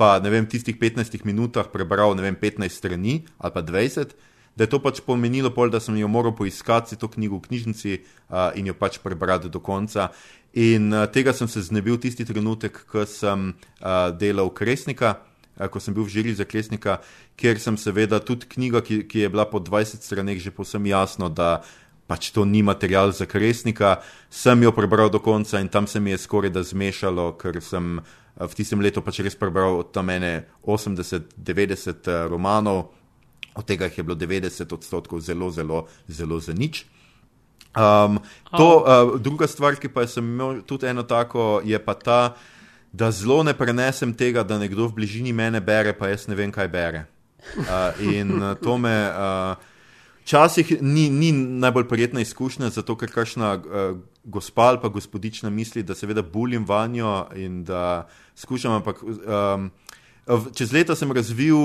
pa 0.00 0.16
ne 0.24 0.32
vem, 0.32 0.48
v 0.48 0.56
tistih 0.56 0.76
15 0.80 1.20
minutah 1.28 1.68
prebral 1.68 2.16
vem, 2.16 2.36
15 2.36 2.72
strani 2.72 3.20
ali 3.36 3.52
pa 3.52 3.60
20, 3.60 4.16
da 4.56 4.64
je 4.64 4.72
to 4.72 4.80
pač 4.80 5.04
pomenilo 5.04 5.52
pol, 5.52 5.68
da 5.68 5.80
sem 5.84 5.96
jo 6.00 6.08
moral 6.08 6.32
poiskati 6.32 6.96
to 6.96 7.12
knjigo 7.12 7.38
v 7.38 7.44
knjižnici 7.44 7.92
uh, 8.00 8.56
in 8.56 8.72
jo 8.72 8.74
pač 8.74 8.96
prebrati 9.04 9.52
do 9.52 9.60
konca. 9.60 10.08
In 10.56 10.88
uh, 10.96 11.04
tega 11.12 11.36
sem 11.36 11.48
se 11.48 11.60
znebil 11.62 12.00
tisti 12.00 12.24
trenutek, 12.24 12.88
ko 12.88 13.04
sem 13.04 13.52
uh, 13.52 14.08
delal 14.16 14.48
kresnika. 14.48 15.27
Ko 15.58 15.82
sem 15.82 15.94
bil 15.94 16.06
v 16.06 16.14
žiri 16.14 16.34
za 16.38 16.46
klesnika, 16.46 17.00
kjer 17.34 17.58
sem 17.58 17.74
seveda 17.74 18.22
tudi 18.22 18.46
knjiga, 18.46 18.82
ki, 18.86 19.02
ki 19.10 19.26
je 19.26 19.28
bila 19.28 19.42
po 19.50 19.58
20 19.58 20.06
straneh, 20.06 20.38
že 20.38 20.54
povsem 20.54 20.86
jasno, 20.86 21.26
da 21.26 21.66
pač 22.08 22.32
to 22.32 22.48
ni 22.48 22.64
material 22.64 23.12
za 23.12 23.28
kresnika, 23.28 24.00
sem 24.32 24.64
jo 24.64 24.72
prebral 24.72 25.12
do 25.12 25.20
konca 25.20 25.60
in 25.60 25.68
tam 25.68 25.86
se 25.86 26.00
mi 26.00 26.10
je 26.10 26.18
skoraj 26.18 26.50
da 26.50 26.64
zmešalo, 26.64 27.36
ker 27.36 27.60
sem 27.60 28.00
eh, 28.00 28.46
v 28.48 28.54
tistem 28.56 28.80
letu 28.80 29.04
pač 29.04 29.20
res 29.20 29.36
prebral 29.36 29.84
od 29.84 29.92
tam 29.92 30.08
ene 30.08 30.48
80-90 30.64 32.08
eh, 32.08 32.24
romanov, 32.32 32.96
od 33.52 33.64
tega 33.68 33.90
jih 33.90 34.00
je 34.00 34.06
bilo 34.08 34.16
90 34.16 34.72
odstotkov 34.72 35.20
zelo, 35.20 35.50
zelo, 35.52 35.84
zelo 36.08 36.40
za 36.40 36.56
nič. 36.56 36.86
Um, 37.76 38.18
to, 38.56 38.80
uh, 38.80 39.20
druga 39.20 39.46
stvar, 39.46 39.76
ki 39.76 39.90
pa 39.92 40.06
sem 40.08 40.24
imel 40.24 40.62
tudi 40.64 40.88
eno 40.88 41.04
tako, 41.04 41.60
je 41.60 41.76
pa 41.78 41.94
ta, 41.94 42.20
da 42.98 43.10
zelo 43.14 43.42
ne 43.46 43.54
prenesem 43.54 44.12
tega, 44.14 44.42
da 44.42 44.58
nekdo 44.58 44.88
v 44.88 44.98
bližini 44.98 45.32
mene 45.32 45.60
bere, 45.62 45.94
pa 45.94 46.10
jaz 46.10 46.26
ne 46.28 46.34
vem, 46.38 46.52
kaj 46.52 46.68
bere. 46.72 47.06
Uh, 47.54 47.94
in 48.02 48.40
to 48.62 48.78
me. 48.78 48.94
Uh, 49.08 49.74
Včasih 50.28 50.82
ni, 50.84 51.06
ni 51.08 51.30
najbolj 51.32 51.86
prijetna 51.88 52.20
izkušnja, 52.20 52.68
zato 52.68 52.92
ker 53.00 53.08
kakšna 53.08 53.54
uh, 53.56 53.94
gospa 54.28 54.66
ali 54.68 54.78
pa 54.82 54.90
gospodična 54.92 55.48
misli, 55.50 55.80
da 55.82 55.94
seveda 55.96 56.20
bulim 56.22 56.66
vanjo 56.68 57.22
in 57.32 57.62
da 57.64 58.08
skušam. 58.36 58.74
Ampak 58.76 59.00
um, 59.02 59.70
čez 60.52 60.72
leta 60.72 60.96
sem 60.96 61.12
razvil 61.16 61.56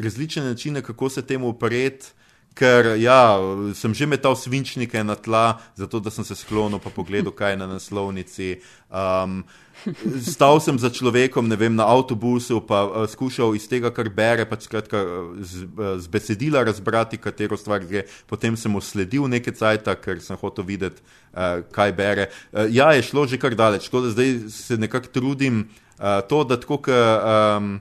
različne 0.00 0.46
načine, 0.48 0.82
kako 0.82 1.10
se 1.12 1.26
temu 1.26 1.52
upreti. 1.52 2.14
Ker 2.54 2.96
ja, 2.98 3.36
sem 3.76 3.92
že 3.94 4.08
metal 4.10 4.34
svinčnike 4.36 5.04
na 5.04 5.14
tla, 5.14 5.60
zato 5.76 6.00
da 6.00 6.10
sem 6.10 6.24
se 6.24 6.34
sklonil 6.34 6.80
in 6.80 6.92
pogledal, 6.96 7.32
kaj 7.36 7.52
je 7.52 7.56
na 7.56 7.66
naslovnici. 7.66 8.48
Um, 8.88 9.44
stal 10.32 10.60
sem 10.60 10.78
za 10.78 10.90
človekom, 10.90 11.48
ne 11.48 11.56
vem, 11.56 11.74
na 11.74 11.86
avtobusu, 11.88 12.60
pa 12.64 12.84
uh, 12.84 13.04
skušal 13.10 13.54
iz 13.56 13.66
tega, 13.70 13.92
kar 13.94 14.10
bere, 14.12 14.46
pač 14.48 14.68
skratka, 14.68 15.02
z, 15.40 15.66
z 16.00 16.06
besedila 16.12 16.64
razbrati, 16.66 17.20
katero 17.20 17.58
stvar 17.60 17.84
gre. 17.84 18.06
Potem 18.30 18.56
sem 18.56 18.72
mu 18.72 18.82
sledil 18.84 19.28
nekaj 19.30 19.56
cajta, 19.60 19.96
ker 20.00 20.22
sem 20.24 20.38
hotel 20.40 20.66
videti, 20.68 21.04
uh, 21.32 21.62
kaj 21.74 21.94
bere. 21.96 22.30
Uh, 22.50 22.66
ja, 22.70 22.90
je 22.96 23.06
šlo 23.06 23.26
že 23.30 23.40
kar 23.40 23.54
daleč, 23.54 23.88
tako 23.88 24.08
da 24.08 24.16
zdaj 24.16 24.50
se 24.50 24.80
nekako 24.80 25.12
trudim 25.14 25.64
uh, 25.66 26.20
to, 26.28 26.44
da 26.44 26.60
tako, 26.60 26.80
ka, 26.84 26.98
um, 27.58 27.78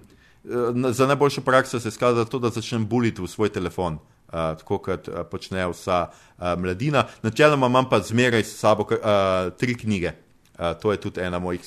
za 0.95 1.07
najboljšo 1.07 1.41
prakso 1.43 1.79
se 1.79 1.91
skaza 1.91 2.25
to, 2.25 2.39
da 2.39 2.49
začnem 2.49 2.87
buliti 2.87 3.21
v 3.21 3.27
svoj 3.27 3.51
telefon 3.51 3.99
tako 4.29 4.77
kot 4.77 5.07
uh, 5.09 5.23
počne 5.25 5.65
vsa 5.71 6.05
uh, 6.09 6.53
mladina. 6.53 7.07
Načeloma 7.25 7.67
imam 7.67 7.89
pa 7.89 7.99
zmeraj 7.99 8.43
s 8.43 8.59
sabo 8.59 8.85
uh, 8.85 9.49
tri 9.57 9.77
knjige. 9.77 10.13
Uh, 10.53 10.73
to 10.81 10.91
je 10.91 11.01
tudi 11.01 11.21
ena 11.21 11.39
mojih 11.39 11.61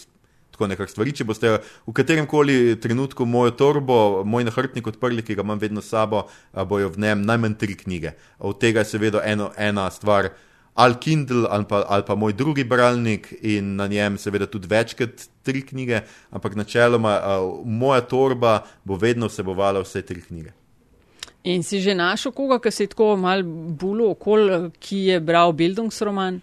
stvari. 0.57 1.12
Če 1.12 1.24
boste 1.24 1.59
v 1.86 1.92
katerem 1.92 2.26
koli 2.26 2.76
trenutku 2.80 3.26
mojo 3.26 3.50
torbo, 3.50 4.24
moj 4.24 4.44
nahrbtnik 4.44 4.86
odprli, 4.86 5.22
ki 5.22 5.34
ga 5.34 5.42
imam 5.42 5.59
vedno 5.59 5.80
s 5.80 5.88
sabo, 5.88 6.28
bojo 6.53 6.88
v 6.88 7.00
njem 7.00 7.22
najmanj 7.26 7.59
tri 7.59 7.74
knjige. 7.74 8.14
Od 8.38 8.59
tega 8.59 8.80
je 8.80 8.92
seveda 8.94 9.22
eno, 9.24 9.53
ena 9.57 9.90
stvar. 9.90 10.30
Ali 10.74 10.96
Kindle, 10.96 11.46
ali 11.50 11.64
pa, 11.68 11.84
ali 11.88 12.03
pa 12.07 12.14
moj 12.14 12.32
drugi 12.32 12.64
bralnik, 12.64 13.34
in 13.42 13.76
na 13.76 13.86
njem, 13.86 14.16
seveda, 14.18 14.46
tudi 14.46 14.68
več 14.68 14.94
kot 14.96 15.26
tri 15.44 15.61
knjige, 15.62 16.00
ampak 16.30 16.57
načeloma 16.57 17.18
uh, 17.18 17.61
moja 17.64 18.00
torba 18.00 18.62
bo 18.84 18.96
vedno 18.96 19.28
vsebovala 19.28 19.82
vse 19.84 20.03
tri 20.03 20.22
knjige. 20.22 20.53
In 21.44 21.62
si 21.66 21.80
že 21.82 21.94
našel 21.94 22.32
koga, 22.32 22.61
ki 22.62 22.70
se 22.70 22.84
je 22.84 22.92
tako 22.94 23.16
mal 23.18 23.42
bulo 23.42 24.12
okol, 24.14 24.70
ki 24.78 25.11
je 25.11 25.20
bral 25.20 25.53
Bildungsroman? 25.53 26.40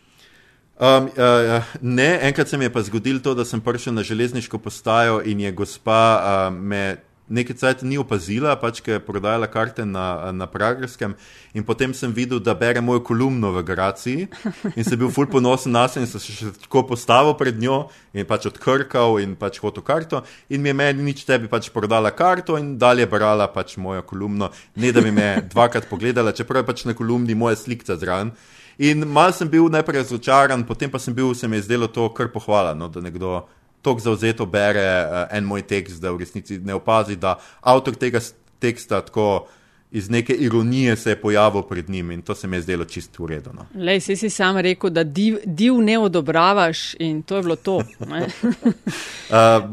Um, 0.79 1.09
uh, 1.11 1.63
ne, 1.81 2.19
enkrat 2.23 2.47
se 2.47 2.57
mi 2.57 2.63
je 2.63 2.71
pa 2.71 2.81
zgodilo 2.81 3.19
to, 3.19 3.33
da 3.35 3.43
sem 3.45 3.59
prišel 3.61 3.93
na 3.93 4.03
železniško 4.03 4.57
postajo 4.63 5.19
in 5.25 5.39
je 5.39 5.51
gospa 5.51 5.99
uh, 6.23 6.55
me 6.55 6.97
nekaj 7.29 7.55
časa 7.55 7.85
ni 7.85 7.97
opazila, 8.01 8.55
pač 8.59 8.81
ker 8.81 8.97
je 8.97 9.03
prodajala 9.05 9.47
karte 9.51 9.85
na, 9.85 10.31
na 10.33 10.47
Pragerskem. 10.49 11.13
In 11.53 11.65
potem 11.65 11.93
sem 11.93 12.13
videl, 12.13 12.39
da 12.41 12.55
bere 12.57 12.81
mojo 12.81 13.03
kolumno 13.05 13.51
v 13.53 13.63
Graciji 13.65 14.27
in 14.75 14.85
sem 14.85 14.97
bil 14.97 15.11
fulp 15.13 15.31
ponosen 15.35 15.73
na 15.73 15.85
sebe 15.87 16.05
in 16.05 16.09
sem 16.09 16.21
se 16.21 16.33
še 16.33 16.53
tako 16.65 16.87
postavil 16.89 17.35
pred 17.37 17.59
njo 17.61 17.87
in 18.13 18.25
pač 18.29 18.49
odkrkal 18.49 19.19
in 19.21 19.35
pač 19.39 19.61
hotel 19.61 19.85
karto. 19.85 20.23
In 20.49 20.63
mi 20.65 20.73
je 20.73 20.77
meni 20.81 21.05
nič 21.11 21.25
tebi 21.27 21.51
pač 21.51 21.69
prodala 21.73 22.11
karto 22.15 22.57
in 22.57 22.77
dalje 22.81 23.05
brala 23.09 23.49
pač 23.53 23.77
mojo 23.77 24.01
kolumno, 24.07 24.49
ne 24.75 24.93
da 24.95 25.03
bi 25.05 25.13
me 25.13 25.35
dvakrat 25.51 25.89
pogledala, 25.89 26.33
čeprav 26.33 26.63
je 26.63 26.71
pač 26.71 26.87
na 26.89 26.97
kolumni 26.97 27.37
moja 27.37 27.59
slika 27.59 27.99
zraven. 27.99 28.33
In 28.79 29.03
mal 29.11 29.33
sem 29.35 29.49
bil 29.51 29.67
najprej 29.67 30.05
razočaran, 30.05 30.63
potem 30.63 30.91
pa 30.91 30.99
sem 30.99 31.13
bil, 31.13 31.33
se 31.35 31.47
mi 31.47 31.57
je 31.59 31.67
zdelo 31.67 31.89
to 31.91 32.07
kar 32.15 32.29
pohvala, 32.31 32.71
no, 32.73 32.87
da 32.87 33.03
nekdo 33.03 33.41
tako 33.83 33.99
zauzeto 33.99 34.45
bere 34.47 34.85
uh, 35.03 35.25
en 35.35 35.43
moj 35.43 35.65
tekst, 35.67 35.99
da 35.99 36.13
v 36.15 36.23
resnici 36.23 36.59
ne 36.63 36.77
opazi, 36.79 37.17
da 37.19 37.35
avtor 37.59 37.95
tega 37.99 38.21
teksta 38.59 39.01
tako 39.03 39.49
iz 39.91 40.09
neke 40.09 40.33
ironije 40.33 40.95
se 40.95 41.09
je 41.09 41.21
pojavil 41.21 41.61
pred 41.61 41.89
njim 41.89 42.11
in 42.11 42.21
to 42.21 42.35
se 42.35 42.47
mi 42.47 42.57
je 42.57 42.61
zdelo 42.61 42.85
čisto 42.85 43.23
uredno. 43.23 43.65
Lej, 43.75 43.99
si 43.99 44.15
si 44.15 44.29
sam 44.29 44.57
rekel, 44.57 44.89
da 44.89 45.03
div, 45.03 45.37
div 45.45 45.73
ne 45.73 45.99
odobravaš 45.99 46.93
in 46.93 47.21
to 47.21 47.35
je 47.35 47.41
bilo 47.41 47.55
to. 47.55 47.75
uh, 47.77 47.83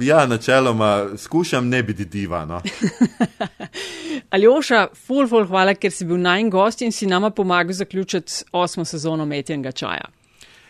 ja, 0.00 0.26
načeloma 0.26 1.08
skušam 1.16 1.68
ne 1.68 1.82
biti 1.82 2.04
diva. 2.04 2.44
No. 2.44 2.62
Aljoša, 4.30 4.86
ful, 5.06 5.28
ful, 5.28 5.44
hvala, 5.46 5.74
ker 5.74 5.92
si 5.92 6.04
bil 6.04 6.20
najn 6.20 6.50
gost 6.50 6.82
in 6.82 6.92
si 6.92 7.06
nama 7.06 7.30
pomagal 7.30 7.72
zaključiti 7.72 8.32
osmo 8.52 8.84
sezono 8.84 9.26
Metjenega 9.26 9.72
čaja. 9.72 10.08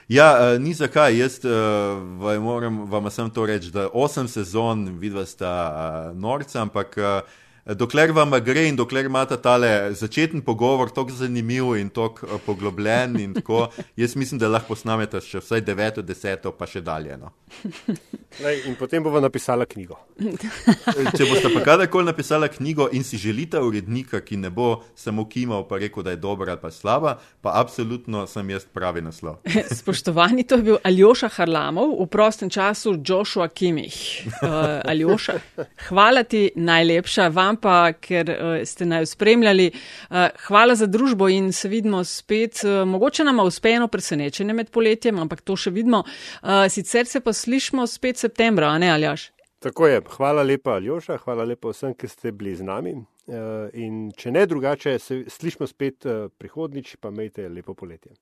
Ja, 0.09 0.55
uh, 0.55 0.62
ni 0.62 0.74
zakaj. 0.74 1.18
Jaz 1.18 1.38
uh, 1.44 2.42
moram 2.42 2.90
vam 2.90 3.11
samo 3.11 3.28
to 3.28 3.47
reči, 3.47 3.70
da 3.70 3.88
osem 3.92 4.28
sezon 4.28 4.99
vidva 4.99 5.26
sta 5.26 5.55
uh, 6.11 6.18
norca, 6.18 6.62
ampak 6.62 6.97
uh, 6.99 7.28
dokler 7.74 8.12
vam 8.14 8.30
gre 8.44 8.68
in 8.68 8.76
dokler 8.76 9.04
imate 9.04 9.36
tale 9.42 9.94
začeten 9.94 10.42
pogovor, 10.46 10.90
tako 10.94 11.10
zanimiv 11.10 11.74
in 11.76 11.88
tako 11.90 12.26
uh, 12.26 12.40
poglobljen, 12.46 13.18
in 13.20 13.34
tako, 13.34 13.68
jaz 14.00 14.16
mislim, 14.16 14.38
da 14.38 14.48
lahko 14.48 14.76
snamete 14.76 15.20
še 15.20 15.42
vsaj 15.42 15.64
deveto, 15.66 16.02
deseto, 16.02 16.52
pa 16.54 16.68
še 16.70 16.80
dalje. 16.86 17.16
No. 17.18 17.32
Lej, 18.44 18.66
in 18.68 18.76
potem 18.78 19.02
bomo 19.02 19.20
napisali 19.20 19.66
knjigo. 19.66 19.96
Če 21.16 21.26
boste 21.26 21.50
pa 21.54 21.62
kadarkoli 21.64 22.06
napisali 22.10 22.48
knjigo 22.52 22.88
in 22.92 23.04
si 23.04 23.18
želite 23.18 23.60
urednika, 23.62 24.20
ki 24.20 24.36
ne 24.36 24.50
bo 24.52 24.84
samo 24.94 25.24
kimal, 25.28 25.64
pa 25.68 25.80
rekel, 25.80 26.04
da 26.04 26.12
je 26.12 26.20
dobra 26.20 26.52
ali 26.52 26.60
pa 26.60 26.70
slaba, 26.70 27.16
pa 27.40 27.56
absolutno 27.58 28.26
sem 28.28 28.50
jaz 28.52 28.66
pravi 28.68 29.02
naslov. 29.02 29.40
Spoštovani, 29.72 30.44
to 30.44 30.60
je 30.60 30.66
bil 30.68 30.78
Aljoša 30.84 31.32
Harlamov, 31.38 31.96
v 32.02 32.08
prostem 32.12 32.52
času 32.52 32.98
Joshua 33.00 33.48
Kimih. 33.48 33.96
Uh, 34.42 34.84
Aljoša, 34.84 35.38
hvala 35.88 36.26
ti 36.28 36.50
najlepša 36.54 37.30
vam 37.32 37.55
pa, 37.61 37.92
ker 37.92 38.30
uh, 38.30 38.59
ste 38.64 38.86
naj 38.86 39.07
spremljali. 39.07 39.70
Uh, 39.72 40.28
hvala 40.46 40.74
za 40.74 40.86
družbo 40.86 41.28
in 41.28 41.52
se 41.52 41.68
vidimo 41.68 42.04
spet. 42.04 42.62
Uh, 42.64 42.84
mogoče 42.88 43.24
nam 43.24 43.40
uspe 43.44 43.74
eno 43.76 43.88
presenečenje 43.88 44.54
med 44.54 44.70
poletjem, 44.70 45.18
ampak 45.18 45.40
to 45.40 45.57
še 45.57 45.70
vidimo. 45.70 46.04
Uh, 46.42 46.66
sicer 46.70 47.07
se 47.07 47.20
pa 47.20 47.32
slišmo 47.32 47.86
spet 47.86 48.22
septembra, 48.22 48.72
ne 48.78 48.92
Aljaš? 48.94 49.30
Tako 49.59 49.86
je. 49.86 50.00
Hvala 50.16 50.42
lepa, 50.42 50.76
Aljoša, 50.76 51.18
hvala 51.24 51.44
lepa 51.44 51.72
vsem, 51.72 51.94
ki 51.96 52.09
ste 52.09 52.32
bili 52.32 52.54
z 52.57 52.66
nami. 52.66 52.94
Uh, 53.26 53.66
in 53.74 54.12
če 54.14 54.30
ne 54.30 54.44
drugače, 54.46 54.98
se 55.02 55.24
slišmo 55.28 55.66
spet 55.66 56.07
uh, 56.07 56.28
prihodnič, 56.38 56.96
pa 57.00 57.11
imejte 57.11 57.48
lepo 57.48 57.74
poletje. 57.74 58.14